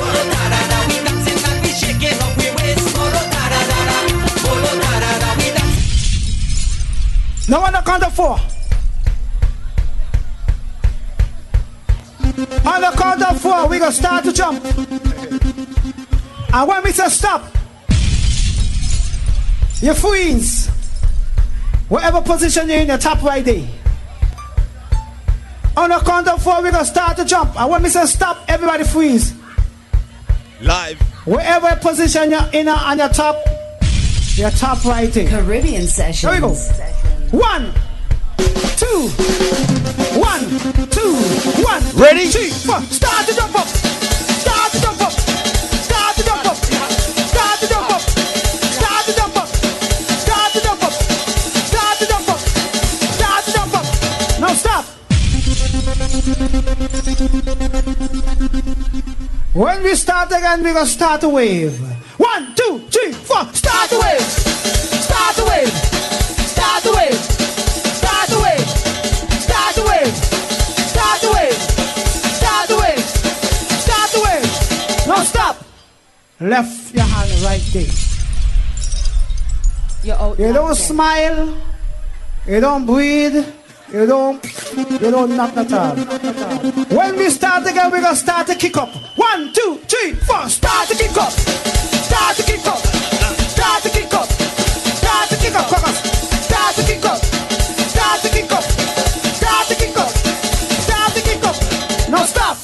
Molo 0.00 0.22
da 0.32 0.42
da 0.48 0.60
da. 0.64 0.78
We 0.88 0.96
dancing 1.04 1.44
and 1.44 1.60
we 1.60 1.70
shaking 1.76 2.16
up 2.24 2.32
we 2.40 2.48
waist. 2.56 2.88
Molo 2.96 3.20
da 3.28 3.42
da 3.52 3.60
da 3.68 3.78
da. 3.84 3.96
Molo 4.44 4.72
da 4.80 4.90
da 4.96 5.12
da. 5.18 5.30
We 5.36 5.48
dance. 5.52 7.48
Now 7.48 7.64
on 7.64 7.72
the 7.72 7.82
count 7.84 8.04
of 8.04 8.14
four. 8.14 8.40
On 12.64 12.80
the 12.80 12.92
count 12.96 13.22
of 13.22 13.40
four, 13.40 13.68
we 13.68 13.78
gonna 13.78 13.92
start 13.92 14.24
to 14.24 14.32
jump. 14.32 14.64
And 16.50 16.68
when 16.68 16.82
we 16.82 16.92
say 16.92 17.08
stop, 17.08 17.57
you 19.80 19.94
freeze. 19.94 20.68
Whatever 21.88 22.20
position 22.20 22.68
you're 22.68 22.78
in, 22.78 22.88
your 22.88 22.98
top 22.98 23.22
right 23.22 23.44
there. 23.44 23.66
On 25.76 25.88
the 25.88 25.98
count 26.00 26.26
of 26.28 26.42
four, 26.42 26.60
we're 26.60 26.72
gonna 26.72 26.84
start 26.84 27.16
to 27.16 27.24
jump. 27.24 27.58
I 27.58 27.64
want 27.64 27.84
we 27.84 27.90
to 27.90 28.06
stop, 28.06 28.44
everybody 28.48 28.84
freeze. 28.84 29.34
Live. 30.60 31.00
Wherever 31.24 31.76
position 31.76 32.30
you're 32.30 32.50
in 32.52 32.68
on 32.68 32.98
your 32.98 33.08
top, 33.08 33.36
your 34.34 34.50
top 34.50 34.84
right 34.84 35.10
there. 35.12 35.28
Caribbean 35.28 35.86
session. 35.86 36.30
Here 36.30 36.40
we 36.40 36.48
go. 36.48 36.54
One, 37.30 37.72
two, 38.76 39.08
one, 40.18 40.40
two, 40.90 41.14
one. 41.62 41.82
Ready? 41.94 42.26
Three, 42.26 42.50
four. 42.50 42.80
Start 42.82 43.28
to 43.28 43.34
jump 43.34 43.54
up. 43.54 43.87
When 59.58 59.82
we 59.82 59.96
start 59.96 60.30
again, 60.30 60.62
we're 60.62 60.72
gonna 60.72 60.86
start 60.86 61.24
a 61.24 61.28
wave. 61.28 61.76
One, 62.16 62.54
two, 62.54 62.78
three, 62.92 63.10
four, 63.10 63.42
start 63.52 63.90
a 63.90 63.98
wave! 63.98 64.20
Start 64.22 65.36
a 65.36 65.44
wave! 65.50 65.74
Start 66.46 66.84
a 66.86 66.92
wave! 66.94 67.18
Start 67.98 68.30
a 68.30 68.38
wave! 68.38 68.68
Start 69.42 69.78
a 69.78 69.82
wave! 69.82 70.14
Start 70.94 71.22
a 71.24 71.30
wave! 71.34 71.58
Start 72.38 72.70
a 72.70 72.76
wave! 72.78 73.02
Start 73.82 74.12
wave! 74.22 75.08
Now 75.08 75.24
stop! 75.24 75.56
Left 76.38 76.94
your 76.94 77.02
hand 77.02 77.42
right 77.42 77.64
there. 77.72 77.92
You're 80.04 80.36
you 80.38 80.52
don't 80.54 80.76
smile, 80.76 81.58
you 82.46 82.60
don't 82.60 82.86
breathe, 82.86 83.44
you 83.92 84.06
don't, 84.06 84.38
you 84.76 85.10
don't 85.10 85.36
knock 85.36 85.56
at 85.56 85.72
all. 85.72 86.27
We 87.28 87.34
start 87.34 87.66
again, 87.66 87.90
we're 87.90 88.00
gonna 88.00 88.16
start 88.16 88.46
to 88.46 88.54
kick 88.54 88.78
up. 88.78 88.88
One, 89.14 89.52
two, 89.52 89.78
three, 89.86 90.14
four. 90.14 90.48
Start 90.48 90.88
to 90.88 90.94
kick 90.96 91.14
up. 91.14 91.30
Start 91.30 92.36
to 92.36 92.42
kick 92.42 92.66
up. 92.66 92.78
Start 92.78 93.82
to 93.82 93.90
kick 93.90 94.14
up. 94.14 94.24
Start 94.24 95.28
to 95.28 95.36
kick 95.36 95.54
up. 95.54 95.68
Caucus. 95.68 95.98
Start 96.48 96.74
to 96.76 96.82
kick 96.84 97.04
up. 97.04 97.18
Start 97.20 98.22
to 98.22 98.28
kick 98.30 98.50
up. 98.50 98.62
Start 98.64 99.68
to 99.68 99.74
kick 99.74 99.98
up. 99.98 100.08
Start 100.08 101.12
to 101.12 101.20
kick 101.20 101.44
up. 101.44 101.56
No 102.08 102.24
stop. 102.24 102.56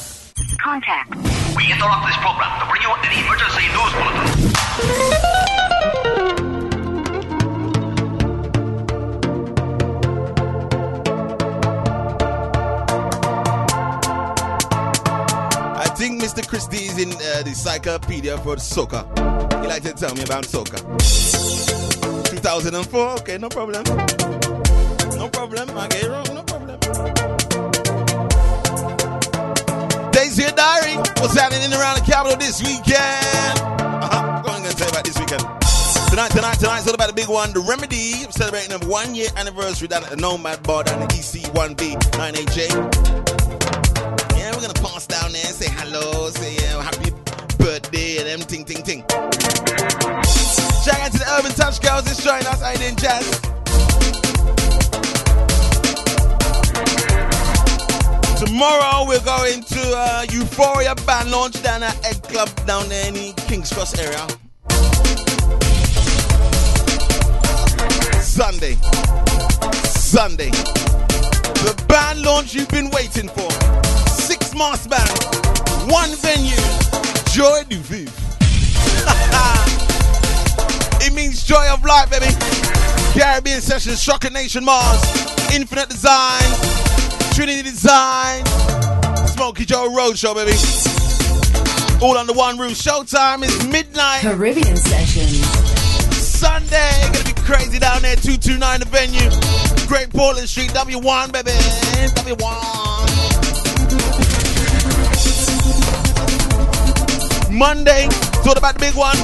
Contact. 0.57 1.13
We 1.55 1.71
interrupt 1.71 2.07
this 2.07 2.17
program 2.25 2.49
to 2.57 2.65
bring 2.65 2.81
you 2.81 2.89
an 2.89 3.05
emergency 3.21 3.69
news 3.69 3.93
bulletin. 3.93 5.44
Think 16.59 16.71
Mr. 16.71 16.81
Is 16.81 16.97
in 16.97 17.11
uh, 17.11 17.43
the 17.43 17.49
encyclopedia 17.49 18.37
for 18.39 18.57
Soccer. 18.57 19.05
He 19.61 19.67
like 19.67 19.83
to 19.83 19.93
tell 19.93 20.13
me 20.15 20.23
about 20.23 20.45
soccer. 20.45 20.77
2004, 22.29 23.09
okay, 23.19 23.37
no 23.37 23.49
problem. 23.49 23.83
No 25.17 25.29
problem, 25.29 25.69
I 25.77 25.87
get 25.87 26.03
it 26.03 26.09
wrong, 26.09 26.25
no 26.33 26.43
problem. 26.43 26.79
Day 30.11 30.29
Dear 30.35 30.51
Diary, 30.51 30.95
what's 31.19 31.37
happening 31.37 31.73
around 31.73 31.99
the 31.99 32.05
capital 32.05 32.37
this 32.37 32.61
weekend? 32.61 33.59
Uh-huh. 33.59 34.41
Go 34.43 34.49
on, 34.49 34.55
I'm 34.55 34.61
going 34.61 34.71
to 34.71 34.77
tell 34.77 34.87
you 34.87 34.91
about 34.91 35.05
this 35.05 35.19
weekend. 35.19 35.41
Tonight, 36.09 36.31
tonight, 36.31 36.59
tonight's 36.59 36.87
all 36.87 36.93
about 36.93 37.07
the 37.07 37.13
big 37.15 37.27
one, 37.27 37.53
The 37.53 37.59
Remedy, 37.61 38.29
celebrating 38.31 38.71
a 38.71 38.79
one 38.87 39.15
year 39.15 39.27
anniversary 39.35 39.87
down 39.87 40.03
at 40.03 40.09
the 40.09 40.17
Nomad 40.17 40.63
Bar 40.63 40.83
down 40.83 41.01
at 41.01 41.09
EC1B 41.09 41.97
9AJ. 42.11 43.24
We're 44.55 44.61
gonna 44.61 44.73
pass 44.75 45.05
down 45.05 45.33
there 45.33 45.45
and 45.45 45.53
say 45.53 45.69
hello, 45.69 46.29
say 46.29 46.55
yeah, 46.55 46.81
happy 46.81 47.11
birthday, 47.57 48.19
and 48.19 48.27
them 48.27 48.39
ting 48.47 48.63
ting 48.63 48.81
ting. 48.83 49.01
Shout 50.81 51.01
out 51.01 51.11
to 51.11 51.17
the 51.19 51.25
Urban 51.37 51.51
Touch 51.51 51.81
Girls 51.81 52.05
that's 52.05 52.23
joining 52.23 52.47
us, 52.47 52.63
I 52.63 52.75
didn't 52.77 52.99
jazz. 52.99 53.41
Tomorrow 58.39 59.05
we're 59.09 59.19
going 59.25 59.61
to 59.61 59.93
uh, 59.93 60.25
Euphoria 60.31 60.95
band 61.05 61.31
launch 61.31 61.61
down 61.61 61.83
at 61.83 62.05
Ed 62.05 62.23
Club 62.23 62.49
down 62.65 62.87
there 62.87 63.09
in 63.09 63.13
the 63.13 63.33
King's 63.47 63.73
Cross 63.73 63.99
area. 63.99 64.25
Sunday. 68.21 68.75
Sunday. 69.83 70.51
The 71.65 71.75
band 71.89 72.21
launch 72.21 72.53
you've 72.53 72.69
been 72.69 72.89
waiting 72.91 73.27
for. 73.27 73.84
Mass 74.55 74.87
band. 74.87 75.09
One 75.91 76.15
venue. 76.15 76.55
Joy 77.31 77.63
du 77.69 77.77
Vivre. 77.77 78.11
it 81.05 81.13
means 81.13 81.43
joy 81.43 81.67
of 81.71 81.83
life, 81.83 82.09
baby. 82.09 82.27
Caribbean 83.13 83.61
Sessions, 83.61 84.01
Shocker 84.01 84.29
Nation 84.29 84.63
Mars, 84.63 85.01
Infinite 85.53 85.89
Design, 85.89 86.43
Trinity 87.33 87.63
Design, 87.63 88.45
Smokey 89.27 89.65
Joe 89.65 89.89
Roadshow, 89.89 90.35
baby. 90.35 90.53
All 92.01 92.17
under 92.17 92.33
one 92.33 92.57
roof. 92.57 92.73
Showtime 92.73 93.43
is 93.43 93.67
midnight. 93.67 94.21
Caribbean 94.21 94.77
Sessions. 94.77 95.45
Sunday, 96.15 96.91
gonna 97.13 97.25
be 97.25 97.33
crazy 97.41 97.79
down 97.79 98.01
there. 98.01 98.15
229 98.15 98.79
the 98.79 98.85
venue. 98.85 99.29
Great 99.87 100.09
Portland 100.09 100.49
Street, 100.49 100.71
W1, 100.71 101.31
baby. 101.31 101.51
W1. 101.51 102.94
Monday, 107.55 108.03
all 108.45 108.57
about 108.57 108.73
the 108.73 108.79
big 108.79 108.95
one. 108.95 109.15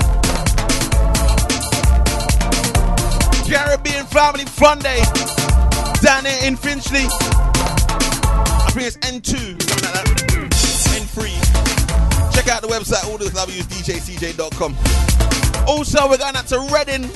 Caribbean 3.44 4.06
Family 4.06 4.46
Fun 4.46 4.80
Day 4.80 5.02
down 6.02 6.24
there 6.24 6.48
in 6.48 6.56
Finchley. 6.56 7.06
I 7.12 8.72
think 8.74 8.88
it's 8.88 8.98
N2, 9.00 9.62
something 9.62 9.84
like 9.84 9.94
that. 9.94 10.08
N3. 10.96 12.34
Check 12.34 12.48
out 12.48 12.62
the 12.62 12.70
website, 12.70 13.06
all 13.10 13.18
the 13.18 13.30
W's, 13.30 13.68
DJCJ.com. 13.68 14.78
Also, 15.68 16.08
we're 16.08 16.18
going 16.18 16.38
out 16.38 16.48
to 16.48 16.60
Reading. 16.72 17.12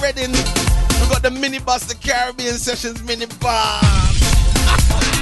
Reading. 0.00 0.30
We've 0.30 1.10
got 1.10 1.22
the 1.22 1.30
minibus, 1.30 1.88
the 1.88 1.96
Caribbean 1.96 2.54
Sessions 2.54 3.02
minibus. 3.02 3.40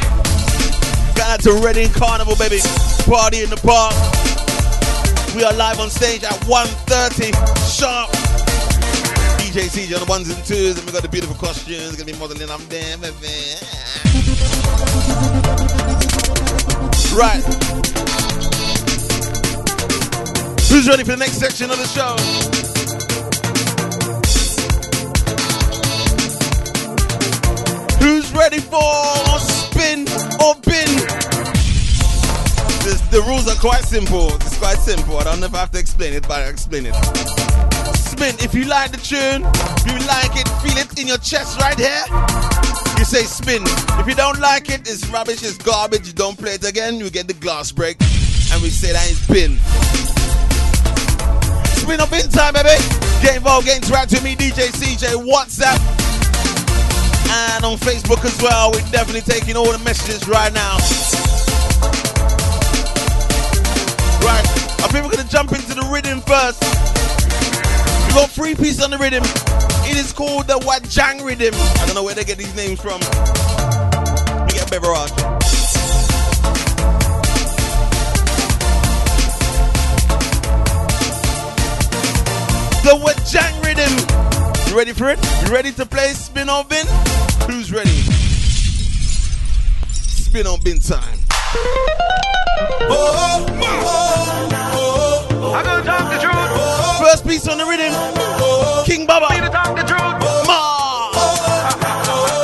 out 1.28 1.40
to 1.40 1.52
Reading 1.64 1.90
Carnival, 1.90 2.36
baby. 2.36 2.60
Party 3.06 3.42
in 3.42 3.50
the 3.50 3.56
park. 3.56 4.27
We 5.38 5.44
are 5.44 5.52
live 5.52 5.78
on 5.78 5.88
stage 5.88 6.24
at 6.24 6.32
1.30 6.50 7.30
sharp. 7.78 8.10
DJ 9.38 9.68
CJay 9.70 9.94
on 9.94 10.04
the 10.04 10.10
ones 10.10 10.28
and 10.28 10.44
twos, 10.44 10.76
and 10.76 10.84
we 10.84 10.90
got 10.90 11.02
the 11.02 11.08
beautiful 11.08 11.36
costumes. 11.36 11.94
Gonna 11.94 12.10
be 12.10 12.18
modeling. 12.18 12.50
I'm 12.50 12.66
there, 12.66 12.98
baby. 12.98 13.14
Right. 17.14 17.40
Who's 20.66 20.88
ready 20.88 21.04
for 21.04 21.12
the 21.12 21.18
next 21.20 21.38
section 21.38 21.70
of 21.70 21.78
the 21.78 21.86
show? 21.86 22.16
Who's 28.02 28.32
ready 28.32 28.58
for 28.58 29.38
spin 29.38 30.08
or 30.42 30.56
bin? 30.66 31.07
The, 33.10 33.24
rules 33.26 33.48
are 33.48 33.58
quite 33.58 33.84
simple. 33.84 34.28
It's 34.36 34.58
quite 34.58 34.78
simple. 34.78 35.16
I 35.18 35.24
don't 35.24 35.40
know 35.40 35.46
if 35.46 35.54
I 35.54 35.60
have 35.60 35.70
to 35.72 35.78
explain 35.78 36.12
it, 36.12 36.28
but 36.28 36.42
I'll 36.42 36.50
explain 36.50 36.84
it. 36.84 36.94
Spin. 37.96 38.36
If 38.44 38.54
you 38.54 38.64
like 38.64 38.92
the 38.92 39.00
tune, 39.00 39.48
you 39.88 39.96
like 40.06 40.36
it, 40.36 40.48
feel 40.60 40.76
it 40.76 40.98
in 41.00 41.06
your 41.08 41.18
chest 41.18 41.58
right 41.58 41.78
here. 41.78 42.04
You 42.98 43.04
say 43.04 43.22
spin. 43.24 43.62
If 44.00 44.06
you 44.06 44.14
don't 44.14 44.38
like 44.40 44.68
it, 44.68 44.88
it's 44.88 45.08
rubbish, 45.08 45.42
it's 45.42 45.56
garbage, 45.56 46.06
you 46.06 46.12
don't 46.12 46.36
play 46.36 46.54
it 46.54 46.68
again, 46.68 46.96
you 46.96 47.08
get 47.08 47.28
the 47.28 47.34
glass 47.34 47.72
break. 47.72 47.96
And 48.52 48.60
we 48.60 48.68
say 48.68 48.92
that 48.92 49.08
is 49.08 49.24
bin. 49.26 49.56
Spin 51.80 52.00
up 52.00 52.12
in 52.12 52.28
time, 52.28 52.54
baby. 52.54 52.76
Get 53.22 53.36
involved, 53.36 53.66
get 53.66 53.82
interact 53.82 54.12
with 54.12 54.22
me, 54.22 54.36
DJ 54.36 54.68
CJay, 54.68 55.16
WhatsApp. 55.24 55.80
And 57.30 57.64
on 57.64 57.78
Facebook 57.78 58.24
as 58.24 58.40
well. 58.42 58.72
We're 58.72 58.80
definitely 58.90 59.22
taking 59.22 59.56
all 59.56 59.72
the 59.72 59.78
messages 59.78 60.28
right 60.28 60.52
now. 60.52 60.76
I 64.80 64.86
think 64.88 65.04
we're 65.04 65.10
gonna 65.16 65.28
jump 65.28 65.52
into 65.52 65.74
the 65.74 65.88
rhythm 65.92 66.20
first. 66.22 66.62
We 68.08 68.14
got 68.14 68.30
three 68.30 68.54
pieces 68.54 68.82
on 68.82 68.90
the 68.90 68.98
rhythm. 68.98 69.22
It 69.90 69.96
is 69.96 70.12
called 70.12 70.46
the 70.46 70.58
Wahjang 70.60 71.24
rhythm. 71.24 71.54
I 71.54 71.86
don't 71.86 71.94
know 71.94 72.04
where 72.04 72.14
they 72.14 72.24
get 72.24 72.38
these 72.38 72.54
names 72.54 72.80
from. 72.80 73.00
We 74.46 74.52
get 74.52 74.70
Beverage. 74.70 75.12
The 82.84 82.94
Wahjang 83.04 83.64
rhythm. 83.64 84.70
You 84.70 84.76
ready 84.78 84.92
for 84.92 85.10
it? 85.10 85.18
You 85.44 85.52
ready 85.52 85.72
to 85.72 85.84
play 85.84 86.12
spin 86.12 86.48
on 86.48 86.66
bin? 86.68 86.86
Who's 87.50 87.72
ready? 87.72 87.90
Spin 89.90 90.46
on 90.46 90.60
bin 90.62 90.78
time. 90.78 91.27
I 91.48 91.56
gonna 95.64 95.82
talk 95.82 96.10
the 96.12 96.18
truth. 96.20 97.00
First 97.00 97.26
piece 97.26 97.48
on 97.48 97.56
the 97.58 97.64
rhythm. 97.64 97.92
King 98.84 99.06
Bubba. 99.06 99.30
Me 99.30 99.40
to 99.40 99.48
talk 99.48 99.74
the 99.74 99.82
truth. 99.82 100.20
Ma. 100.46 101.10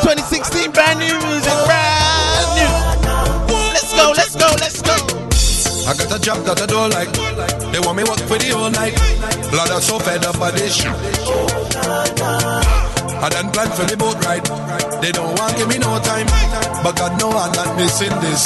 2016 0.02 0.70
brand 0.72 0.98
new 1.00 1.18
music, 1.28 1.52
brand 1.66 2.48
new. 2.56 2.72
Let's 3.74 3.92
go, 3.94 4.12
let's 4.16 4.36
go, 4.36 4.48
let's 4.58 4.80
go. 4.80 4.96
I 5.86 5.94
got 5.98 6.10
a 6.16 6.18
job 6.18 6.44
that 6.46 6.62
I 6.62 6.66
don't 6.66 6.90
like. 6.92 7.12
They 7.72 7.80
want 7.80 7.98
me 7.98 8.04
work 8.04 8.20
for 8.20 8.38
the 8.38 8.48
whole 8.56 8.70
night. 8.70 8.94
Blood, 9.50 9.70
I'm 9.70 9.82
so 9.82 9.98
fed 9.98 10.24
up 10.24 10.38
by 10.38 10.50
this 10.50 10.74
shit. 10.76 10.94
I 13.24 13.30
done 13.30 13.48
planned 13.56 13.72
for 13.72 13.88
the 13.88 13.96
boat 13.96 14.20
ride. 14.28 14.44
They 15.00 15.08
don't 15.10 15.32
want 15.40 15.56
give 15.56 15.64
me 15.66 15.78
no 15.78 15.96
time. 16.04 16.28
But 16.84 16.92
God 17.00 17.16
know 17.16 17.32
I'm 17.32 17.56
not 17.56 17.72
missing 17.80 18.12
this. 18.20 18.44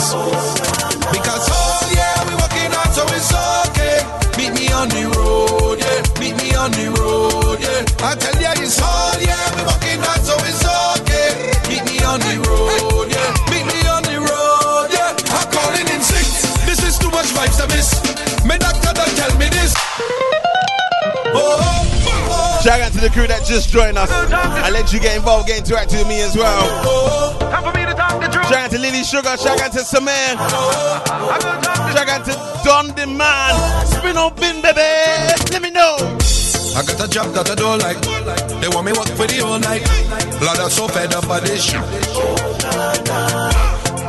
Because 1.10 1.44
oh 1.50 1.82
yeah, 1.90 2.14
we 2.22 2.38
working 2.38 2.70
hard 2.70 2.94
so 2.94 3.02
it's 3.10 3.26
okay. 3.34 4.06
Meet 4.38 4.54
me 4.54 4.70
on 4.70 4.86
the 4.86 5.02
road, 5.18 5.82
yeah. 5.82 5.98
Meet 6.22 6.36
me 6.38 6.54
on 6.54 6.70
the 6.70 6.94
road, 6.94 7.58
yeah. 7.58 8.06
I 8.06 8.14
tell 8.22 8.38
ya 8.38 8.54
it's 8.54 8.78
all 8.78 9.18
yeah, 9.18 9.50
we 9.58 9.66
working 9.66 9.98
hard 9.98 10.22
so 10.22 10.38
it's 10.46 10.62
okay. 10.62 11.50
Meet 11.66 11.82
me 11.82 11.98
on 12.06 12.22
the 12.22 12.38
road, 12.46 13.10
yeah. 13.10 13.50
Meet 13.50 13.66
me 13.66 13.80
on 13.82 14.02
the 14.06 14.16
road, 14.22 14.88
yeah. 14.94 15.10
I'm 15.42 15.46
calling 15.50 15.90
in 15.90 16.02
sick. 16.06 16.22
This 16.70 16.86
is 16.86 16.94
too 17.02 17.10
much 17.10 17.26
vibes 17.34 17.58
I 17.58 17.66
miss. 17.74 17.98
My 18.46 18.54
doctor 18.54 18.94
don't 18.94 19.14
tell 19.18 19.34
me 19.42 19.50
this. 19.50 19.74
Oh, 21.34 21.66
oh. 21.66 21.97
Shout 22.68 22.82
out 22.82 22.92
to 22.92 23.00
the 23.00 23.08
crew 23.08 23.26
that 23.26 23.48
just 23.48 23.72
joined 23.72 23.96
us. 23.96 24.12
I 24.12 24.68
let 24.68 24.92
you 24.92 25.00
get 25.00 25.16
involved, 25.16 25.48
get 25.48 25.64
interactive 25.64 26.04
with 26.04 26.08
me 26.12 26.20
as 26.20 26.36
well. 26.36 27.40
Time 27.40 27.64
for 27.64 27.72
me 27.72 27.88
to 27.88 27.96
talk 27.96 28.20
to 28.20 28.28
you. 28.28 28.44
Shout 28.44 28.68
out 28.68 28.70
to 28.72 28.78
Lily 28.78 29.00
Sugar, 29.08 29.40
shout 29.40 29.56
out 29.56 29.72
to 29.72 29.80
Samir. 29.80 30.36
Shout 31.96 32.12
out 32.12 32.28
to 32.28 32.36
Don 32.68 32.92
the 32.92 33.08
Man. 33.08 33.56
Spin 33.88 34.20
on 34.20 34.36
bin, 34.36 34.60
baby. 34.60 34.84
Let 35.48 35.62
me 35.64 35.70
know. 35.72 35.96
I 36.76 36.84
got 36.84 37.00
a 37.00 37.08
job 37.08 37.32
that 37.32 37.48
I 37.48 37.56
don't 37.56 37.80
like. 37.80 38.04
They 38.60 38.68
want 38.68 38.84
me 38.84 38.92
work 38.92 39.08
for 39.16 39.24
the 39.24 39.40
whole 39.40 39.56
night. 39.56 39.88
Blood, 40.36 40.60
I'm 40.60 40.68
so 40.68 40.88
fed 40.92 41.16
up 41.16 41.24
by 41.26 41.40
this 41.40 41.64
shit. 41.64 41.80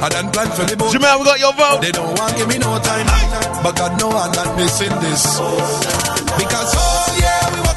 I 0.03 0.09
done 0.11 0.35
planned 0.35 0.51
for 0.51 0.67
the 0.67 0.75
boat. 0.75 0.91
Jamal, 0.91 1.19
we 1.19 1.23
got 1.23 1.39
your 1.39 1.55
vote. 1.55 1.79
They 1.79 1.95
don't 1.95 2.11
want 2.19 2.35
give 2.35 2.51
me 2.51 2.59
no 2.59 2.75
time. 2.83 3.07
But 3.63 3.79
God 3.79 3.95
know 3.95 4.11
I'm 4.11 4.35
not 4.35 4.51
missing 4.59 4.91
this. 4.99 5.39
Because 6.35 6.75
oh 6.75 7.15
yeah, 7.23 7.55
we 7.55 7.59
working 7.63 7.63
hard 7.63 7.67
so 7.67 7.68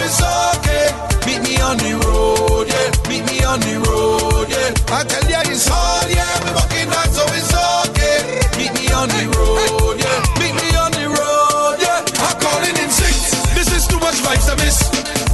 it's 0.00 0.20
okay. 0.22 0.86
Meet 1.26 1.42
me 1.44 1.54
on 1.60 1.76
the 1.78 1.92
road, 2.06 2.68
yeah. 2.68 2.88
Meet 3.08 3.24
me 3.30 3.44
on 3.44 3.60
the 3.60 3.74
road, 3.84 4.48
yeah. 4.48 4.94
I 4.94 5.04
tell 5.04 5.24
ya 5.30 5.40
it's 5.46 5.68
all 5.70 6.04
yeah, 6.08 6.28
we 6.44 6.50
working 6.56 6.88
hard 6.92 7.10
so 7.12 7.24
it's 7.36 7.52
okay. 7.52 8.40
Meet 8.58 8.72
me 8.76 8.86
on 8.92 9.08
the 9.08 9.24
road, 9.32 9.96
yeah. 10.00 10.18
Meet 10.40 10.54
me 10.60 10.68
on 10.76 10.90
the 10.92 11.06
road, 11.08 11.76
yeah. 11.80 12.04
I'm 12.26 12.36
calling 12.40 12.76
in 12.76 12.90
sick. 12.90 13.16
This 13.56 13.68
is 13.72 13.86
too 13.88 13.98
much 14.00 14.18
vibes 14.24 14.48
I 14.50 14.54
miss. 14.60 14.78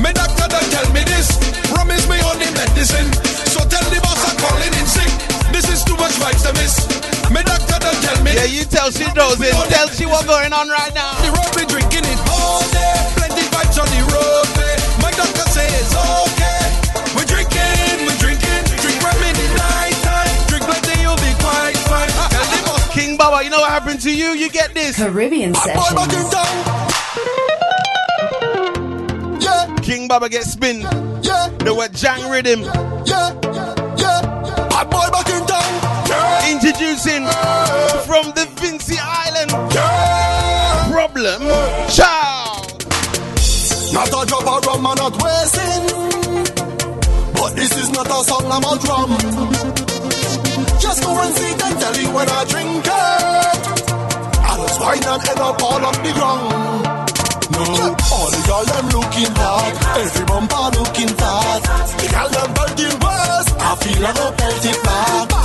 My 0.01 0.13
doctor 0.13 0.47
don't 0.49 0.69
tell 0.71 0.89
me 0.95 1.03
this. 1.05 1.29
Promise 1.73 2.07
me 2.09 2.19
on 2.23 2.39
the 2.39 2.49
medicine. 2.55 3.11
So 3.51 3.61
tell 3.67 3.85
the 3.91 4.01
boss 4.01 4.23
I'm 4.23 4.37
calling 4.39 4.73
in 4.75 4.87
sick. 4.87 5.11
This 5.51 5.67
is 5.69 5.83
too 5.85 5.97
much 5.99 6.15
vibes 6.23 6.47
I 6.47 6.53
miss. 6.55 6.75
My 7.31 7.43
doctor 7.43 7.79
don't 7.83 8.01
tell 8.03 8.19
me. 8.23 8.33
Yeah, 8.35 8.49
you 8.49 8.65
tell 8.65 8.91
she 8.91 9.05
know. 9.13 9.35
goes 9.35 9.41
in. 9.43 9.53
Tell 9.69 9.89
she 9.91 10.07
what's 10.07 10.27
going 10.27 10.53
on 10.53 10.69
right 10.69 10.95
now. 10.95 11.19
The 11.21 11.31
road 11.35 11.51
we 11.59 11.67
drinking 11.67 12.07
it 12.07 12.18
you 24.05 24.19
know 24.19 24.31
what 24.31 24.43
happened 24.43 24.43
to 24.43 24.43
you? 24.43 24.45
You 24.45 24.51
get 24.51 24.75
this. 24.75 24.97
Caribbean 24.97 25.53
Boy, 25.53 25.61
back 25.95 26.13
in 26.13 26.27
sessions. 26.27 26.31
town. 26.31 26.89
King 29.83 30.09
Bubba 30.09 30.31
gets 30.31 30.53
spin. 30.53 30.81
Yeah. 31.23 31.49
The 31.59 31.73
Wahjang 31.75 32.31
rhythm. 32.31 32.61
Yeah, 33.07 33.33
yeah. 33.97 34.21
Hot 34.71 34.91
boy 34.91 35.09
back 35.11 35.29
in 35.31 35.47
town. 35.47 35.73
Yeah. 36.09 36.53
Introducing 36.53 37.27
from 38.07 38.33
the 38.35 38.47
Vinci 38.61 38.97
Island. 39.01 39.51
Yeah. 39.73 40.91
Problem. 40.93 41.43
Ciao. 41.89 42.67
Not 43.93 44.09
a 44.09 44.27
drop 44.27 44.47
of 44.47 44.67
rum, 44.67 44.87
I'm 44.87 44.97
not 44.97 45.17
wasting. 45.23 45.87
But 47.33 47.57
this 47.57 47.73
is 47.77 47.91
not 47.91 48.07
a 48.07 48.25
song 48.25 48.47
about 48.47 48.85
rum. 48.85 49.11
Just 50.81 51.03
go 51.03 51.19
and 51.19 51.35
sit 51.35 51.63
and 51.65 51.81
tell 51.81 51.97
you 51.97 52.11
when 52.15 52.29
I 52.29 52.45
drink 52.45 52.87
it. 52.87 53.58
Wine 54.89 55.05
and 55.05 55.29
end 55.29 55.39
up 55.39 55.63
all 55.63 55.85
on 55.85 55.93
the 56.03 56.13
ground. 56.17 56.49
No. 57.53 57.61
All 58.09 58.31
the 58.33 58.41
girl 58.49 58.65
them 58.65 58.87
looking 58.89 59.35
hot, 59.37 59.77
every 60.01 60.25
bumper 60.25 60.79
looking 60.79 61.13
fat. 61.13 61.61
The 62.01 62.09
girl 62.09 62.29
them 62.33 62.51
burning 62.57 62.97
worse, 63.05 63.49
I 63.61 63.77
feel 63.85 64.01
like 64.01 64.17
a 64.17 64.33
pelty 64.33 64.73
flat. 64.81 65.38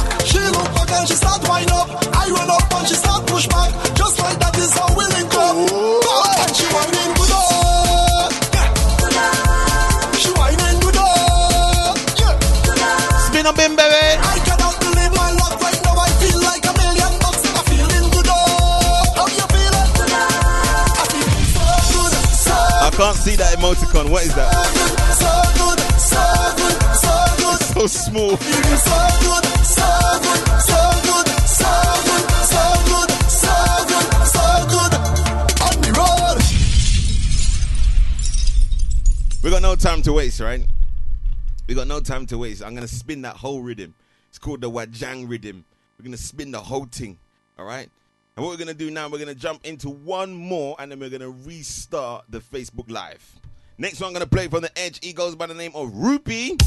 Emoticon. 23.74 24.10
What 24.12 24.24
is 24.24 24.36
that? 24.36 24.54
so 25.18 25.32
good, 25.58 25.80
so 26.00 26.22
good, 26.58 26.78
so 26.94 27.10
good. 27.38 27.60
So 27.74 27.88
small. 27.88 28.38
So 28.38 28.46
good, 28.46 28.68
so 28.78 29.02
good, 29.24 29.46
so 29.66 29.98
good, 30.22 30.46
so 30.62 30.78
good, 31.10 32.06
so 32.46 32.62
good, 32.86 33.10
so 33.32 33.56
good, 33.90 34.10
so 34.30 34.46
good. 34.70 34.94
On 35.66 35.76
the 35.82 35.90
road. 35.98 36.38
We 39.44 39.50
got 39.50 39.62
no 39.64 39.76
time 39.76 40.02
to 40.04 40.14
waste, 40.14 40.40
right? 40.40 40.68
We 41.68 41.74
got 41.74 41.88
no 41.88 42.00
time 42.00 42.28
to 42.28 42.38
waste. 42.38 42.62
I'm 42.64 42.76
gonna 42.76 42.88
spin 42.88 43.24
that 43.24 43.38
whole 43.38 43.62
rhythm. 43.62 43.96
It's 44.30 44.38
called 44.38 44.62
the 44.62 44.70
Wahjang 44.70 45.28
rhythm. 45.28 45.66
We're 45.98 46.06
gonna 46.06 46.18
spin 46.18 46.52
the 46.52 46.62
whole 46.62 46.86
thing. 46.86 47.18
All 47.58 47.66
right. 47.66 47.90
And 48.36 48.46
what 48.46 48.52
we're 48.52 48.58
gonna 48.58 48.76
do 48.76 48.92
now, 48.92 49.10
we're 49.10 49.20
gonna 49.20 49.34
jump 49.34 49.66
into 49.66 49.90
one 49.90 50.32
more, 50.32 50.76
and 50.78 50.92
then 50.92 51.00
we're 51.00 51.10
gonna 51.10 51.30
restart 51.32 52.26
the 52.30 52.40
Facebook 52.40 52.92
Live. 52.92 53.40
Next 53.78 54.00
one 54.00 54.10
I'm 54.10 54.14
gonna 54.14 54.28
play 54.28 54.48
from 54.48 54.62
the 54.62 54.78
Edge. 54.78 55.00
He 55.02 55.14
goes 55.14 55.36
by 55.36 55.48
the 55.48 55.56
name 55.56 55.72
of 55.74 55.92
Rupee. 55.96 56.58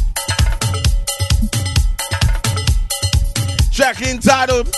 Track 3.73 4.03
entitled 4.03 4.74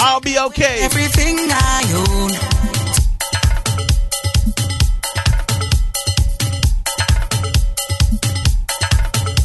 "I'll 0.00 0.20
Be 0.20 0.38
Okay." 0.38 0.78
Everything 0.80 1.36
I 1.50 1.82
own. 2.08 2.30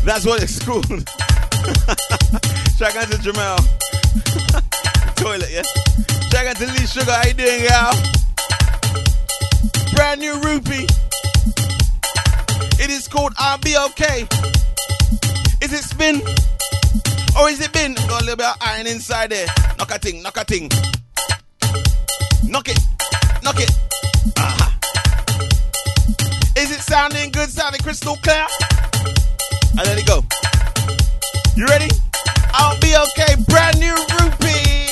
That's 0.06 0.26
what 0.26 0.42
it's 0.42 0.64
called. 0.64 0.86
Shout 2.78 2.96
out 2.96 3.12
to 3.12 3.18
Jamal. 3.22 3.58
Toilet, 5.16 5.52
yeah? 5.52 5.64
Shout 6.32 6.48
out 6.48 6.56
to 6.56 6.66
Lee 6.66 6.86
Sugar. 6.88 7.12
How 7.12 7.28
you 7.28 7.34
doing, 7.34 7.66
y'all? 7.66 7.94
Brand 9.94 10.22
new 10.22 10.40
Rupee. 10.40 10.88
Called 13.12 13.34
I'll 13.38 13.58
Be 13.58 13.76
Okay. 13.78 14.26
Is 15.62 15.74
it 15.74 15.84
spin? 15.84 16.22
Or 17.38 17.50
is 17.50 17.60
it 17.60 17.74
been? 17.74 17.94
Got 17.94 18.22
a 18.22 18.24
little 18.24 18.38
bit 18.38 18.46
of 18.46 18.56
iron 18.62 18.88
inside 18.88 19.32
there. 19.32 19.48
Knock 19.78 19.92
a 19.92 20.00
thing, 20.00 20.24
knock 20.24 20.38
a 20.38 20.46
thing. 20.46 20.70
Knock 22.48 22.70
it, 22.70 22.80
knock 23.44 23.60
it. 23.60 23.70
Aha. 24.38 24.78
Is 26.58 26.72
it 26.72 26.80
sounding 26.80 27.32
good, 27.32 27.50
sounding 27.50 27.82
crystal 27.82 28.16
clear? 28.24 28.48
And 29.72 29.86
let 29.86 30.00
it 30.00 30.08
go. 30.08 30.24
You 31.58 31.66
ready? 31.68 31.90
I'll 32.54 32.80
be 32.80 32.96
okay. 32.96 33.36
Brand 33.50 33.78
new 33.78 33.96
Rupee. 34.20 34.88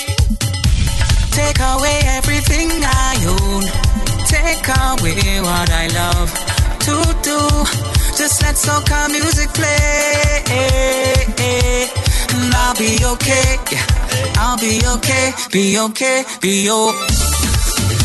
Take 1.31 1.59
away 1.59 2.01
everything 2.19 2.69
I 2.83 3.15
own. 3.31 3.63
Take 4.27 4.67
away 4.67 5.39
what 5.41 5.69
I 5.71 5.87
love 5.95 6.49
to 6.81 7.15
do. 7.23 7.98
Just 8.19 8.43
let 8.43 8.57
some 8.57 8.83
soca 8.83 9.07
music 9.07 9.47
play. 9.55 10.43
And 12.35 12.51
I'll 12.53 12.75
be 12.75 12.99
okay. 13.15 13.55
I'll 14.35 14.59
be 14.59 14.83
okay. 14.83 15.31
Be 15.53 15.79
okay. 15.79 16.25
Be 16.41 16.69
okay. 16.69 17.07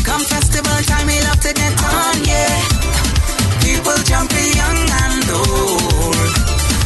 Come 0.07 0.23
festival 0.23 0.79
time, 0.87 1.07
we 1.07 1.19
love 1.19 1.41
to 1.43 1.51
get 1.51 1.75
on, 1.83 2.15
yeah. 2.23 2.47
People 3.59 3.99
jumping 4.07 4.55
young 4.55 4.87
and 4.87 5.27
old. 5.35 6.31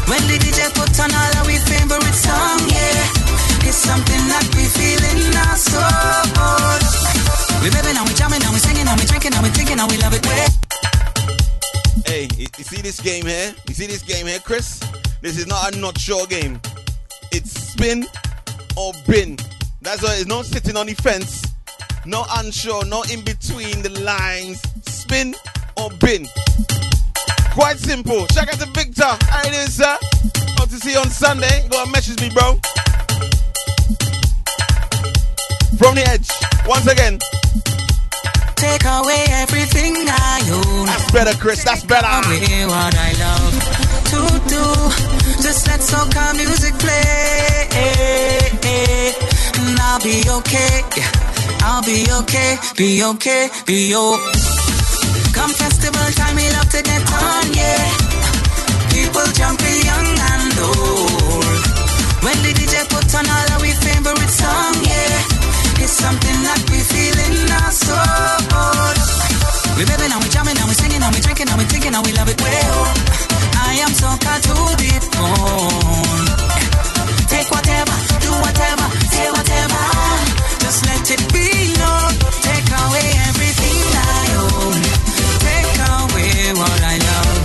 When 0.10 0.26
the 0.26 0.42
DJ 0.42 0.74
put 0.74 0.90
on 0.98 1.14
all 1.14 1.34
our 1.38 1.54
favorite 1.70 2.18
song, 2.18 2.66
yeah. 2.66 3.70
It's 3.70 3.78
something 3.78 4.26
that 4.26 4.50
we 4.58 4.66
feel 4.74 5.06
in 5.06 5.38
our 5.38 5.54
soul. 5.54 6.82
We 7.62 7.70
baby 7.70 7.94
now 7.94 8.10
we 8.10 8.14
jamming, 8.18 8.42
now 8.42 8.50
we 8.50 8.58
singing, 8.58 8.86
now 8.86 8.98
we 8.98 9.06
drinking, 9.06 9.38
now 9.38 9.44
we 9.44 9.50
thinking, 9.50 9.78
now 9.78 9.88
we 9.88 9.98
love 10.02 10.16
it. 10.18 10.26
Way. 10.26 10.69
Hey, 12.06 12.28
you, 12.38 12.48
see 12.64 12.82
this 12.82 13.00
game 13.00 13.26
here? 13.26 13.54
You 13.68 13.74
see 13.74 13.88
this 13.88 14.04
game 14.04 14.28
here, 14.28 14.40
Chris? 14.40 14.80
This 15.22 15.38
is 15.38 15.48
not 15.48 15.76
a 15.76 15.80
not 15.80 15.98
sure 15.98 16.26
game. 16.28 16.60
It's 17.32 17.52
spin 17.52 18.06
or 18.78 18.94
bin. 19.08 19.38
That's 19.82 20.02
why 20.02 20.16
it's 20.16 20.28
not 20.28 20.46
sitting 20.46 20.78
on 20.78 20.88
the 20.88 20.94
fence. 20.94 21.46
No 22.06 22.26
unsure, 22.38 22.86
no 22.86 23.04
in 23.12 23.24
between 23.24 23.82
the 23.82 23.90
lines. 24.02 24.62
Spin 24.88 25.36
or 25.78 25.90
bin. 26.00 26.28
Quite 27.52 27.78
simple. 27.78 28.26
Check 28.28 28.48
out 28.50 28.60
the 28.60 28.70
Victor. 28.74 29.04
How 29.04 29.42
it 29.48 29.54
is, 29.54 29.76
sir? 29.76 29.98
Hope 30.58 30.70
to 30.70 30.78
see 30.78 30.94
you 30.94 31.00
on 31.00 31.10
Sunday. 31.10 31.68
Go 31.70 31.82
and 31.84 31.92
message 31.92 32.22
me, 32.22 32.30
bro. 32.30 32.54
From 35.78 35.96
the 35.96 36.04
edge. 36.08 36.30
Once 36.68 36.88
again. 36.88 37.20
Take 38.60 38.84
away 38.84 39.24
everything 39.40 39.96
I 40.08 40.44
own. 40.52 40.86
That's 40.86 41.12
better, 41.12 41.36
Chris. 41.40 41.64
That's 41.64 41.84
better. 41.84 42.06
Away 42.06 42.66
what 42.68 42.94
I 42.94 43.12
love 43.24 43.56
to 44.12 44.20
do. 44.52 44.64
Just 45.42 45.68
let 45.68 45.80
soca 45.80 46.36
music 46.36 46.76
play. 46.78 47.70
And 49.60 49.80
I'll 49.80 50.02
be 50.04 50.24
okay. 50.28 50.84
I'll 51.64 51.84
be 51.84 52.04
okay. 52.20 52.58
Be 52.76 53.02
okay. 53.04 53.50
Be 53.66 53.96
okay. 53.96 54.32
Come 55.32 55.52
festival 55.52 56.12
time, 56.20 56.36
we 56.36 56.50
love 56.52 56.70
to 56.70 56.82
get 56.84 57.04
on, 57.16 57.54
yeah. 57.56 57.80
People 58.92 59.28
jumping 59.40 59.80
young 59.88 60.10
and 60.36 60.60
old. 60.68 61.64
When 62.28 62.38
the 62.44 62.52
DJ 62.52 62.84
put 62.92 63.08
on 63.16 63.24
all 63.24 63.52
our 63.56 63.72
favorite 63.88 64.34
song, 64.36 64.76
yeah. 64.84 65.40
It's 65.82 65.94
something 65.94 66.44
that 66.44 66.62
we 66.70 66.80
feel 66.92 67.18
in 67.24 67.52
our 67.52 67.72
soul. 67.72 68.39
We 69.78 69.86
baby 69.86 70.08
now 70.12 70.20
we 70.20 70.28
jamming, 70.30 70.56
now 70.56 70.68
we 70.68 70.76
singing, 70.76 71.00
now 71.00 71.12
we 71.12 71.20
drinking, 71.22 71.48
now 71.48 71.58
we 71.58 71.64
thinking, 71.64 71.92
now 71.92 72.04
we 72.04 72.12
love 72.12 72.28
it. 72.28 72.36
Well, 72.42 72.84
I 73.70 73.80
am 73.86 73.94
so 73.96 74.10
caught 74.20 74.42
to 74.44 74.56
the 74.76 74.92
bone. 75.16 76.28
Take 77.32 77.50
whatever, 77.52 77.96
do 78.20 78.32
whatever, 78.44 78.86
say 79.14 79.28
whatever. 79.32 79.82
Just 80.60 80.86
let 80.86 81.06
it 81.16 81.24
be 81.32 81.48
known. 81.80 82.12
Take 82.44 82.68
away 82.84 83.08
everything 83.30 83.80
I 83.96 84.26
own. 84.44 84.78
Take 85.48 85.80
away 85.96 86.32
what 86.60 86.80
I 86.84 86.96
love 87.10 87.38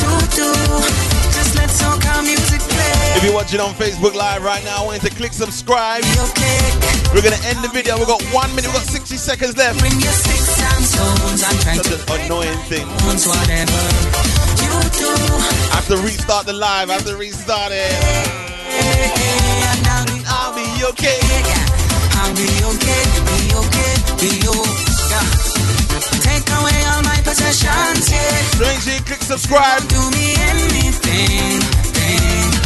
to 0.00 0.08
do. 0.38 0.48
Just 1.36 1.52
let 1.58 1.68
soca 1.68 2.14
music. 2.24 2.53
If 3.24 3.32
you're 3.32 3.40
watching 3.40 3.60
on 3.60 3.72
Facebook 3.72 4.12
Live 4.12 4.44
right 4.44 4.62
now, 4.68 4.84
I 4.84 4.84
want 4.84 5.02
you 5.02 5.08
to 5.08 5.16
click 5.16 5.32
subscribe. 5.32 6.04
We're 7.16 7.24
gonna 7.24 7.40
end 7.48 7.64
the 7.64 7.72
video. 7.72 7.96
We've 7.96 8.04
got 8.04 8.20
one 8.36 8.52
minute, 8.52 8.68
we've 8.68 8.76
got 8.76 8.84
60 8.84 9.16
seconds 9.16 9.56
left. 9.56 9.80
Bring 9.80 9.96
your 9.96 10.12
sticks 10.12 10.60
and 10.60 10.84
stones 10.84 11.40
and 11.40 11.56
try 11.64 11.72
Such 11.80 12.04
to 12.04 12.12
an 12.12 12.20
annoying 12.28 12.60
thing. 12.68 12.84
whatever 12.84 13.80
you 14.60 14.76
do. 14.92 15.08
I 15.08 15.80
have 15.80 15.88
to 15.88 15.96
restart 16.04 16.44
the 16.44 16.52
live, 16.52 16.90
I 16.90 17.00
have 17.00 17.06
to 17.08 17.16
restart 17.16 17.72
it. 17.72 17.96
I'll 20.28 20.52
be 20.52 20.68
okay. 20.92 21.16
I'll 22.20 22.36
be 22.36 22.44
okay, 22.76 23.08
be 23.24 23.56
okay, 23.56 23.92
be 24.20 24.32
okay. 24.52 24.84
Take 26.20 26.44
away 26.60 26.76
all 26.92 27.00
my 27.00 27.16
possessions, 27.24 28.04
yeah. 28.04 28.60
So 28.60 28.68
make 28.68 28.84
sure 28.84 28.92
you 28.92 29.00
click 29.00 29.24
subscribe. 29.24 29.80
Do 29.88 30.12
me 30.12 30.36
anything, 30.36 31.64
thing. 31.88 32.63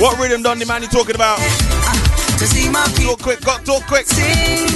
What 0.00 0.18
rhythm 0.18 0.42
done 0.42 0.58
the 0.58 0.64
man 0.64 0.80
you 0.80 0.88
talking 0.88 1.14
about? 1.14 1.36
to 1.36 2.46
Talk 3.04 3.20
quick, 3.20 3.40
got 3.42 3.66
talk 3.66 3.84
quick. 3.84 4.06
sing, 4.06 4.24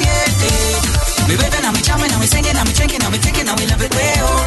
yeah. 0.05 1.25
We 1.25 1.33
waving 1.41 1.65
and 1.65 1.73
we 1.73 1.81
jamming 1.81 2.13
and 2.13 2.21
we 2.21 2.29
singing 2.29 2.53
and 2.53 2.69
we 2.69 2.75
drinking 2.77 3.01
and 3.01 3.09
we 3.09 3.17
thinking 3.17 3.49
and 3.49 3.57
we 3.57 3.65
love 3.65 3.81
it 3.81 3.89
way 3.97 4.13
up. 4.21 4.45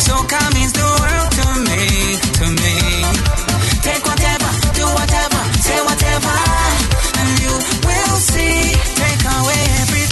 So 0.00 0.16
come 0.24 0.48
means 0.56 0.72
the 0.72 0.80
world 0.80 1.28
to 1.28 1.46
me, 1.60 2.16
to 2.40 2.46
me. 2.56 3.04
Take 3.84 4.00
whatever, 4.08 4.48
do 4.72 4.88
whatever, 4.96 5.40
say 5.60 5.76
whatever, 5.84 6.32
and 7.20 7.28
you 7.44 7.52
will 7.84 8.16
see. 8.16 8.72
Take 8.96 9.24
away 9.28 9.60
every 9.84 10.08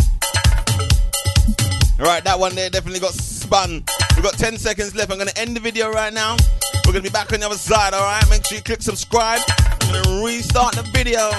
Alright, 2.04 2.24
that 2.24 2.38
one 2.38 2.54
there 2.54 2.68
definitely 2.68 3.00
got 3.00 3.14
spun. 3.14 3.82
We've 4.12 4.24
got 4.24 4.36
10 4.36 4.58
seconds 4.58 4.94
left. 4.94 5.10
I'm 5.10 5.16
gonna 5.16 5.32
end 5.36 5.56
the 5.56 5.60
video 5.60 5.90
right 5.90 6.12
now. 6.12 6.36
We're 6.92 6.98
gonna 6.98 7.08
be 7.08 7.12
back 7.14 7.32
on 7.32 7.40
the 7.40 7.46
other 7.46 7.56
side, 7.56 7.94
alright? 7.94 8.28
Make 8.28 8.46
sure 8.46 8.58
you 8.58 8.62
click 8.62 8.82
subscribe. 8.82 9.40
I'm 9.80 10.04
gonna 10.04 10.22
restart 10.22 10.74
the 10.74 10.82
video. 10.92 11.30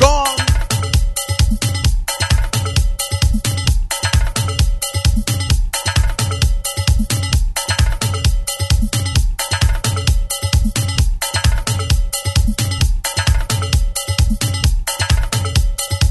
Go 0.00 0.06
on. 0.06 0.38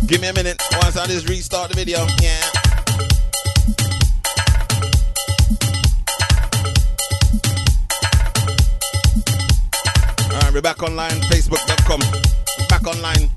Give 0.06 0.22
me 0.22 0.28
a 0.28 0.34
minute 0.34 0.62
once 0.74 0.96
I 0.96 1.08
just 1.08 1.28
restart 1.28 1.72
the 1.72 1.76
video. 1.76 2.06
Yeah. 2.22 2.65
Back 10.66 10.82
online. 10.82 11.12
Facebook.com. 11.30 12.00
Back 12.70 12.88
online. 12.88 13.30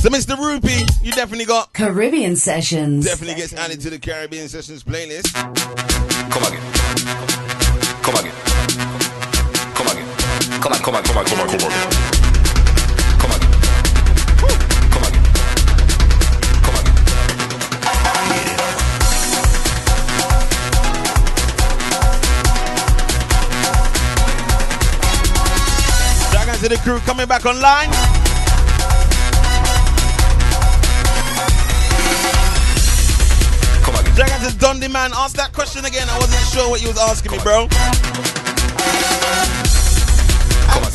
So, 0.00 0.08
Mr. 0.08 0.36
Rupee, 0.36 0.84
you 1.00 1.12
definitely 1.12 1.44
got 1.44 1.72
Caribbean 1.72 2.34
Sessions. 2.34 3.04
definitely 3.04 3.36
gets 3.36 3.52
added 3.52 3.80
to 3.82 3.90
the 3.90 3.98
Caribbean 4.00 4.48
Sessions 4.48 4.82
playlist. 4.82 5.32
Come 6.32 6.42
again. 6.42 6.72
Come 8.02 8.16
again. 8.16 8.34
Come 9.72 9.86
again. 9.86 10.60
Come 10.60 10.72
on, 10.72 10.78
come 10.80 10.96
on, 10.96 11.04
come 11.04 11.18
on, 11.18 11.26
come 11.26 11.40
on, 11.40 11.48
come 11.48 11.60
on. 11.60 11.70
Come 11.70 12.09
the 26.70 26.76
crew 26.78 27.00
coming 27.00 27.26
back 27.26 27.44
online. 27.46 27.90
Come 33.82 33.94
again. 33.96 34.14
Shout 34.16 34.30
out 34.30 34.50
to 34.50 34.56
Dundee 34.58 34.88
Man. 34.88 35.10
Ask 35.14 35.34
that 35.36 35.52
question 35.52 35.84
again. 35.84 36.08
I 36.08 36.18
wasn't 36.18 36.46
sure 36.54 36.70
what 36.70 36.80
you 36.80 36.88
was 36.88 36.98
asking 36.98 37.32
me, 37.32 37.38
bro. 37.42 37.66
And 40.70 40.86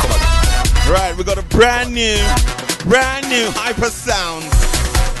Come 0.00 0.10
again. 0.10 0.92
right, 0.92 1.14
we 1.16 1.22
got 1.24 1.38
a 1.38 1.42
brand 1.54 1.94
new, 1.94 2.18
brand 2.90 3.28
new 3.28 3.46
Hypasound. 3.54 4.42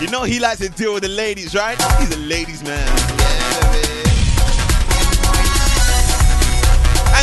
You 0.00 0.08
know 0.10 0.24
he 0.24 0.40
likes 0.40 0.58
to 0.60 0.68
deal 0.68 0.94
with 0.94 1.04
the 1.04 1.08
ladies, 1.08 1.54
right? 1.54 1.80
He's 2.00 2.12
a 2.14 2.18
ladies 2.18 2.62
man. 2.64 2.86
Yeah, 2.86 3.35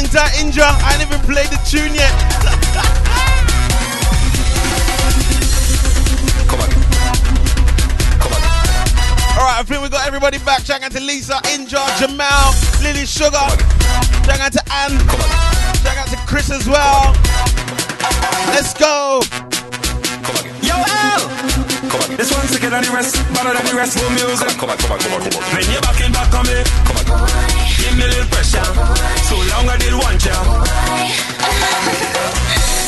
Angta 0.03 0.27
Indra, 0.41 0.67
I 0.67 0.99
ain't 0.99 1.07
even 1.07 1.19
played 1.21 1.47
the 1.47 1.55
tune 1.63 1.95
yet. 1.95 2.11
Come 6.43 6.59
again. 6.59 6.83
Come 8.19 8.35
again. 8.35 8.51
All 9.39 9.47
right, 9.47 9.59
I 9.59 9.63
think 9.63 9.81
we 9.81 9.87
got 9.87 10.05
everybody 10.05 10.39
back. 10.39 10.65
Shout 10.65 10.83
out 10.83 10.91
to 10.91 10.99
Lisa, 10.99 11.39
Indra, 11.55 11.79
Jamal, 11.97 12.51
Lily 12.83 13.05
Sugar. 13.05 13.47
Shout 14.27 14.43
out 14.43 14.51
to 14.51 14.63
Anne. 14.75 14.99
Come 15.07 15.23
again. 15.23 15.39
Shout 15.79 15.95
out 15.95 16.07
to 16.11 16.17
Chris 16.27 16.51
as 16.51 16.67
well. 16.67 17.15
Let's 18.51 18.73
go. 18.73 19.23
Come 20.19 20.35
again. 20.35 20.55
Yo, 20.67 20.75
L! 20.75 21.31
Come 21.87 22.01
again. 22.03 22.17
This 22.17 22.35
one's 22.35 22.49
sicker 22.49 22.69
than 22.69 22.83
the 22.83 22.91
rest, 22.91 23.15
better 23.31 23.55
than 23.55 23.65
the 23.65 23.73
rest. 23.73 23.97
Full 23.97 24.09
music. 24.11 24.51
Come 24.59 24.69
on, 24.69 24.77
come 24.77 24.91
on, 24.91 24.99
come 24.99 25.13
on, 25.13 25.21
come 25.23 25.39
on. 25.39 25.43
When 25.55 25.63
you're 25.71 25.79
back 25.79 26.03
in 26.03 26.11
back 26.11 26.33
on 26.35 26.43
me, 26.43 26.59
Come 26.91 27.23
on. 27.23 27.62
Give 27.83 27.95
me 27.99 28.03
a 28.03 28.07
little 28.07 28.27
pressure. 28.31 28.67
So 29.27 29.35
long 29.51 29.67
I 29.67 29.75
did 29.77 29.93
want 29.93 30.21
ya. 30.23 30.35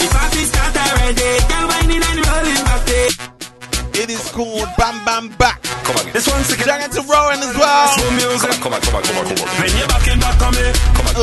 If 0.06 0.14
I 0.16 0.26
feel 0.32 0.48
start 0.48 0.76
already, 0.80 1.30
girl 1.52 1.66
whining 1.72 2.04
and 2.04 2.20
rolling 2.24 2.62
back 2.64 2.82
there. 2.88 3.12
It 4.02 4.10
is 4.10 4.26
called 4.32 4.68
Bam 4.78 4.96
Bam 5.06 5.30
Back. 5.38 5.62
Come 5.86 5.96
again. 6.00 6.14
This 6.14 6.28
one's 6.28 6.48
Shout 6.56 6.82
out 6.82 6.92
to 6.92 7.02
Rowan 7.06 7.40
as 7.44 7.54
well. 7.58 7.88
Full 8.00 8.12
music. 8.18 8.56
Come 8.64 8.74
on, 8.74 8.82
come 8.82 8.96
on, 8.96 9.04
come 9.04 9.18
on, 9.20 9.26
come 9.30 9.40
on. 9.44 9.48
When 9.60 9.72
you're 9.78 9.88
back 9.92 10.08
in 10.08 10.20
back 10.20 10.42
on 10.42 10.52
me, 10.56 10.66
Come 10.96 11.08
on. 11.08 11.14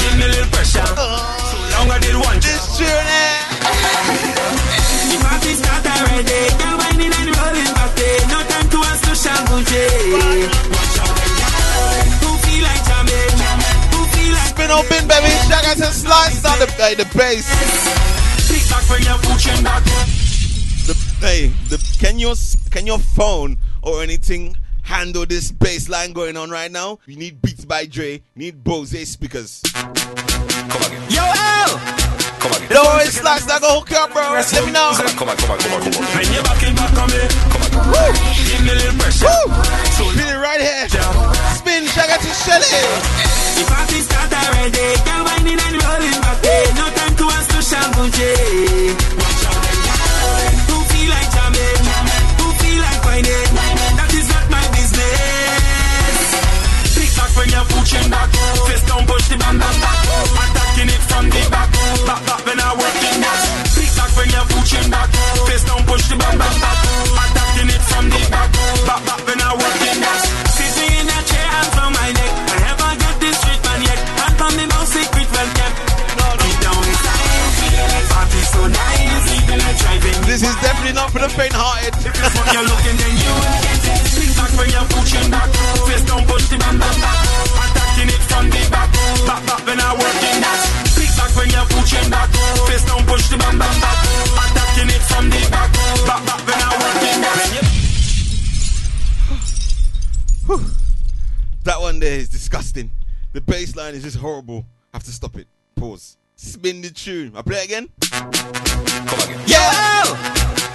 give 0.00 0.14
me 0.18 0.24
a 0.24 0.28
little 0.34 0.50
pressure. 0.50 0.88
So 0.88 1.56
long 1.76 1.88
I 1.90 1.98
did 2.00 2.16
want 2.16 2.40
ya. 2.42 2.50
This 2.50 2.64
tune 2.78 2.88
eh? 2.88 3.32
If 5.14 5.22
I 5.24 5.34
feel 5.42 5.56
start 5.62 5.86
already, 5.86 6.40
girl 6.58 6.76
whining 6.80 7.12
and 7.14 7.30
rolling 7.38 7.70
back 7.74 7.90
there. 7.94 8.20
No 8.32 8.38
time 8.50 8.68
to 8.74 8.78
ask 8.90 9.00
to 9.06 9.14
shanguche. 9.14 9.84
Watch 10.74 10.98
out, 11.02 11.18
who 12.22 12.30
feel 12.44 12.62
like 12.66 12.82
jamming? 14.34 14.54
Who 14.54 14.54
feel 14.54 14.54
Spin 14.54 14.70
open, 14.70 15.08
baby. 15.08 15.30
Shout 15.48 15.64
out 15.64 15.76
to 15.76 15.92
Slice 15.92 16.44
on 16.44 16.58
the, 16.58 16.66
hey, 16.72 16.94
the 16.94 17.04
bass. 17.16 17.46
Pick 18.48 18.68
back 18.70 18.88
when 18.90 19.02
your 19.02 19.18
foot 19.18 19.40
chin 19.40 19.64
back. 19.64 19.84
The, 20.86 20.94
hey, 21.20 21.48
the, 21.68 21.78
can 21.98 22.18
your 22.18 22.34
can 22.70 22.86
your 22.86 22.98
phone 22.98 23.58
or 23.82 24.02
anything 24.02 24.56
handle 24.82 25.24
this 25.26 25.50
bass 25.50 25.88
line 25.88 26.12
going 26.12 26.36
on 26.36 26.50
right 26.50 26.70
now? 26.70 26.98
You 27.06 27.16
need 27.16 27.40
Beats 27.40 27.64
by 27.64 27.86
Dre. 27.86 28.22
Need 28.36 28.62
Bose 28.64 29.08
speakers. 29.08 29.62
Come 29.72 29.92
again. 29.92 31.02
Yo, 31.08 31.22
L! 31.24 31.78
Come 32.38 32.52
again. 32.52 32.68
Don't 32.68 32.86
worry, 32.86 33.06
Slice. 33.06 33.48
I 33.48 33.58
go 33.60 33.80
hook 33.80 33.92
up, 33.92 34.12
bro. 34.12 34.22
Let 34.32 34.52
me 34.66 34.72
know. 34.72 34.92
Come 34.94 35.28
on, 35.28 35.36
come 35.36 35.50
on, 35.50 35.58
come 35.58 35.72
on, 35.72 35.80
come 35.80 35.94
on. 35.94 36.04
When 36.14 36.32
you're 36.32 36.44
back 36.44 36.62
in 36.62 36.74
back 36.76 36.92
on 37.00 37.08
me, 37.08 37.24
Woo! 37.88 38.12
give 38.44 38.60
me 38.64 38.72
a 38.72 38.76
little 38.76 38.98
pressure. 39.00 39.26
So 39.96 40.04
Spin 40.12 40.28
it 40.28 40.38
right 40.38 40.60
here. 40.60 40.88
Spin. 41.56 41.86
Shout 41.86 42.10
out 42.10 42.20
to 42.20 42.28
Shelly. 42.44 43.33
I 43.54 43.86
feel 43.86 44.02
start 44.02 44.32
already, 44.34 44.86
girl 45.06 45.22
whining 45.24 45.60
and 45.62 45.76
rolling 45.78 46.18
back. 46.24 46.42
No 46.74 46.86
time 46.90 47.14
to. 47.16 47.24
Watch 47.24 47.72
out, 47.74 47.94
who 50.68 50.76
feel 50.90 51.10
like? 51.10 51.30
Who 52.40 52.46
feel 52.60 52.80
like 52.82 53.02
whining? 53.04 53.50
That 53.98 54.10
is 54.14 54.28
not 54.28 54.46
my 54.50 54.64
business. 54.74 56.30
Back 57.14 57.30
when 57.38 57.48
your 57.54 57.64
foot 57.70 57.84
chin 57.86 58.10
back. 58.10 58.30
Down, 58.88 59.02
push 59.06 59.28
the 59.28 59.36
back. 59.38 59.54
Attacking 59.54 60.90
it 60.90 61.02
from 61.08 61.24
the 61.30 61.42
back. 61.50 61.68
Back 62.06 62.20
back 62.26 62.40
when 62.46 62.58
I 62.60 62.70
work 62.74 62.98
in 63.06 63.20
that. 63.22 63.40
Pick 63.74 63.90
back 63.96 64.10
when 64.18 64.28
your 64.34 64.44
foot 64.50 64.64
chin 64.66 64.90
back. 64.90 65.08
Down, 65.14 65.80
push 65.86 66.08
the 66.08 66.16
back. 66.16 66.73
This 80.34 80.42
is 80.50 80.56
definitely 80.58 80.98
not 80.98 81.14
for 81.14 81.22
the 81.22 81.28
faint-hearted. 81.30 81.94
If 81.94 82.10
it's 82.10 82.34
what 82.34 82.50
you're 82.50 82.66
looking, 82.66 82.98
then 82.98 83.14
you 83.22 83.30
will 83.38 83.54
get 83.62 83.86
it. 83.86 84.34
Back 84.34 84.50
when 84.58 84.66
your 84.66 84.82
foot 84.90 85.06
chin 85.06 85.30
back. 85.30 85.46
Fist 85.86 86.10
down, 86.10 86.26
push 86.26 86.50
the 86.50 86.58
back. 86.58 86.74
Attacking 86.74 88.10
it 88.10 88.18
from 88.26 88.50
the 88.50 88.58
back. 88.66 88.90
Back 89.30 89.46
back 89.46 89.62
when 89.62 89.78
I 89.78 89.94
work 89.94 90.18
in 90.26 90.42
that. 90.42 90.58
Back 91.14 91.30
when 91.38 91.54
your 91.54 91.62
foot 91.70 91.86
chin 91.86 92.10
back. 92.10 92.34
Fist 92.66 92.82
down, 92.90 93.06
push 93.06 93.30
the 93.30 93.38
bam 93.38 93.62
bam 93.62 93.78
back. 93.78 93.94
Attacking 94.42 94.90
it 94.90 95.06
from 95.06 95.30
the 95.30 95.38
back. 95.54 95.70
Back 96.02 96.26
back 96.26 96.42
when 96.50 96.58
I 96.58 96.82
work 96.82 96.98
in 96.98 97.22
that. 97.22 97.38
That 101.62 101.78
one 101.78 102.02
there 102.02 102.18
is 102.18 102.28
disgusting. 102.28 102.90
The 103.34 103.40
bass 103.40 103.76
line 103.76 103.94
is 103.94 104.02
just 104.02 104.16
horrible. 104.16 104.66
have 104.92 105.04
to 105.04 105.12
stop 105.12 105.38
it. 105.38 105.46
Pause. 105.76 106.18
Spin 106.44 106.82
the 106.82 106.90
tune. 106.90 107.32
I 107.34 107.40
play 107.40 107.56
it 107.56 107.72
again. 107.72 107.88
Come 108.12 109.20
again. 109.24 109.40
Yeah! 109.48 110.04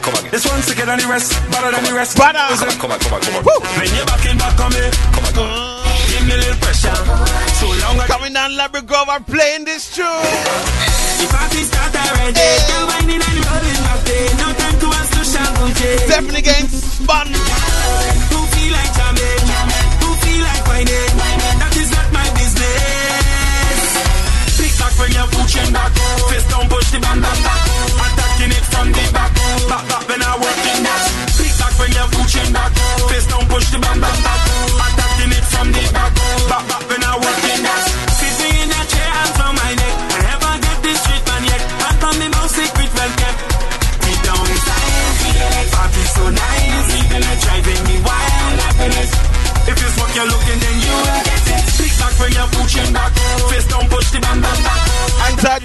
Come 0.01 0.17
again. 0.17 0.31
This 0.33 0.41
one's 0.49 0.65
sicker 0.65 0.81
than 0.81 0.97
the 0.97 1.05
rest, 1.05 1.29
better 1.53 1.69
than 1.69 1.85
the 1.85 1.93
rest. 1.93 2.17
Brother. 2.17 2.41
Come 2.81 2.89
on, 2.89 2.97
come 2.97 3.13
on, 3.13 3.21
come 3.21 3.37
on. 3.37 3.45
When 3.77 3.85
you're 3.93 4.09
back 4.09 4.25
in 4.25 4.33
back 4.41 4.57
on 4.57 4.73
me, 4.73 4.81
give 4.81 6.25
me 6.25 6.33
a 6.33 6.41
little 6.41 6.57
pressure. 6.57 6.97
So 7.61 7.69
long 7.85 8.01
Coming 8.09 8.33
down 8.33 8.57
Labrador, 8.57 9.05
I'm 9.13 9.23
playing 9.23 9.65
this 9.69 9.93
tune. 9.93 10.09
The 10.09 11.25
party 11.29 11.61
start 11.61 11.93
already. 11.93 12.49
Girl 12.65 12.85
whining 12.89 13.21
and 13.21 13.39
rolling 13.45 13.81
back 13.85 14.01
there. 14.09 14.29
No 14.41 14.47
time 14.49 14.77
to 14.81 14.87
us 14.89 15.09
to 15.13 15.21
shampoo. 15.21 15.69
Definitely 16.09 16.41
getting 16.49 16.65
spun. 16.65 17.29
Who 17.29 18.39
feel 18.57 18.73
like 18.73 18.91
jamming? 18.97 19.45
Who 20.01 20.09
feel 20.17 20.41
like 20.49 20.65
whining? 20.65 21.38
When 24.99 25.11
you're 25.13 25.31
pushing 25.31 25.71
back. 25.71 25.91
Fist 26.27 26.49
down, 26.49 26.67
push 26.67 26.91
the 26.91 26.99
band 26.99 27.21
back. 27.21 27.39
back. 27.39 27.61
Attacking 28.03 28.51
it 28.51 28.65
from 28.67 28.91
the 28.91 29.03
back. 29.15 29.31
Back 29.71 29.83
back 29.87 30.03
when 30.09 30.21
I'm 30.21 30.35
working 30.41 30.83
that. 30.83 31.01
Flick 31.39 31.55
back 31.55 31.73
when 31.79 31.91
you're 31.95 32.11
pushing 32.11 32.51
back. 32.51 32.71
Fist 33.07 33.29
down, 33.29 33.47
push 33.47 33.71
the 33.71 33.79
band 33.79 34.01
back. 34.01 34.23
back. 34.23 34.48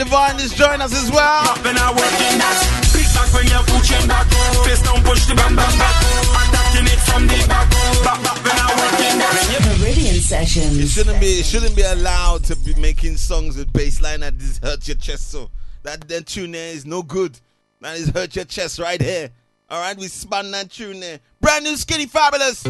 Divine 0.05 0.37
is 0.37 0.53
joining 0.53 0.83
us 0.83 0.93
as 0.93 1.11
well. 1.11 1.49
Up 1.49 1.65
and 1.65 1.79
I 1.79 1.89
working 1.89 2.37
that. 2.37 2.61
Flick 2.93 3.09
back 3.17 3.33
when 3.33 3.49
you're 3.49 3.65
pushing 3.65 4.07
back. 4.07 4.29
Fist 4.63 4.85
down, 4.85 5.03
push 5.03 5.25
the 5.25 5.35
band 5.35 5.57
back. 5.57 5.73
back. 5.81 5.97
Attacking 6.45 6.93
it 6.93 7.01
from 7.09 7.27
the 7.27 7.41
back. 7.49 7.71
Back 8.05 8.21
back 8.21 8.37
when 8.45 8.53
I 8.53 8.69
working 8.77 9.17
that. 9.19 9.33
Caribbean 9.65 10.21
Sessions. 10.21 10.77
It 10.79 10.89
shouldn't 10.89 11.21
be 11.21 11.41
it 11.41 11.47
shouldn't 11.47 11.75
be 11.75 11.81
allowed 11.81 12.45
to 12.45 12.57
be 12.57 12.75
making 12.75 13.17
songs 13.17 13.57
with 13.57 13.73
bass 13.73 14.03
line 14.03 14.21
that 14.21 14.37
just 14.37 14.63
hurts 14.63 14.89
your 14.89 14.99
chest 14.99 15.31
so 15.31 15.49
that 15.85 16.07
that 16.09 16.27
tune 16.27 16.53
there 16.53 16.75
is 16.75 16.85
no 16.85 17.03
good. 17.03 17.41
Man, 17.81 17.97
it's 17.97 18.11
hurt 18.11 18.37
your 18.37 18.45
chest 18.45 18.79
right 18.79 19.01
here. 19.01 19.31
Alright, 19.73 19.97
we 19.97 20.09
spun 20.09 20.51
that 20.51 20.71
tune 20.71 21.01
there. 21.01 21.19
Brand 21.41 21.65
new 21.65 21.79
skinny 21.79 22.05
fabulous. 22.05 22.67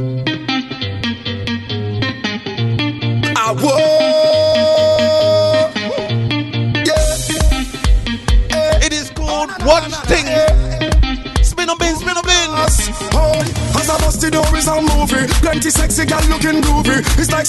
I 3.37 3.55
whoa. 3.59 4.44
Watch 9.65 9.95
Thing. 10.07 10.27
Spin 11.43 11.71
on 11.71 11.79
bin, 11.79 11.97
spin 11.97 12.17
on 12.17 12.25
bin. 12.25 12.51
Oh, 13.15 13.41
as 13.81 13.89
I 13.89 13.99
bust 13.99 14.21
the 14.21 14.31
door 14.31 14.57
is 14.57 14.67
a 14.69 14.81
movie. 14.81 15.27
Plenty 15.41 15.71
sexy 15.71 16.05
girl 16.05 16.21
looking 16.29 16.61
groovy. 16.61 16.99
It's 17.19 17.31
like 17.33 17.47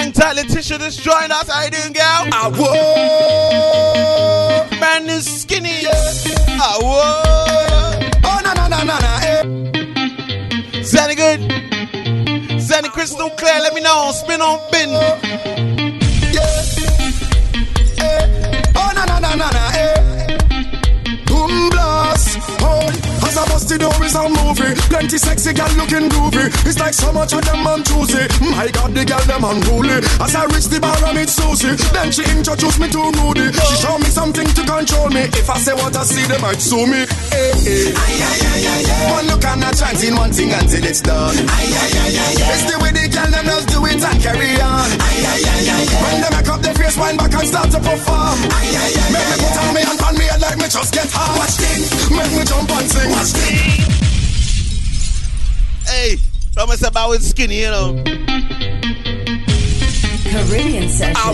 Anti 0.00 0.32
Letitia 0.32 0.78
just 0.78 1.02
joined 1.02 1.30
us. 1.32 1.48
How 1.50 1.64
you 1.64 1.70
doing, 1.70 1.92
girl? 1.92 2.28
I 2.32 2.48
whoa. 2.56 3.84
Man 4.80 5.06
is 5.10 5.42
skinny. 5.42 5.84
Ah, 5.86 6.78
whoa. 6.80 7.20
Oh 8.24 8.40
na 8.42 8.54
na 8.54 8.68
na 8.68 8.82
na 8.84 8.98
na. 8.98 9.18
Eh. 9.22 9.42
Zanny 10.82 11.16
good. 11.16 11.40
Zanny 12.60 12.88
crystal 12.90 13.30
clear. 13.30 13.60
Let 13.60 13.74
me 13.74 13.80
know. 13.82 14.10
Spin 14.14 14.40
on 14.40 14.58
bin. 14.72 14.90
Yeah. 16.32 16.62
Oh 18.76 18.92
na 18.94 19.04
na 19.04 19.18
na 19.18 19.34
na 19.34 19.50
na. 19.50 19.70
Eh. 19.74 19.93
Blast. 21.70 22.38
Oh, 22.60 23.13
as 23.34 23.38
I 23.38 23.44
bust 23.50 23.68
the 23.68 23.78
door 23.78 23.98
is 24.04 24.14
a 24.14 24.22
movie. 24.30 24.72
Plenty 24.86 25.18
sexy 25.18 25.52
girl 25.52 25.70
looking 25.74 26.06
groovy. 26.08 26.46
It's 26.66 26.78
like 26.78 26.94
so 26.94 27.12
much 27.12 27.32
of 27.34 27.42
them 27.42 27.66
on 27.66 27.82
choosy. 27.82 28.22
My 28.54 28.70
God, 28.70 28.94
the 28.94 29.02
girl 29.04 29.24
them 29.26 29.42
unruly. 29.42 29.98
As 30.22 30.34
I 30.34 30.46
reach 30.54 30.70
the 30.70 30.78
bar, 30.78 30.94
I 31.02 31.12
meet 31.14 31.28
Susie. 31.28 31.74
Then 31.90 32.12
she 32.14 32.22
introduced 32.30 32.78
me 32.78 32.86
to 32.94 33.02
Rudy. 33.18 33.50
She 33.50 33.74
show 33.82 33.98
me 33.98 34.06
something 34.06 34.46
to 34.46 34.62
control 34.62 35.10
me. 35.10 35.26
If 35.34 35.50
I 35.50 35.58
say 35.58 35.74
what 35.74 35.96
I 35.96 36.04
see, 36.04 36.24
they 36.30 36.38
might 36.38 36.62
sue 36.62 36.86
me. 36.86 37.02
Eh, 37.02 37.34
eh. 37.34 37.90
Hey, 37.90 38.86
hey. 38.86 39.10
One 39.10 39.26
look 39.26 39.44
and 39.44 39.64
chance 39.74 40.02
in 40.04 40.14
one 40.14 40.30
thing 40.30 40.52
until 40.52 40.84
it's 40.84 41.00
done. 41.02 41.34
It's 41.34 42.64
the 42.70 42.76
way 42.78 42.92
the 42.94 43.04
girl 43.10 43.30
them 43.34 43.46
just 43.50 43.66
do 43.68 43.78
it 43.86 43.98
and 43.98 44.18
carry 44.22 44.54
on. 44.62 44.88
When 44.94 46.16
they 46.22 46.30
make 46.30 46.48
up 46.48 46.60
their 46.62 46.74
face, 46.74 46.96
wind 46.96 47.18
back 47.18 47.34
and 47.34 47.48
start 47.48 47.70
to 47.74 47.80
perform. 47.82 48.38
Make 49.10 49.26
me 49.26 49.36
put 49.42 49.58
on 49.58 49.70
me 49.74 49.82
and 49.82 49.98
pan 49.98 50.14
me 50.18 50.24
head 50.30 50.40
like 50.40 50.58
me 50.58 50.68
just 50.70 50.94
get 50.94 51.08
hard. 51.10 51.34
Watch 51.38 51.56
thing, 51.58 51.82
make 52.14 52.32
me 52.36 52.44
jump 52.44 52.70
and 52.70 52.86
sing. 52.90 53.10
Watch 53.10 53.23
thing. 53.32 53.80
Hey, 55.86 56.16
promise 56.52 56.82
about 56.82 57.10
with 57.10 57.22
skinny, 57.22 57.60
you 57.60 57.70
know. 57.70 58.02
Caribbean 60.24 60.88
Sessions. 60.88 61.16
I 61.16 61.32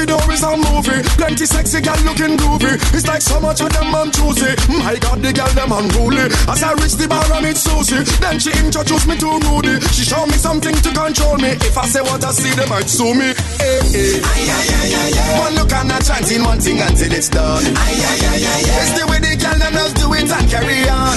I 0.00 0.06
the 0.06 0.16
door 0.16 0.32
is 0.32 0.42
a 0.42 0.56
movie. 0.56 1.04
Plenty 1.20 1.44
sexy 1.44 1.80
girl 1.80 2.00
looking 2.08 2.36
groovy. 2.40 2.72
It's 2.96 3.06
like 3.06 3.20
so 3.20 3.38
much 3.40 3.60
of 3.60 3.68
them 3.68 3.92
on 3.92 4.08
choosy. 4.10 4.56
My 4.80 4.96
God, 4.96 5.20
the 5.20 5.28
girl 5.28 5.52
them 5.52 5.72
unruly. 5.76 6.32
As 6.48 6.64
I 6.64 6.72
reach 6.80 6.96
the 6.96 7.04
bar, 7.04 7.20
I 7.28 7.44
meet 7.44 7.60
Susie. 7.60 8.00
Then 8.16 8.40
she 8.40 8.48
introduced 8.56 9.04
me 9.04 9.20
to 9.20 9.28
Rudy. 9.44 9.76
She 9.92 10.08
show 10.08 10.24
me 10.24 10.40
something 10.40 10.72
to 10.72 10.90
control 10.96 11.36
me. 11.36 11.52
If 11.60 11.76
I 11.76 11.84
say 11.84 12.00
what 12.00 12.24
I 12.24 12.32
see, 12.32 12.48
they 12.56 12.64
might 12.64 12.88
sue 12.88 13.12
me. 13.12 13.36
Hey, 13.60 14.24
hey. 14.24 15.36
One 15.36 15.54
look 15.60 15.72
and 15.72 15.92
a 15.92 16.00
chance 16.00 16.32
in 16.32 16.48
one 16.48 16.60
thing 16.60 16.80
until 16.80 17.12
it's 17.12 17.28
done. 17.28 17.60
It's 17.60 18.92
the 18.96 19.04
way 19.04 19.20
the 19.20 19.36
girl 19.36 19.58
them 19.60 19.72
just 19.76 19.96
do 20.00 20.08
it 20.16 20.32
and 20.32 20.46
carry 20.48 20.80
on. 20.88 21.16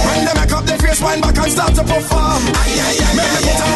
When 0.00 0.24
they 0.24 0.32
make 0.32 0.52
up 0.56 0.64
their 0.64 0.80
face, 0.80 1.00
wind 1.04 1.20
back 1.20 1.36
and 1.36 1.52
start 1.52 1.76
to 1.76 1.84
perform. 1.84 2.40
Make 2.40 3.28
me 3.36 3.38
put 3.44 3.60
on 3.68 3.72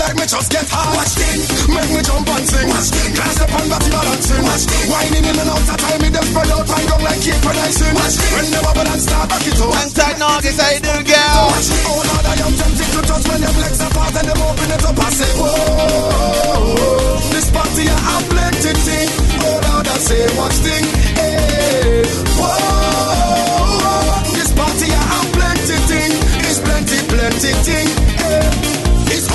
like 0.00 0.16
me 0.16 0.24
just 0.24 0.48
get 0.48 0.64
hard. 0.72 0.96
Watch 0.96 1.12
thing, 1.20 1.44
make 1.68 1.90
me 1.92 2.00
jump 2.00 2.24
and 2.24 2.46
sing. 2.48 2.68
Watch 2.72 2.88
thing, 2.88 3.12
class 3.12 3.36
up 3.44 3.52
on 3.52 3.68
body 3.68 3.88
balancing. 3.92 4.42
Watch 4.42 4.64
thing, 4.64 4.88
whining 4.88 5.28
in 5.28 5.36
and 5.36 5.50
out 5.52 5.60
of 5.60 5.76
time, 5.76 6.00
me 6.00 6.08
them 6.08 6.24
spread 6.24 6.50
out 6.50 6.64
and 6.64 6.86
down 6.88 7.02
like 7.04 7.20
keep 7.20 7.36
producing. 7.44 7.92
Watch 7.92 8.16
thing, 8.16 8.32
when 8.32 8.46
they 8.48 8.62
bubble 8.64 8.88
and 8.88 9.02
start 9.04 9.28
back 9.28 9.44
it 9.44 9.60
up. 9.60 9.76
Anti 9.76 10.10
Nuggets, 10.16 10.56
how 10.56 10.72
you 10.72 10.80
doing, 10.80 11.04
girl? 11.04 11.44
Watch 11.52 11.68
thing, 11.68 11.84
oh 11.84 12.00
Lord, 12.00 12.24
I 12.24 12.34
am 12.40 12.54
tempted 12.56 12.88
to 12.96 13.00
touch 13.04 13.24
when 13.28 13.40
them 13.44 13.56
legs 13.60 13.80
apart 13.84 14.16
and 14.16 14.26
them 14.32 14.40
open 14.40 14.70
it 14.72 14.84
up. 14.88 14.96
I 14.96 15.08
say, 15.12 15.32
whoa, 15.36 17.20
this 17.36 17.48
party 17.52 17.84
I 17.84 17.98
have 18.08 18.24
plenty 18.32 18.72
thing. 18.80 19.08
Oh 19.44 19.60
Lord, 19.68 19.84
I 19.84 19.96
say, 20.00 20.24
watch 20.40 20.58
thing, 20.64 20.84
hey, 21.20 22.08
whoa, 22.40 24.24
this 24.32 24.50
party 24.56 24.88
I 24.88 25.02
have 25.12 25.28
plenty 25.36 25.76
thing. 25.92 26.10
It's 26.48 26.58
plenty, 26.64 26.98
plenty 27.12 27.52
thing. 27.68 27.88
Hey. 28.16 28.49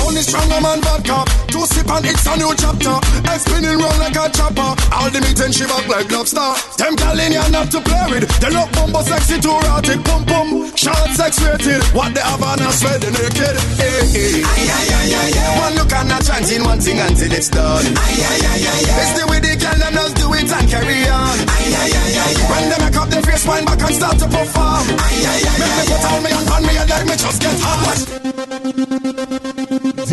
Only 0.06 0.22
stronger 0.22 0.62
man 0.62 0.78
vodka. 0.86 1.26
Two 1.50 1.66
sip 1.66 1.90
and 1.90 2.06
it's 2.06 2.22
a 2.30 2.38
new 2.38 2.54
chapter. 2.54 2.94
And 3.26 3.42
spinning 3.42 3.82
round 3.82 3.98
like 3.98 4.14
a 4.14 4.30
chopper. 4.30 4.70
All 4.94 5.10
the 5.10 5.18
meat 5.18 5.34
and 5.42 5.50
she 5.50 5.66
back 5.66 5.82
like 5.90 6.06
lobster. 6.14 6.54
Them 6.78 6.94
in 7.18 7.34
here 7.34 7.50
not 7.50 7.74
to 7.74 7.82
play 7.82 8.06
with. 8.14 8.30
They 8.38 8.54
look 8.54 8.70
bumbo 8.70 9.02
sexy 9.02 9.42
too 9.42 9.50
erotic. 9.50 9.98
Pum 10.06 10.22
pum. 10.24 10.70
Short 10.78 11.10
sex 11.18 11.42
rated. 11.42 11.82
What 11.90 12.14
they 12.14 12.22
have 12.22 12.38
on 12.38 12.62
us 12.62 12.78
sweat 12.78 13.02
the 13.02 13.10
naked. 13.10 13.58
Eh, 13.82 13.82
eh. 13.82 14.46
Hey, 14.46 15.10
hey. 15.10 15.58
One 15.58 15.74
look 15.74 15.90
and 15.90 16.14
a 16.14 16.22
chance 16.22 16.54
in 16.54 16.62
one 16.62 16.78
thing 16.78 17.02
until 17.02 17.34
it's 17.34 17.50
done. 17.50 17.90
It's 17.90 19.10
the 19.18 19.26
way 19.26 19.42
the 19.42 19.58
gal 19.58 19.74
them 19.74 19.98
just 20.06 20.22
do 20.22 20.30
it 20.38 20.46
and 20.46 20.70
carry 20.70 21.02
on. 21.10 21.34
Ay, 21.50 21.82
ay, 21.82 21.90
ayah. 21.90 22.46
When 22.46 22.70
they 22.70 22.78
make 22.78 22.94
up 22.94 23.10
their 23.10 23.26
face, 23.26 23.42
wind 23.42 23.66
back 23.66 23.82
and 23.82 23.90
start 23.90 24.22
to 24.22 24.30
perform. 24.30 24.86
Make 24.86 25.74
me 25.74 25.82
put 25.90 26.06
on 26.06 26.22
me 26.22 26.30
and 26.30 26.46
on 26.46 26.62
me 26.62 26.78
and 26.78 26.94
let 26.94 27.02
me 27.10 27.18
just 27.18 27.42
get 27.42 27.58
hot. 27.58 29.65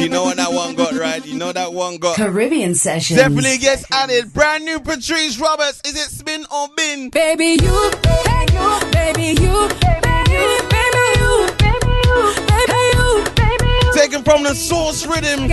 Do 0.03 0.09
you 0.09 0.13
know 0.13 0.23
what 0.25 0.35
that 0.35 0.51
one 0.51 0.75
got 0.75 0.91
right? 0.91 1.25
You 1.25 1.35
know 1.35 1.53
that 1.53 1.71
one 1.71 1.95
got 1.95 2.17
Caribbean 2.17 2.75
session. 2.75 3.15
definitely 3.15 3.57
gets 3.57 3.89
added. 3.89 4.34
Brand 4.34 4.65
new 4.65 4.81
Patrice 4.81 5.39
Roberts. 5.39 5.80
Is 5.85 5.95
it 5.95 6.09
spin 6.11 6.45
or 6.53 6.67
bin? 6.75 7.09
Baby, 7.09 7.55
you, 7.63 7.91
baby, 8.03 8.51
you, 8.51 8.80
baby, 8.91 9.27
you, 9.39 9.69
baby, 9.80 10.27
you, 10.27 10.59
baby, 10.67 11.07
you, 11.15 11.47
baby, 11.55 11.95
you, 12.03 12.35
baby, 12.51 12.84
you, 12.91 13.23
baby, 13.31 13.71
you. 13.85 13.93
Taken 13.95 14.23
from 14.23 14.43
the 14.43 14.53
Sauce 14.53 15.05
Riddim. 15.05 15.47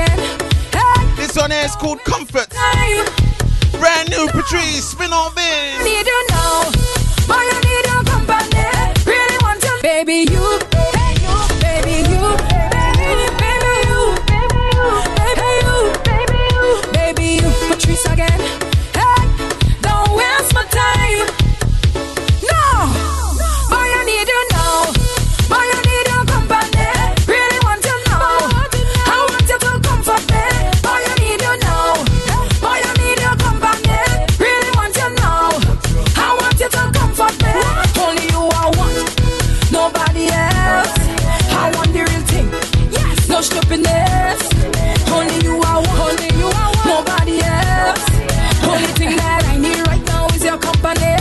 This 1.14 1.36
one 1.36 1.52
here 1.52 1.64
is 1.64 1.76
called 1.76 2.02
Comfort. 2.02 2.50
Brand 3.78 4.10
new 4.10 4.26
Patrice, 4.34 4.90
spin 4.90 5.12
or 5.12 5.30
bin. 5.30 5.84
Need 5.84 6.08
you 6.08 6.26
now, 6.30 6.64
boy, 7.30 7.38
I 7.38 7.54
need 7.62 7.86
your 7.86 8.02
company. 8.02 8.66
Really 9.06 9.38
want 9.44 9.62
you, 9.62 9.78
baby, 9.80 10.26
you, 10.26 10.26
baby, 10.26 10.34
you, 10.34 10.58
baby, 10.72 10.99
stupidness. 43.70 44.40
Only 45.12 45.44
you 45.44 45.62
only 45.62 46.28
you 46.36 46.50
nobody 46.84 47.40
else. 47.42 48.04
Only 48.64 48.88
thing 48.98 49.16
that 49.16 49.44
I 49.46 49.56
need 49.58 49.86
right 49.86 50.04
now 50.06 50.26
is 50.28 50.44
your 50.44 50.58
company. 50.58 51.16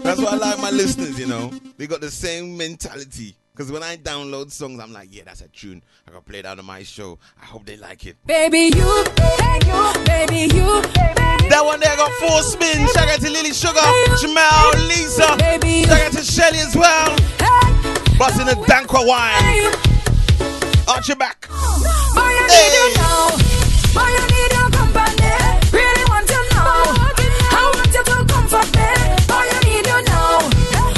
That's 0.00 0.20
why 0.20 0.30
I 0.32 0.36
like 0.36 0.60
my 0.60 0.70
listeners, 0.70 1.18
you 1.18 1.26
know. 1.26 1.52
They 1.76 1.86
got 1.86 2.00
the 2.00 2.10
same 2.10 2.56
mentality. 2.56 3.36
Because 3.52 3.72
when 3.72 3.82
I 3.82 3.96
download 3.96 4.52
songs, 4.52 4.78
I'm 4.80 4.92
like, 4.92 5.08
yeah, 5.10 5.24
that's 5.24 5.40
a 5.40 5.48
tune. 5.48 5.82
I 6.06 6.12
can 6.12 6.22
play 6.22 6.38
it 6.38 6.46
out 6.46 6.60
on 6.60 6.64
my 6.64 6.84
show. 6.84 7.18
I 7.42 7.44
hope 7.44 7.66
they 7.66 7.76
like 7.76 8.06
it. 8.06 8.16
Baby, 8.24 8.70
you, 8.76 9.04
baby, 9.16 9.66
you, 9.66 9.92
baby, 10.06 10.40
you, 10.54 10.82
baby. 10.94 11.48
That 11.50 11.62
one 11.64 11.80
there 11.80 11.96
got 11.96 12.12
four 12.12 12.42
spins. 12.42 12.92
Shout 12.92 13.08
out 13.08 13.20
to 13.20 13.30
Lily 13.30 13.52
Sugar, 13.52 13.80
Jamal, 14.20 14.70
Lisa. 14.86 15.36
Baby, 15.38 15.84
Shout 15.84 16.00
out 16.00 16.12
to 16.12 16.22
Shelly 16.22 16.58
as 16.58 16.76
well. 16.76 17.16
Busting 18.18 18.46
the 18.46 18.54
Dankwa 18.66 19.06
wine. 19.06 19.97
Arch 20.88 21.08
your 21.08 21.16
back. 21.18 21.46
Boy, 21.48 22.24
I 22.24 22.48
need 22.48 22.72
you 22.72 22.86
now. 22.96 23.28
Boy, 23.92 24.08
I 24.08 24.24
need 24.32 24.52
your 24.56 24.68
company. 24.72 25.36
Really 25.68 26.04
want 26.08 26.24
you 26.30 26.42
now. 26.56 26.96
I 27.52 27.70
want 27.76 27.92
you 27.92 28.02
to 28.08 28.16
comfort 28.24 28.68
me. 28.72 28.88
Boy, 29.28 29.44
I 29.52 29.60
need 29.68 29.84
you 29.84 30.00
now. 30.08 30.40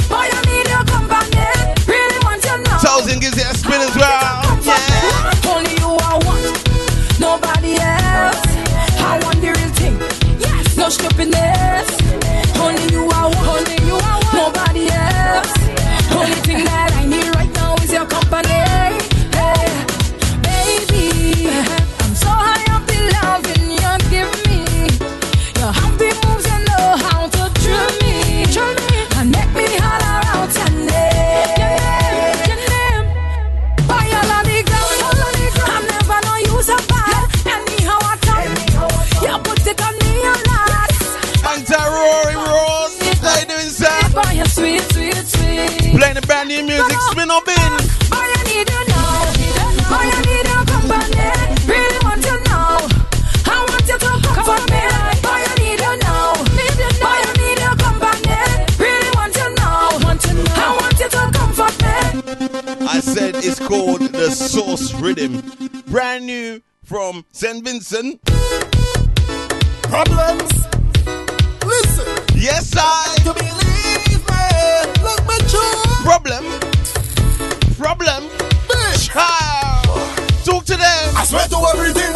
Boy, 0.07 0.31
I 0.31 0.39
need 0.47 0.67
your 0.71 0.85
company. 0.87 1.43
Really 1.91 2.19
want 2.23 2.43
you 2.43 2.55
now. 2.63 2.79
Thousand 2.79 3.19
gives 3.19 3.37
it 3.37 3.45
a 3.45 3.53
spin 3.53 3.81
as 3.81 3.95
well. 3.97 4.41
Yeah. 4.63 5.51
Only 5.51 5.75
you 5.75 5.91
I 5.99 6.15
want. 6.23 6.55
Nobody 7.19 7.75
else. 7.75 8.47
I 8.95 9.19
want 9.23 9.41
the 9.41 9.51
real 9.51 9.71
thing. 9.75 9.99
Yes. 10.39 10.77
No 10.77 10.87
stupidness. 10.87 11.70
Playing 45.91 46.15
the 46.15 46.21
brand 46.25 46.47
new 46.49 46.63
music, 46.63 46.97
spin 47.11 47.29
up 47.29 47.47
in. 47.47 47.55
Boy, 48.09 48.23
I 48.23 48.43
need 48.47 48.69
you 48.69 48.81
now. 48.87 49.27
Boy, 49.91 50.07
I 50.07 50.19
need 50.23 50.45
your 50.47 50.63
company. 50.71 51.27
Really 51.67 51.99
want 52.03 52.23
you 52.25 52.37
now. 52.47 52.87
I 53.45 53.59
want 53.67 53.85
you 53.91 53.97
to 53.99 54.11
comfort 54.23 54.63
me. 54.71 54.83
Boy, 55.19 55.41
I 55.43 55.55
need 55.59 55.79
you 55.83 55.93
now. 55.99 56.39
Boy, 57.03 57.19
I 57.27 57.33
need 57.43 57.59
your 57.59 57.75
company. 57.75 58.39
Really 58.79 59.11
want 59.15 59.35
you 59.35 59.47
now. 59.55 59.91
I 60.55 60.79
want 60.79 60.95
you 60.97 61.09
to 61.09 61.23
comfort 61.37 61.75
me. 61.83 62.87
I 62.87 62.99
said 63.01 63.35
it's 63.35 63.59
called 63.59 64.01
the 64.01 64.31
Sauce 64.31 64.93
Riddim. 64.93 65.43
Brand 65.87 66.25
new 66.25 66.61
from 66.85 67.25
St. 67.33 67.63
Vincent. 67.63 68.23
Problems. 69.83 70.51
Listen. 71.65 72.07
Yes, 72.35 72.73
I. 72.77 73.10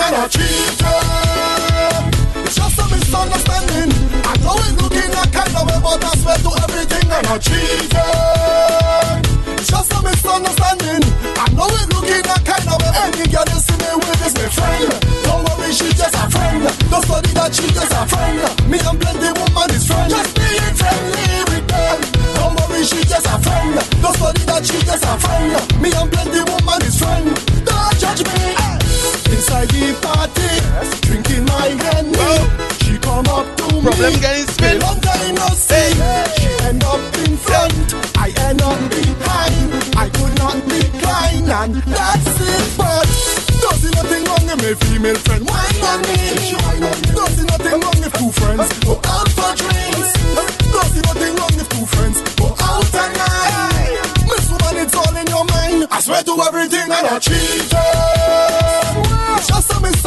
everything 0.05 0.13
and 0.13 0.15
I 0.15 0.27
cheat 0.27 0.77
them. 0.77 2.45
It's 2.45 2.55
just 2.55 2.79
a 2.79 2.85
misunderstanding. 2.89 3.89
I 4.25 4.33
know 4.43 4.55
it's 4.61 4.77
looking 4.81 5.11
like 5.11 5.31
kind 5.33 5.55
of 5.55 5.65
way, 5.65 5.79
but 5.81 6.03
I 6.03 6.11
swear 6.21 6.37
to 6.37 6.51
everything 6.65 7.07
and 7.09 7.27
I 7.27 7.37
cheat 7.39 7.89
them. 7.89 9.57
It's 9.57 9.67
just 9.67 9.93
a 9.93 9.99
misunderstanding. 10.03 11.03
I 11.37 11.47
know 11.53 11.69
it's 11.73 11.89
looking 11.93 12.23
like 12.25 12.45
kind 12.45 12.67
of 12.69 12.77
way. 12.81 12.93
Any 13.01 13.25
girl 13.33 13.45
you 13.49 13.59
see 13.59 13.77
me 13.81 13.89
with 13.97 14.25
is 14.25 14.33
my 14.35 14.47
friend. 14.53 14.89
Don't 15.25 15.41
worry, 15.45 15.71
she's 15.73 15.95
just 15.97 16.15
a 16.15 16.25
friend. 16.29 16.63
Don't 16.89 17.03
study 17.05 17.31
that 17.33 17.51
she's 17.55 17.73
just 17.73 17.93
a 17.93 18.03
friend. 18.05 18.37
Me 18.69 18.77
and 18.77 18.97
plenty 19.01 19.29
woman 19.33 19.69
is 19.73 19.85
friend. 19.87 20.09
Just 20.09 20.31
being 20.37 20.75
friendly 20.77 21.29
with 21.49 21.65
them. 21.65 21.97
Don't 22.37 22.53
worry, 22.61 22.83
she's 22.85 23.07
just 23.09 23.25
a 23.25 23.37
friend. 23.41 23.73
Don't 24.01 24.15
study 24.15 24.43
that 24.45 24.61
she's 24.65 24.85
just 24.85 25.05
a 25.05 25.13
friend. 25.17 25.49
Me 25.81 25.89
and 25.89 26.09
plenty 26.13 26.41
woman 26.45 26.81
is 26.85 26.97
friend. 26.99 27.25
Don't 27.65 27.95
judge 27.97 28.21
me. 28.21 28.84
Inside 29.45 29.69
the 29.77 29.93
party, 30.01 30.49
drinking 31.05 31.45
my 31.45 31.69
Henny. 31.85 32.17
She 32.81 32.97
come 32.97 33.29
up 33.29 33.45
to 33.61 33.75
me. 33.77 33.81
Problem 33.85 34.13
getting 34.17 34.47
spit. 34.49 34.81
Long 34.81 34.99
time 35.05 35.35
no 35.37 35.45
see. 35.53 35.93
She 36.41 36.49
end 36.65 36.81
up 36.81 36.97
in 37.21 37.37
front. 37.37 37.93
I 38.17 38.33
end 38.49 38.65
up 38.65 38.73
behind. 38.89 39.69
I 40.01 40.09
could 40.09 40.33
not 40.41 40.57
decline, 40.65 41.45
and 41.45 41.75
that's 41.77 42.41
it. 42.41 42.65
But 42.73 43.05
does 43.61 43.85
it 43.85 43.93
nothing 43.93 44.25
wrong 44.25 44.49
if 44.49 44.57
my 44.65 44.73
female 44.81 45.19
friend 45.21 45.45
wine 45.45 45.81
on 45.93 46.01
me? 46.09 46.25
Does 47.13 47.37
it 47.37 47.45
nothing 47.45 47.77
wrong 47.85 48.01
if 48.01 48.13
two 48.17 48.31
friends 48.41 48.65
go 48.81 48.97
out 48.97 49.29
for 49.29 49.53
drinks? 49.61 50.09
Does 50.73 50.93
it 50.97 51.05
nothing 51.05 51.33
wrong 51.37 51.53
if 51.53 51.69
two 51.69 51.85
friends 51.93 52.17
go 52.33 52.49
out 52.65 52.95
at 52.97 53.11
night? 53.13 54.25
Miss 54.25 54.49
woman, 54.49 54.73
it's 54.81 54.95
all 54.97 55.13
in 55.13 55.27
your 55.29 55.45
mind. 55.45 55.85
I 55.93 56.01
swear 56.01 56.23
to 56.23 56.33
everything 56.49 56.89
and 56.89 57.05
I 57.13 57.19
cheat. 57.21 57.94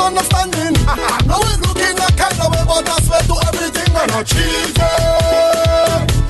A. 0.09 0.17
I 0.17 1.21
know 1.29 1.37
it's 1.53 1.61
looking 1.69 1.97
like 2.01 2.17
kind 2.17 2.41
of 2.41 2.49
way, 2.49 2.65
but 2.65 2.89
I 2.89 2.97
swear 3.05 3.21
to 3.29 3.37
everything 3.45 3.93
and 3.93 4.09
I 4.09 4.23
cheat. 4.25 4.73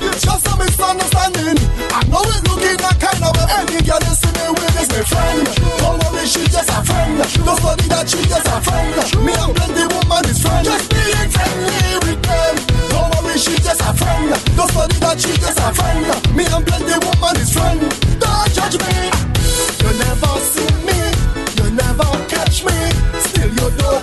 It's 0.03 0.27
just 0.27 0.51
a 0.51 0.59
misunderstanding. 0.59 1.63
I 1.95 2.03
know 2.11 2.27
it's 2.27 2.43
looking 2.51 2.75
like 2.83 2.99
kind 2.99 3.23
of 3.23 3.31
way. 3.39 3.47
Any 3.55 3.79
girl 3.87 4.03
you 4.03 4.15
see 4.19 4.35
me 4.35 4.51
with 4.51 4.83
is 4.83 4.89
my 4.91 5.03
friend. 5.07 5.47
Don't 5.79 5.95
worry, 6.03 6.27
she's 6.27 6.51
just 6.51 6.75
a 6.75 6.83
friend. 6.83 7.23
Don't 7.23 7.55
study 7.55 7.87
that 7.87 8.07
she's 8.11 8.27
just 8.27 8.51
a 8.51 8.59
friend. 8.67 8.99
Me 9.23 9.33
and 9.39 9.55
plenty 9.55 9.85
woman 9.95 10.25
is 10.27 10.43
friend. 10.43 10.65
Just 10.67 10.91
being 10.91 11.31
friendly 11.31 12.03
with 12.03 12.21
them. 12.27 12.55
Don't 12.91 13.15
worry, 13.15 13.39
she's 13.39 13.63
just 13.63 13.79
a 13.79 13.95
friend. 13.95 14.35
Don't 14.59 14.71
study 14.75 14.99
that 14.99 15.17
she's 15.23 15.39
just 15.39 15.59
a 15.63 15.71
friend. 15.71 16.03
Me 16.35 16.43
and 16.51 16.67
plenty 16.67 16.99
woman 16.99 17.35
is 17.39 17.55
friend. 17.55 18.08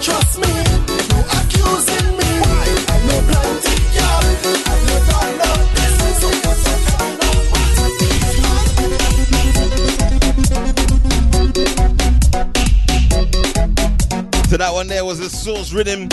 Know 0.08 0.14
that 14.60 14.74
one 14.74 14.88
there 14.88 15.04
was 15.04 15.20
the 15.20 15.30
Sauce 15.30 15.74
Riddim. 15.74 16.08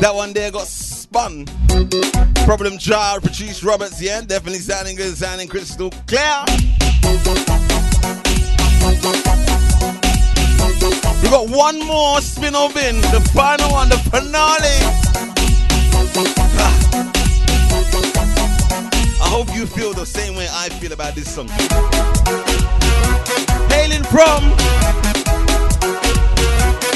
That 0.00 0.14
one 0.14 0.32
there 0.32 0.50
got 0.50 0.66
spun. 0.66 1.46
Problem 2.44 2.78
Child, 2.78 3.22
Patrice 3.22 3.62
Roberts, 3.62 4.02
yeah, 4.02 4.22
definitely 4.22 4.58
sounding 4.58 4.96
good, 4.96 5.16
sounding 5.16 5.46
crystal 5.48 5.90
clear. 6.06 6.44
We 11.22 11.28
got 11.28 11.48
one 11.48 11.78
more 11.78 12.20
spin 12.20 12.54
off 12.54 12.76
in, 12.76 13.00
the 13.12 13.20
final 13.32 13.70
one, 13.70 13.88
the 13.88 13.98
finale. 14.10 14.78
Ah. 16.58 16.90
I 19.22 19.28
hope 19.28 19.54
you 19.54 19.66
feel 19.66 19.92
the 19.92 20.06
same 20.06 20.34
way 20.34 20.48
I 20.50 20.68
feel 20.80 20.92
about 20.92 21.14
this 21.14 21.32
song. 21.34 21.48
Hailing 23.70 24.02
from. 24.04 24.56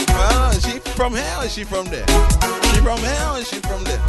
Well, 0.09 0.51
is 0.51 0.65
she 0.65 0.79
from 0.97 1.15
here 1.15 1.35
or 1.39 1.45
is 1.45 1.53
she 1.53 1.65
from 1.65 1.87
there? 1.87 2.07
She 2.73 2.81
from 2.81 2.99
here 2.99 3.29
or 3.31 3.39
is 3.39 3.49
she 3.49 3.61
from 3.61 3.85
there? 3.85 4.01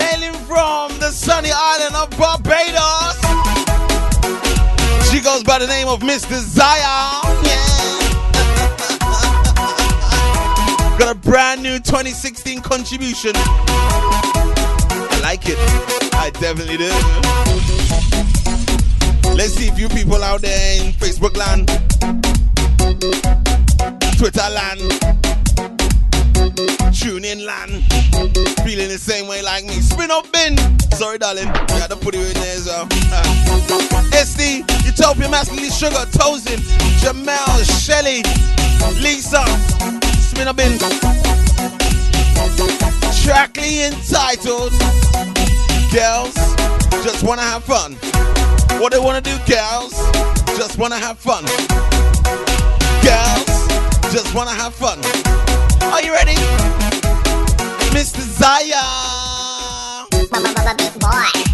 Hailing 0.00 0.34
from 0.46 0.98
the 0.98 1.10
sunny 1.10 1.50
island 1.52 1.94
of 1.96 2.10
Barbados. 2.16 3.18
She 5.10 5.20
goes 5.20 5.42
by 5.44 5.58
the 5.58 5.66
name 5.66 5.88
of 5.88 6.02
Miss 6.02 6.22
Desire. 6.22 7.20
Yeah. 7.44 7.83
Got 10.98 11.16
a 11.16 11.18
brand 11.18 11.62
new 11.62 11.78
2016 11.78 12.60
contribution. 12.60 13.32
I 13.34 15.20
like 15.22 15.42
it. 15.46 15.58
I 16.14 16.30
definitely 16.30 16.76
do. 16.76 16.90
Let's 19.34 19.54
see 19.54 19.66
if 19.66 19.78
you 19.78 19.88
people 19.88 20.22
out 20.22 20.42
there 20.42 20.80
in 20.80 20.92
Facebook 20.92 21.36
land, 21.36 21.66
Twitter 24.16 24.48
land, 24.48 24.80
tune 26.94 27.24
in 27.24 27.44
land, 27.44 27.82
feeling 28.62 28.88
the 28.88 28.98
same 28.98 29.26
way 29.26 29.42
like 29.42 29.64
me. 29.64 29.74
Spin 29.80 30.12
up 30.12 30.30
bin. 30.30 30.56
Sorry, 30.92 31.18
darling. 31.18 31.48
We 31.48 31.78
Got 31.80 31.90
to 31.90 31.96
put 31.96 32.14
it 32.14 32.20
in 32.20 32.34
there 32.34 32.56
as 32.56 32.66
well. 32.66 32.86
Uh, 33.10 33.24
SD, 34.12 34.62
Utopia 34.86 35.28
Masculine 35.28 35.70
Sugar, 35.70 36.06
Tozin, 36.14 36.60
Jamel, 37.02 37.64
Shelly, 37.82 38.22
Lisa, 39.02 39.44
Spinabin. 40.34 40.78
Trackly 43.22 43.86
entitled 43.86 44.72
Girls 45.92 46.34
Just 47.04 47.22
Wanna 47.22 47.42
Have 47.42 47.62
Fun. 47.62 47.94
What 48.80 48.90
do 48.92 48.98
they 48.98 49.04
wanna 49.04 49.20
do, 49.20 49.36
girls? 49.46 49.94
Just 50.58 50.76
wanna 50.76 50.98
have 50.98 51.18
fun. 51.18 51.44
Girls 53.04 53.46
just 54.12 54.34
wanna 54.34 54.50
have 54.50 54.74
fun. 54.74 54.98
Are 55.92 56.02
you 56.02 56.12
ready? 56.12 56.34
Miss 57.92 58.10
Desire. 58.10 58.74
boy. 60.98 61.53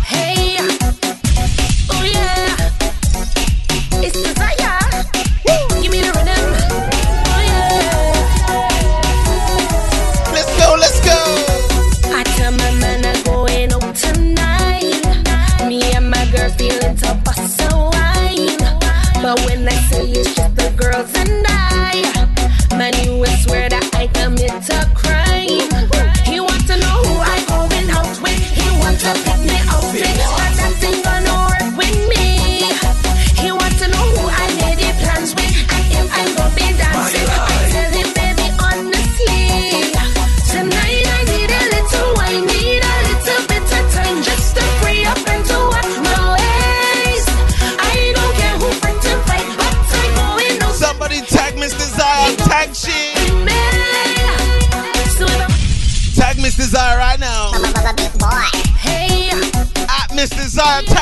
Mr. 60.61 61.00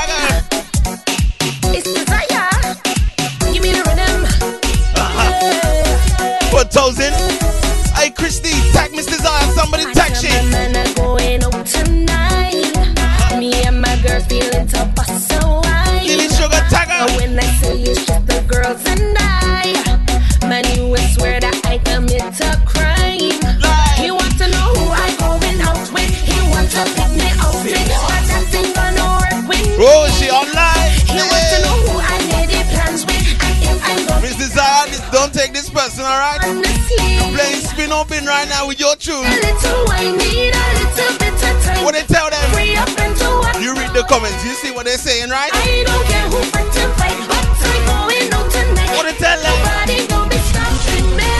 saying, 45.18 45.30
right? 45.30 45.50
I 45.52 45.82
don't 45.84 46.06
care 46.06 46.26
who 46.30 46.38
fight 46.50 46.70
to 46.72 46.82
fight, 46.94 47.18
but 47.26 47.44
I'm 47.58 47.80
going 47.86 48.32
out 48.32 48.50
tonight. 48.50 48.90
What 48.94 49.04
they 49.06 49.16
tell 49.18 49.38
them? 49.42 49.50
Nobody 49.58 50.06
gonna 50.06 50.30
be 50.30 50.38
stopping 50.46 51.08
me. 51.18 51.32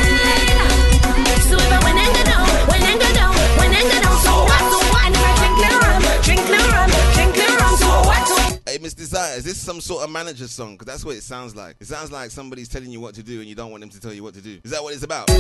So 1.46 1.54
if 1.56 1.70
I 1.70 1.78
win 1.86 1.98
and 1.98 2.10
go 2.16 2.22
down, 2.26 2.46
win 2.68 2.82
and 2.82 2.98
go 3.00 3.08
down, 3.14 3.34
win 3.58 3.72
and 3.78 3.86
go 3.86 3.98
down, 4.02 4.18
so 4.18 4.32
what? 4.50 4.62
So 4.66 4.78
what? 4.90 5.06
And 5.06 5.14
if 5.14 5.22
I 5.22 5.32
drink 5.38 5.56
little 5.62 5.80
rum, 5.86 6.02
drink 6.26 6.44
little 6.48 6.70
rum, 6.74 6.90
drink 7.14 7.32
little 7.36 7.58
rum, 7.58 7.74
so 7.78 7.88
what? 8.08 8.22
So 8.26 8.34
Hey, 8.66 8.78
Miss 8.78 8.94
Desire, 8.94 9.36
is 9.36 9.44
this 9.44 9.58
some 9.58 9.80
sort 9.80 10.04
of 10.04 10.10
manager 10.10 10.48
song? 10.48 10.74
Because 10.74 10.86
that's 10.86 11.04
what 11.04 11.16
it 11.16 11.22
sounds 11.22 11.54
like. 11.54 11.76
It 11.80 11.86
sounds 11.86 12.10
like 12.10 12.30
somebody's 12.30 12.68
telling 12.68 12.90
you 12.90 13.00
what 13.00 13.14
to 13.14 13.22
do 13.22 13.40
and 13.40 13.48
you 13.48 13.54
don't 13.54 13.70
want 13.70 13.80
them 13.82 13.90
to 13.90 14.00
tell 14.00 14.12
you 14.12 14.22
what 14.22 14.34
to 14.34 14.40
do. 14.40 14.58
Is 14.64 14.70
that 14.72 14.82
what 14.82 14.94
it's 14.94 15.04
about? 15.04 15.30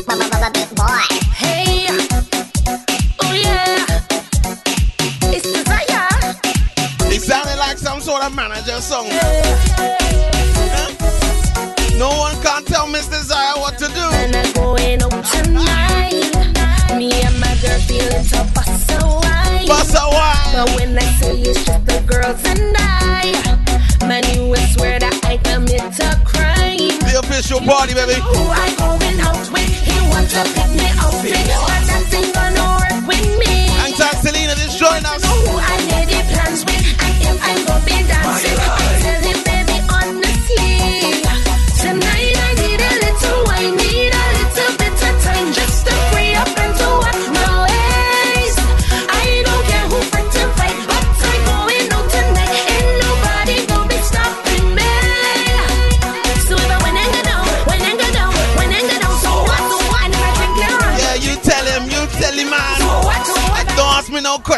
hey, 1.34 1.86
oh 3.20 3.32
yeah, 3.34 3.84
it's 5.32 5.52
desire. 5.52 5.67
Sounded 7.28 7.58
like 7.58 7.76
some 7.76 8.00
sort 8.00 8.24
of 8.24 8.34
manager 8.34 8.80
song. 8.80 9.04
Huh? 9.10 9.92
No 11.98 12.08
one 12.08 12.34
can 12.40 12.64
tell 12.64 12.86
Miss 12.86 13.06
Desire 13.06 13.52
what 13.60 13.76
to 13.76 13.86
do. 13.88 14.06
And 14.16 14.34
I'm 14.34 14.50
going 14.54 15.02
out 15.02 15.12
tonight. 15.28 16.24
Me 16.96 17.12
and 17.20 17.38
my 17.38 17.52
girl 17.60 17.78
feeling 17.84 18.24
to 18.32 18.40
bust 18.56 18.90
a 18.96 19.04
wine. 19.04 19.68
Bust 19.68 19.92
a 19.92 20.08
wine. 20.08 20.56
But 20.56 20.72
when 20.76 20.96
I 20.96 21.04
say 21.20 21.36
it's 21.42 21.66
just 21.66 21.84
the 21.84 22.00
girls 22.08 22.40
and 22.48 22.74
I, 22.78 24.08
man, 24.08 24.24
you 24.32 24.48
will 24.48 24.66
swear 24.72 24.98
that 24.98 25.20
I 25.28 25.36
commit 25.36 25.84
a 26.00 26.16
crime. 26.24 26.96
The 27.04 27.20
official 27.20 27.60
party, 27.60 27.92
baby. 27.92 28.14
Who 28.24 28.40
I 28.48 28.72
going 28.80 29.20
out 29.20 29.52
with? 29.52 29.68
He 29.84 29.92
want 30.08 30.30
to 30.32 30.48
pick 30.56 30.70
me 30.72 30.88
out 30.96 31.12
with. 31.20 31.36
But 31.36 31.84
that 31.92 32.08
ain't 32.08 32.47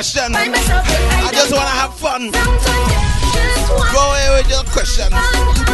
question. 0.01 0.33
I 0.35 1.31
just 1.31 1.53
wanna 1.53 1.77
have 1.77 1.93
fun. 1.93 2.33
Go 3.93 4.01
away 4.09 4.41
with 4.41 4.49
your 4.49 4.65
questions. 4.73 5.13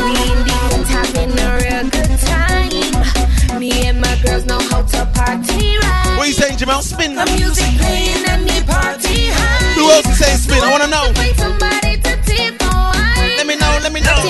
We 0.02 0.18
in 0.18 0.38
the 0.42 0.56
hood 0.66 0.86
having 0.90 1.30
a 1.38 1.50
real 1.62 1.86
good 1.94 2.18
time. 2.26 3.60
Me 3.60 3.86
and 3.86 4.00
my 4.00 4.18
girls 4.24 4.44
know 4.44 4.58
how 4.58 4.82
to 4.82 5.06
party 5.14 5.78
right. 5.78 6.14
What 6.18 6.26
you 6.26 6.34
saying, 6.34 6.58
Jamel? 6.58 6.82
Spin. 6.82 7.14
The 7.14 7.24
music 7.38 7.70
playing 7.78 8.26
and 8.26 8.42
the 8.50 8.58
party 8.66 9.30
high. 9.30 9.78
Who 9.78 9.92
else 9.92 10.08
is 10.10 10.18
saying 10.18 10.38
spin? 10.38 10.58
I 10.60 10.72
wanna 10.72 10.88
know. 10.88 11.12
Wait 11.22 11.36
somebody 11.36 11.94
to 11.94 12.12
take 12.26 12.58
the 12.58 12.66
wine. 12.66 13.36
Let 13.38 13.46
me 13.46 13.54
know, 13.54 13.78
let 13.80 13.92
me 13.92 14.00
know. 14.00 14.26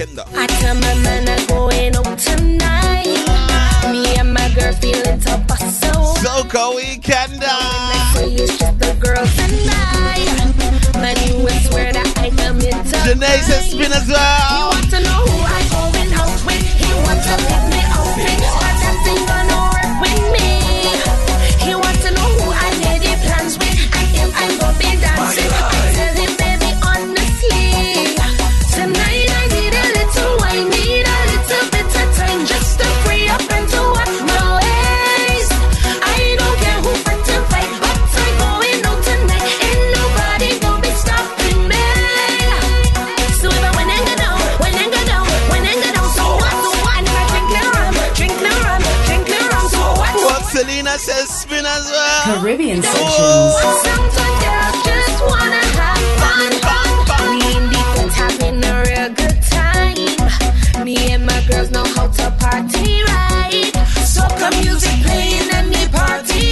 I 0.00 0.46
tell 0.60 0.76
my 0.76 0.94
man 1.02 1.28
I'm 1.28 1.44
going 1.48 1.96
out 1.96 2.16
tonight. 2.20 3.04
Me 3.90 4.14
and 4.16 4.32
my 4.32 4.48
girl 4.54 4.72
feeling 4.74 5.18
to 5.18 5.44
bust 5.48 5.80
so. 5.80 5.90
Soca 6.22 6.70
Weekender. 6.70 8.14
Say 8.14 8.30
it's 8.34 8.56
just 8.58 8.78
the 8.78 8.94
girls 9.02 9.36
and 9.40 9.52
I. 9.68 11.00
Man, 11.00 11.16
you 11.26 11.42
will 11.42 11.48
swear 11.66 11.92
that 11.92 12.16
I 12.16 12.30
commit 12.30 12.74
to. 12.74 12.96
Janae 13.10 13.42
says 13.42 13.72
spin 13.72 13.90
as 13.90 14.06
He 14.06 14.12
well. 14.12 14.70
want 14.70 14.88
to 14.88 15.00
know 15.00 15.18
who 15.26 15.42
I 15.42 15.66
going 15.74 16.12
out 16.14 16.46
with. 16.46 16.62
He 16.78 16.94
want 17.02 17.20
to 17.24 17.67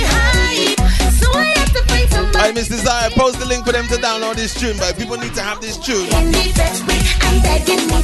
high. 0.09 0.75
So 1.13 1.29
I 1.37 1.45
have 1.61 1.73
to 1.73 1.83
find 1.85 2.09
somebody 2.09 2.37
Alright, 2.37 2.55
Miss 2.55 2.69
Desire, 2.69 3.11
post 3.11 3.39
the 3.39 3.45
link 3.45 3.67
for 3.67 3.73
them 3.73 3.87
to 3.89 3.97
download 3.97 4.37
this 4.37 4.59
tune, 4.59 4.77
but 4.79 4.97
people 4.97 5.19
need 5.19 5.35
to 5.35 5.43
have 5.43 5.61
this 5.61 5.77
tune. 5.77 6.07
in 6.09 6.33
the 6.33 6.53
best 6.57 6.87
way 6.89 6.97
and 7.29 7.43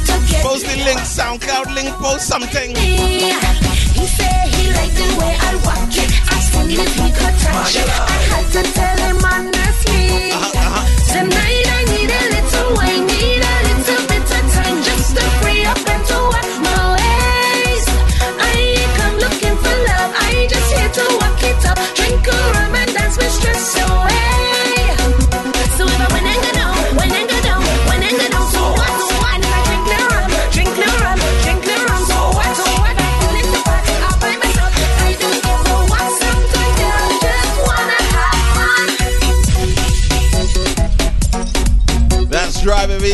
to 0.05 0.15
get 0.29 0.43
Post 0.45 0.65
the 0.67 0.77
link, 0.85 0.99
SoundCloud 0.99 1.73
link, 1.73 1.89
post 1.97 2.27
something. 2.27 2.73
me. 2.73 3.33
He 3.97 4.05
said 4.05 4.47
he 4.53 4.71
liked 4.73 4.95
the 4.95 5.09
way 5.17 5.33
I 5.39 5.55
walk 5.65 5.97
it. 5.97 6.12
If 6.55 6.95
he 6.95 7.09
could 7.11 7.35
touch 7.39 7.75
it. 7.75 7.89
I 7.89 8.17
had 8.29 8.45
to 8.53 8.63
tell 8.73 8.97
him 9.07 9.17
honestly. 9.25 10.31
Tonight 11.11 11.65
I 11.67 11.81
need 11.91 12.11
a 12.11 12.23
little 12.33 12.69
wine, 12.77 13.22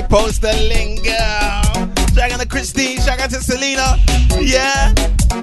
Post 0.08 0.42
the 0.42 0.54
link. 0.70 1.06
Shout 1.06 2.32
out 2.32 2.40
to 2.40 2.48
Christine. 2.48 3.00
Shout 3.02 3.20
out 3.20 3.30
to 3.32 3.42
Selena. 3.42 3.98
Yeah. 4.40 4.94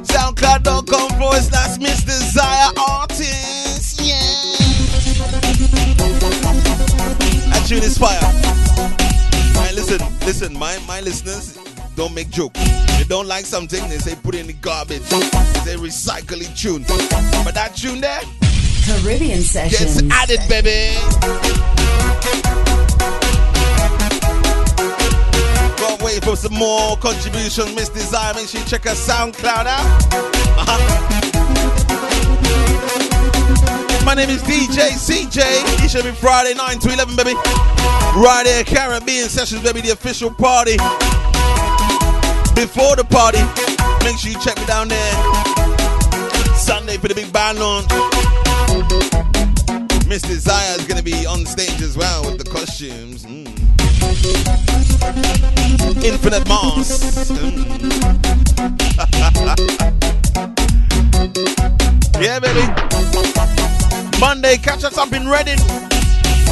SoundCloud.com 0.07 1.19
forward 1.19 1.43
slash 1.43 1.78
Miss 1.78 2.03
Desire 2.05 2.70
Artist. 2.89 4.01
Yeah. 4.01 4.16
That 7.51 7.65
tune 7.69 7.83
is 7.83 7.99
fire. 7.99 8.20
Listen, 9.74 10.01
listen, 10.27 10.59
my, 10.59 10.78
my 10.89 11.01
listeners 11.01 11.59
don't 11.95 12.15
make 12.15 12.31
joke. 12.31 12.55
They 12.55 13.05
don't 13.09 13.27
like 13.28 13.45
something, 13.45 13.89
they 13.89 13.99
say 13.99 14.16
put 14.16 14.35
it 14.35 14.41
in 14.41 14.47
the 14.47 14.53
garbage. 14.55 15.03
They 15.03 15.20
say 15.20 15.77
recycle 15.77 16.41
it 16.41 16.57
tune. 16.57 16.83
But 17.45 17.55
that 17.55 17.77
tune 17.77 18.01
there 18.01 18.20
Caribbean 18.87 19.43
session 19.43 19.87
gets 19.87 20.03
added, 20.12 20.41
baby. 20.49 20.97
Can't 25.86 26.02
wait 26.02 26.24
for 26.24 26.34
some 26.34 26.54
more 26.54 26.96
contributions, 26.96 27.72
Miss 27.76 27.88
Desire. 27.88 28.34
Make 28.34 28.48
sure 28.48 28.60
you 28.60 28.66
check 28.66 28.82
her 28.84 28.90
SoundCloud 28.90 29.66
out. 29.66 29.86
Uh-huh. 30.58 30.82
My 34.04 34.14
name 34.14 34.30
is 34.30 34.42
DJ 34.42 34.90
CJay. 34.98 35.84
It 35.84 35.88
should 35.88 36.02
be 36.02 36.10
Friday, 36.10 36.54
9 36.54 36.78
to 36.80 36.92
11, 36.92 37.14
baby. 37.14 37.34
Right 38.18 38.42
here, 38.44 38.64
Caribbean 38.64 39.28
Sessions, 39.28 39.62
baby, 39.62 39.80
the 39.80 39.90
official 39.90 40.30
party. 40.30 40.76
Before 42.56 42.96
the 42.96 43.06
party, 43.08 43.38
make 44.02 44.18
sure 44.18 44.32
you 44.32 44.40
check 44.40 44.58
me 44.58 44.66
down 44.66 44.88
there. 44.88 45.14
Sunday 46.56 46.96
for 46.96 47.06
the 47.06 47.14
big 47.14 47.32
band 47.32 47.60
launch. 47.60 47.86
Miss 50.08 50.22
Desire 50.22 50.80
is 50.80 50.86
gonna 50.88 51.02
be 51.02 51.26
on 51.26 51.46
stage 51.46 51.80
as 51.80 51.96
well 51.96 52.24
with 52.24 52.38
the 52.42 52.50
costumes. 52.50 53.24
Mm. 53.24 53.76
Infinite 56.05 56.49
Mars. 56.49 57.03
Yeah, 62.19 62.39
baby. 62.41 62.65
Monday, 64.19 64.57
catch 64.57 64.85
us 64.85 64.97
up 64.97 65.12
in 65.12 65.28
Reading. 65.28 65.59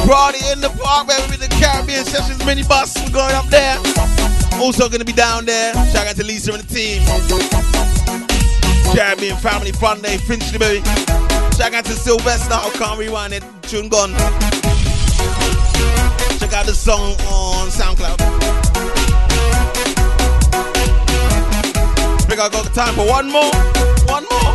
Party 0.05 0.37
in 0.51 0.61
the 0.61 0.69
park, 0.81 1.07
baby, 1.07 1.23
with 1.31 1.39
the 1.39 1.49
Caribbean 1.59 2.05
Sessions 2.05 2.37
minibus. 2.43 2.95
We're 3.03 3.11
going 3.11 3.33
up 3.33 3.47
there. 3.47 3.77
Also 4.61 4.87
gonna 4.87 5.05
be 5.05 5.11
down 5.11 5.45
there. 5.45 5.73
Shout 5.91 6.05
out 6.05 6.15
to 6.17 6.23
Lisa 6.23 6.53
and 6.53 6.61
the 6.61 6.73
team. 6.73 7.01
Caribbean 8.95 9.37
Family 9.37 9.71
Fun 9.71 10.01
Day, 10.01 10.17
Finchley, 10.17 10.59
baby. 10.59 10.85
Shout 11.57 11.73
out 11.73 11.85
to 11.85 11.93
Sylvester. 11.93 12.53
I 12.53 12.69
can't 12.75 12.99
rewind 12.99 13.33
it. 13.33 13.43
Tune 13.63 13.89
gone. 13.89 14.13
Out 16.55 16.67
the 16.67 16.73
song 16.73 17.11
on 17.27 17.67
SoundCloud. 17.67 18.15
I 22.31 22.49
got 22.49 22.73
time 22.73 22.93
for 22.95 23.05
one 23.05 23.29
more. 23.29 23.51
One 24.07 24.25
more. 24.31 24.54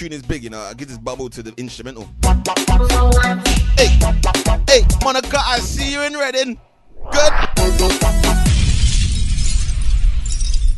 Tune 0.00 0.12
is 0.14 0.22
big, 0.22 0.42
you 0.42 0.48
know. 0.48 0.60
I 0.60 0.72
give 0.72 0.88
this 0.88 0.96
bubble 0.96 1.28
to 1.28 1.42
the 1.42 1.52
instrumental. 1.58 2.08
Hey, 3.76 3.88
hey, 4.66 4.86
Monica, 5.04 5.38
I 5.44 5.58
see 5.58 5.92
you 5.92 6.00
in 6.00 6.14
Reading. 6.14 6.58
Good. 7.12 7.32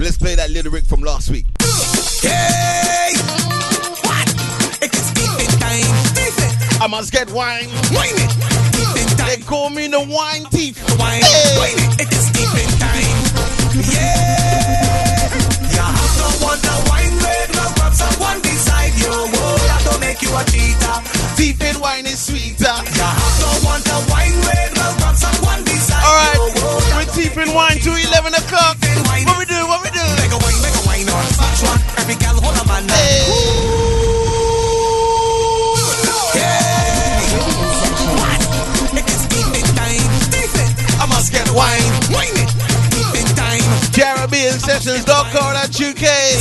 Let's 0.01 0.19
play 0.19 0.35
that 0.35 0.51
little 0.51 0.73
Rick 0.73 0.86
from 0.86 1.03
last 1.03 1.31
week. 1.31 1.47
Hey! 2.20 3.15
What? 4.03 4.27
It 4.82 4.93
is 4.93 5.12
deep 5.15 5.49
time. 5.61 6.82
I 6.82 6.89
must 6.90 7.12
get 7.12 7.31
wine. 7.31 7.69
Wine 7.94 8.19
it. 8.19 8.35
They 9.19 9.36
call 9.44 9.70
me 9.70 9.86
the 9.86 10.01
wine 10.01 10.47
thief. 10.47 10.82
Wine. 10.99 11.23
Hey. 11.23 11.59
Wine 11.59 11.78
it. 11.78 12.01
It 12.01 12.12
is 12.12 12.28
deep 12.35 12.51
time. 12.82 13.23
Yeah. 13.86 15.31
You 15.70 15.78
have 15.78 16.11
to 16.19 16.27
want 16.43 16.65
a 16.66 16.74
wine 16.90 17.16
red. 17.23 17.55
Now 17.55 17.73
grab 17.77 17.94
someone 17.94 18.43
beside 18.43 18.61
you. 19.03 19.11
Whoa, 19.11 19.59
that 19.66 19.83
don't 19.85 20.01
make 20.01 20.23
you 20.23 20.33
a 20.33 20.43
cheater. 20.47 20.97
Deep 21.37 21.61
in 21.61 21.81
wine 21.81 22.07
is 22.07 22.20
sweeter. 22.23 22.70
Have 22.70 23.37
to 23.43 23.51
want 23.66 23.87
a 23.87 23.99
wine 24.11 24.39
red. 24.47 24.70
Someone 25.12 25.62
beside 25.65 26.03
All 26.03 26.15
right, 26.16 26.41
that 26.55 26.95
we're 26.97 27.05
don't 27.05 27.15
deep 27.15 27.37
in 27.37 27.55
wine 27.55 27.79
till 27.79 27.95
11 27.95 28.35
o'clock. 28.35 28.83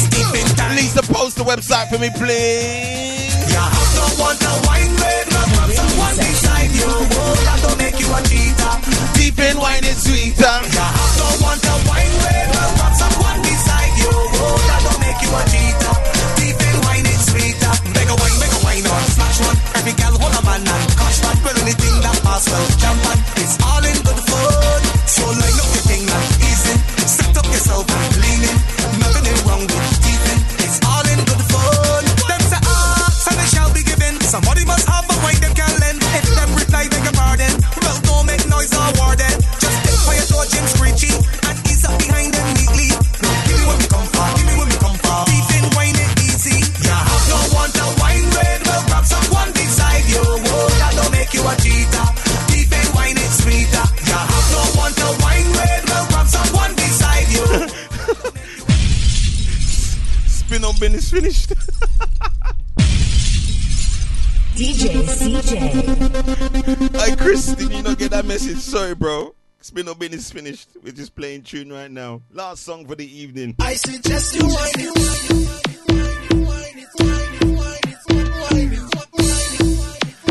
Deep 0.09 0.35
in 0.35 0.47
post 1.13 1.37
the 1.37 1.43
website 1.43 1.89
for 1.89 1.99
me, 1.99 2.09
please. 2.09 3.31
You 3.51 3.59
have 3.59 3.91
to 3.95 4.03
want 4.19 4.41
a 4.41 4.53
wine 4.67 4.93
red. 4.99 5.27
Now 5.31 5.45
someone 5.69 6.15
beside 6.17 6.71
you. 6.71 6.91
That 7.45 7.59
don't 7.61 7.77
make 7.77 7.99
you 7.99 8.09
a 8.11 8.19
cheater. 8.27 8.73
Deep 9.15 9.39
in 9.39 9.57
wine 9.57 9.83
is 9.83 10.01
sweeter. 10.03 10.55
You 10.71 10.81
have 10.81 11.15
to 11.19 11.27
want 11.43 11.63
a 11.63 11.75
wine 11.87 12.15
red. 12.25 12.47
Now 12.51 12.75
grab 12.75 12.93
someone 12.95 13.39
beside 13.43 13.93
you. 14.01 14.11
That 14.11 14.81
don't 14.83 14.99
make 14.99 15.21
you 15.21 15.31
a 15.35 15.43
cheater. 15.51 15.60
Finished. 61.21 61.53
DJ 64.55 64.89
CJay. 65.05 66.99
Hey 66.99 67.15
Chris, 67.15 67.53
did 67.53 67.71
you 67.71 67.83
not 67.83 67.99
get 67.99 68.09
that 68.09 68.25
message? 68.25 68.57
Sorry, 68.57 68.95
bro. 68.95 69.35
Spin 69.59 69.87
or 69.87 69.93
bin 69.93 70.13
is 70.13 70.31
finished. 70.31 70.69
We're 70.81 70.93
just 70.93 71.15
playing 71.15 71.43
tune 71.43 71.71
right 71.71 71.91
now. 71.91 72.23
Last 72.33 72.63
song 72.63 72.87
for 72.87 72.95
the 72.95 73.05
evening. 73.05 73.53
I 73.59 73.75
suggest 73.75 74.33
you 74.35 74.47
wind 74.47 74.77
it. 74.77 74.97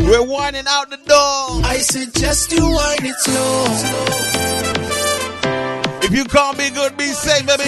We're 0.02 0.26
winding 0.26 0.64
out 0.66 0.90
the 0.90 0.96
door. 0.96 1.62
I 1.70 1.78
suggest 1.78 2.50
you 2.50 2.64
wind 2.64 3.04
it 3.04 3.14
slow. 3.20 4.80
If 6.10 6.16
you 6.16 6.24
can't 6.24 6.58
be 6.58 6.68
good, 6.70 6.96
be 6.96 7.06
safe, 7.06 7.46
baby. 7.46 7.62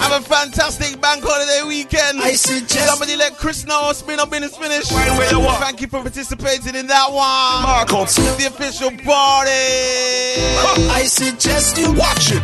Have 0.00 0.12
a 0.18 0.24
fantastic 0.24 0.98
bank 0.98 1.22
holiday 1.22 1.68
weekend. 1.68 2.22
I 2.22 2.32
suggest 2.32 2.86
somebody 2.86 3.16
let 3.16 3.36
Chris 3.36 3.66
know 3.66 3.92
spin 3.92 4.18
up 4.18 4.30
bin 4.30 4.42
is 4.42 4.56
finished. 4.56 4.88
Thank 4.88 5.82
you 5.82 5.88
for 5.88 6.00
participating 6.00 6.74
in 6.74 6.86
that 6.86 7.12
one. 7.12 7.62
Marco. 7.62 8.06
The 8.06 8.46
official 8.48 8.88
party. 9.04 9.50
I 10.88 11.04
suggest 11.04 11.76
you 11.76 11.92
watch 11.92 12.32
it. 12.32 12.42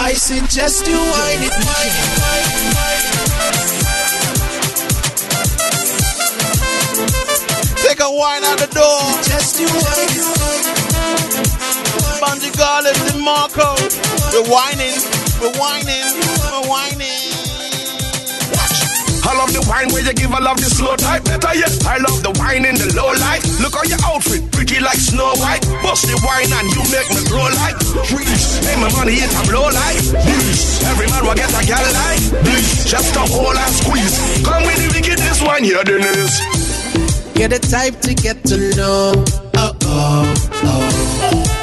I 0.00 0.14
suggest 0.14 0.86
you 0.86 0.96
wind 0.96 1.44
it. 1.44 1.52
Take 7.86 8.00
a 8.00 8.10
wine 8.10 8.42
out 8.44 8.58
the 8.58 8.68
door. 8.72 9.22
Just 9.22 9.60
you 9.60 9.66
wind 9.66 10.40
it. 10.40 10.43
Bunji 12.24 12.48
Garlin 12.56 12.96
and 13.12 13.20
Marco. 13.20 13.76
We're 14.32 14.48
whining. 14.48 14.96
We're 15.44 15.52
whining. 15.60 16.08
We're 16.16 16.64
whining. 16.72 17.20
I 19.28 19.32
love 19.36 19.52
the 19.52 19.60
wine 19.68 19.92
where 19.92 20.00
you 20.00 20.14
give, 20.16 20.32
I 20.32 20.40
love 20.40 20.56
the 20.56 20.72
slow 20.72 20.96
type. 20.96 21.24
Better 21.24 21.52
yet, 21.52 21.68
I 21.84 22.00
love 22.00 22.24
the 22.24 22.32
wine 22.40 22.64
in 22.64 22.80
the 22.80 22.88
low 22.96 23.12
light. 23.20 23.44
Look 23.60 23.76
on 23.76 23.84
your 23.92 24.00
outfit, 24.08 24.40
pretty 24.56 24.80
like 24.80 24.96
Snow 24.96 25.36
White. 25.36 25.60
Bust 25.84 26.08
the 26.08 26.16
wine 26.24 26.48
and 26.48 26.68
you 26.72 26.80
make 26.88 27.08
me 27.12 27.20
grow 27.28 27.44
like 27.60 27.76
trees. 28.08 28.56
Pay 28.64 28.76
my 28.80 28.88
money, 28.96 29.20
it's 29.20 29.36
a 29.36 29.44
blow 29.44 29.68
like 29.68 30.00
this. 30.24 30.80
Every 30.88 31.08
man 31.12 31.28
will 31.28 31.36
get 31.36 31.52
a 31.52 31.60
gal 31.60 31.84
like 31.92 32.24
this. 32.40 32.88
Just 32.88 33.16
a 33.20 33.24
hold 33.28 33.52
and 33.52 33.74
squeeze. 33.84 34.16
Come 34.40 34.64
with 34.64 34.80
the 34.80 34.88
wickedness 34.96 35.44
wine 35.44 35.64
here, 35.64 35.84
Dennis. 35.84 36.32
You're 37.36 37.52
the 37.52 37.60
type 37.60 38.00
to 38.00 38.16
get 38.16 38.40
to 38.48 38.56
know. 38.80 39.12
Oh, 39.60 39.76
oh. 39.92 40.33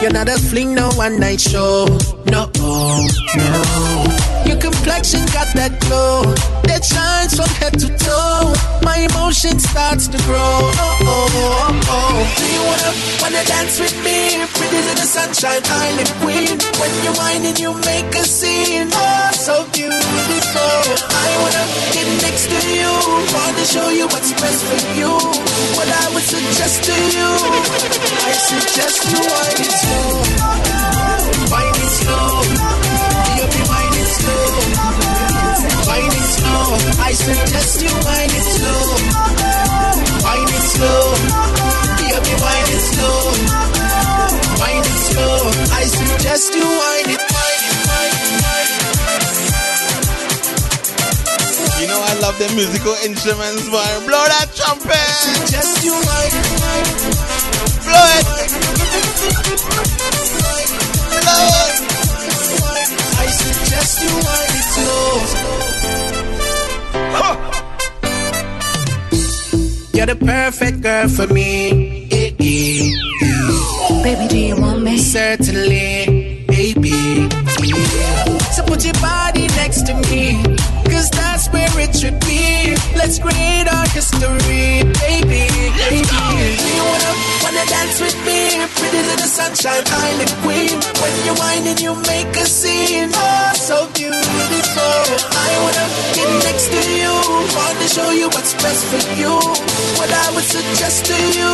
You're 0.01 0.11
not 0.11 0.27
a 0.29 0.39
fling, 0.49 0.73
no 0.73 0.89
one 0.93 1.19
night 1.19 1.39
show. 1.39 1.85
No, 2.25 2.49
no. 3.35 4.10
Your 4.45 4.57
complexion 4.57 5.25
got 5.33 5.47
that 5.55 5.79
glow 5.81 6.23
that 6.69 6.83
shines 6.83 7.35
from 7.35 7.49
head 7.59 7.73
to 7.79 7.89
toe. 7.97 8.53
My 8.81 8.97
emotion 9.09 9.59
starts 9.59 10.07
to 10.07 10.17
grow. 10.25 10.39
Oh, 10.39 10.97
oh, 11.05 11.27
oh, 11.31 11.91
oh. 11.95 12.15
Do 12.37 12.45
you 12.55 12.63
wanna 12.69 12.91
wanna 13.21 13.43
dance 13.45 13.79
with 13.79 13.95
me? 14.03 14.39
Pretty 14.57 14.79
little 14.87 15.07
sunshine 15.07 15.63
island 15.65 16.11
queen. 16.23 16.55
When 16.79 16.91
you're 17.03 17.17
whining, 17.19 17.57
you 17.57 17.71
make 17.85 18.09
a 18.15 18.23
scene. 18.25 18.89
Oh, 18.91 19.31
so 19.33 19.65
beautiful. 19.75 20.77
I 21.11 21.29
wanna 21.41 21.65
get 21.93 22.07
next 22.25 22.47
to 22.49 22.59
you. 22.71 22.91
Wanna 23.35 23.65
show 23.65 23.89
you 23.89 24.05
what's 24.07 24.31
best 24.41 24.61
for 24.65 24.81
you. 24.99 25.11
What 25.77 25.89
I 25.89 26.05
would 26.13 26.23
suggest 26.23 26.83
to 26.89 26.95
you. 27.15 27.29
I 28.29 28.33
suggest 28.49 28.97
you 29.11 29.21
wind 29.21 29.59
it 29.65 29.73
slow. 29.81 30.09
Wind 31.51 31.80
I 36.71 37.11
suggest 37.11 37.81
you 37.83 37.91
wind 37.91 38.31
it 38.31 38.47
slow. 38.47 38.95
Wind 40.23 40.47
it 40.55 40.63
slow. 40.71 41.03
You 41.99 42.15
be 42.23 42.31
wind 42.39 42.71
it 42.71 42.79
slow. 42.79 43.35
Wind 44.55 44.87
it 44.87 44.99
slow. 45.11 45.51
I 45.75 45.83
suggest 45.83 46.55
you 46.55 46.63
wind 46.63 47.11
it. 47.11 47.19
Wind 47.19 47.63
it, 47.67 47.75
wind 47.91 48.15
it, 48.15 48.39
wind 48.39 48.71
it. 48.71 48.87
You 51.81 51.87
know 51.91 51.99
I 51.99 52.13
love 52.23 52.39
the 52.39 52.47
musical 52.55 52.95
instruments, 53.03 53.67
boy. 53.67 53.83
Blow 54.07 54.23
that 54.31 54.47
trumpet. 54.55 54.95
I 54.95 55.11
suggest 55.27 55.83
you 55.83 55.91
wind 55.91 56.39
it, 56.39 56.55
wind 56.55 56.87
it. 56.87 57.19
Blow 57.83 58.15
it. 58.15 58.23
Blow 61.19 61.51
it. 61.67 61.83
I 63.19 63.27
suggest 63.27 64.07
you 64.07 64.13
wind 64.23 64.55
it 64.55 64.67
slow. 64.71 65.70
You're 69.93 70.05
the 70.07 70.17
perfect 70.19 70.81
girl 70.81 71.07
for 71.09 71.27
me. 71.27 72.07
Eh, 72.11 72.31
eh, 72.39 72.91
eh. 73.21 74.03
Baby, 74.03 74.27
do 74.27 74.37
you 74.37 74.55
want 74.59 74.81
me? 74.83 74.97
Certainly, 74.97 76.45
baby. 76.47 77.29
So 78.51 78.63
put 78.63 78.83
your 78.83 78.93
body 78.95 79.47
next 79.59 79.85
to 79.87 79.93
me, 80.09 80.41
cause 81.01 81.09
that's 81.09 81.49
where 81.49 81.73
it 81.81 81.95
should 81.95 82.19
be. 82.21 82.77
Let's 82.93 83.17
create 83.17 83.65
our 83.65 83.87
history, 83.89 84.85
baby. 85.01 85.49
baby. 85.49 86.05
Do 86.05 86.67
you 86.77 86.85
wanna, 86.85 87.13
wanna 87.41 87.65
dance 87.65 87.97
with 88.05 88.17
me? 88.27 88.61
Pretty 88.77 89.01
little 89.09 89.31
sunshine 89.37 89.85
island 90.05 90.33
queen. 90.45 90.77
When 91.01 91.13
you're 91.25 91.39
whining, 91.41 91.79
you 91.81 91.93
make 92.05 92.33
a 92.37 92.45
scene. 92.45 93.09
Oh, 93.13 93.53
so 93.57 93.77
beautiful. 93.97 95.01
I 95.47 95.51
wanna 95.65 95.85
get 96.17 96.29
next 96.45 96.69
to 96.69 96.81
you. 97.01 97.13
Wanna 97.57 97.87
show 97.97 98.09
you 98.11 98.27
what's 98.35 98.53
best 98.61 98.83
for 98.91 99.01
you. 99.17 99.33
What 99.97 100.11
I 100.23 100.27
would 100.35 100.45
suggest 100.45 101.05
to 101.09 101.17
you. 101.37 101.51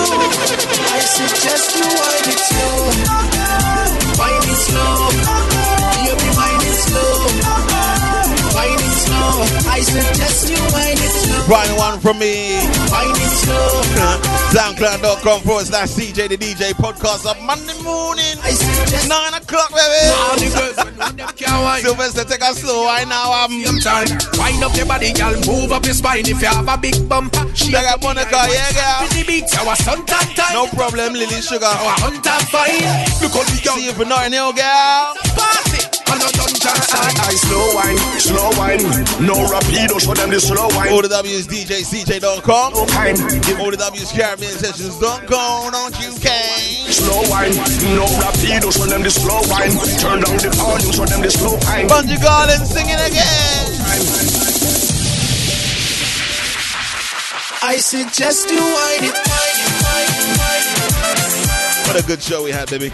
I 0.95 0.99
suggest 1.19 1.67
you 1.77 1.87
wind 1.99 2.27
it 2.33 2.41
slow. 2.49 2.77
Wind 4.19 4.47
it 4.53 4.59
slow. 4.67 4.95
You 6.05 6.13
be 6.19 6.29
it 6.67 6.77
slow. 6.87 7.77
Wind 8.57 8.81
it 8.87 8.96
slow. 9.31 9.71
I 9.71 9.79
suggest 9.81 10.49
you 10.49 10.59
wind 10.73 10.99
it 10.99 11.11
slow. 11.11 11.45
Brian 11.47 11.75
one 11.77 11.99
from 11.99 12.19
me. 12.19 12.57
Wind 12.91 13.17
it 13.17 13.33
slow. 13.43 13.83
SoundCloud.com 14.53 15.41
forward 15.41 15.65
slash 15.65 15.89
CJay 15.89 16.29
the 16.29 16.37
DJ 16.37 16.71
podcast 16.73 17.25
of 17.29 17.35
Monday 17.43 17.75
morning. 17.83 18.35
Nine 19.07 19.33
o'clock, 19.35 19.69
baby. 19.71 21.17
Sylvester, 21.81 22.23
take 22.23 22.41
us 22.41 22.59
slow 22.61 22.85
right 22.85 23.07
now. 23.07 23.31
I'm 23.31 23.51
Um, 23.51 23.77
Wind 24.39 24.63
up 24.63 24.75
your 24.75 24.85
body, 24.85 25.13
girl. 25.13 25.35
Move 25.45 25.71
up 25.71 25.85
your 25.85 25.93
spine 25.93 26.25
if 26.27 26.41
you 26.41 26.47
have 26.47 26.67
a 26.67 26.77
big 26.77 26.95
bumper. 27.09 27.43
She 27.55 27.71
got 27.71 28.01
Monica, 28.01 28.47
yeah, 28.49 28.71
girl. 28.73 29.07
Busy 29.09 29.23
beats, 29.23 29.55
our 29.57 29.75
suntan 29.75 30.35
time. 30.35 30.53
No 30.53 30.67
problem, 30.67 31.13
Lily 31.13 31.41
Sugar. 31.41 31.65
Our 31.65 31.95
hunter 31.99 32.39
fine. 32.47 32.81
Look 33.21 33.33
how 33.35 33.43
the 33.43 33.61
girl. 33.63 33.75
See 33.75 33.85
you 33.85 33.93
for 33.93 34.05
nothing, 34.05 34.33
hill, 34.33 34.53
girl. 34.53 35.13
Party. 35.35 35.83
On 36.07 36.17
a 36.23 36.29
dungeon 36.31 36.79
side. 36.87 37.19
I 37.19 37.35
slow 37.35 37.75
wine, 37.75 37.99
slow 38.19 38.49
wine. 38.57 38.79
No 39.19 39.33
rapido, 39.49 39.99
show 39.99 40.13
them 40.13 40.29
the 40.29 40.39
slow 40.39 40.67
wine. 40.77 40.93
All 40.93 41.01
the 41.01 41.09
W's 41.09 41.47
DJCJ.com. 41.47 42.73
No 42.73 42.85
time. 42.85 43.17
All 43.59 43.71
Caribbean 43.73 44.53
Sessions.com. 44.53 45.71
Don't 45.71 45.99
you 45.99 46.13
can. 46.21 46.91
Slow 46.93 47.25
wine, 47.29 47.49
no 47.97 48.05
rapido, 48.21 48.69
show 48.69 48.85
them 48.85 49.01
the 49.01 49.09
slow 49.09 49.41
wine. 49.49 49.73
Turn 49.97 50.21
down 50.21 50.37
the 50.37 50.53
volume, 50.53 50.91
show 50.91 51.05
them 51.05 51.21
the 51.21 51.31
slow 51.31 51.57
wine. 51.65 51.87
Bunji 51.89 52.17
Garlin 52.21 52.63
singing 52.65 52.93
again. 52.93 54.37
I 57.63 57.77
suggest 57.77 58.51
you 58.51 58.61
wind 58.61 59.05
it. 59.05 59.15
What 61.87 62.03
a 62.03 62.05
good 62.05 62.21
show 62.21 62.43
we 62.43 62.51
had, 62.51 62.69
baby. 62.69 62.91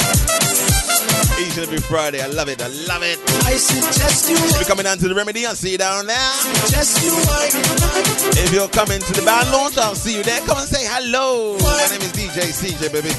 Each 1.39 1.57
and 1.57 1.65
every 1.65 1.79
Friday. 1.79 2.21
I 2.21 2.27
love 2.27 2.47
it. 2.47 2.61
I 2.61 2.67
love 2.87 3.01
it. 3.01 3.19
I 3.45 3.57
suggest 3.57 4.29
you 4.29 4.35
If 4.35 4.55
you're 4.55 4.69
coming 4.69 4.83
down 4.85 4.97
to 4.99 5.07
the 5.07 5.15
remedy, 5.15 5.45
I'll 5.45 5.55
see 5.55 5.71
you 5.71 5.77
down 5.77 6.05
there. 6.05 6.17
Suggest 6.17 7.03
you. 7.03 7.11
If 8.43 8.53
you're 8.53 8.69
coming 8.69 8.99
to 8.99 9.13
the 9.13 9.23
band 9.25 9.51
launch, 9.51 9.77
I'll 9.77 9.95
see 9.95 10.17
you 10.17 10.23
there. 10.23 10.39
Come 10.41 10.57
and 10.59 10.67
say 10.67 10.85
hello. 10.85 11.57
My 11.57 11.87
name 11.89 12.01
is 12.01 12.13
DJ 12.13 12.53
CJay, 12.53 12.91
baby. 12.93 13.09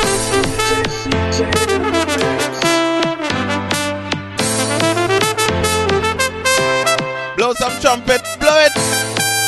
Blow 7.38 7.54
some 7.54 7.80
trumpet. 7.82 8.22
Blow 8.40 8.58
it. 8.66 8.74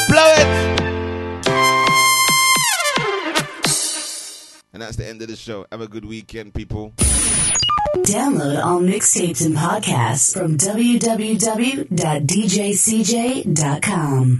Blow 0.09 0.33
it. 0.37 0.72
And 4.73 4.81
that's 4.81 4.95
the 4.97 5.07
end 5.07 5.21
of 5.21 5.27
the 5.27 5.35
show. 5.35 5.67
Have 5.71 5.81
a 5.81 5.87
good 5.87 6.03
weekend, 6.05 6.55
people. 6.55 6.93
Download 7.97 8.63
all 8.63 8.81
mixtapes 8.81 9.45
and 9.45 9.55
podcasts 9.55 10.33
from 10.33 10.57
www.djcj.com. 10.57 11.83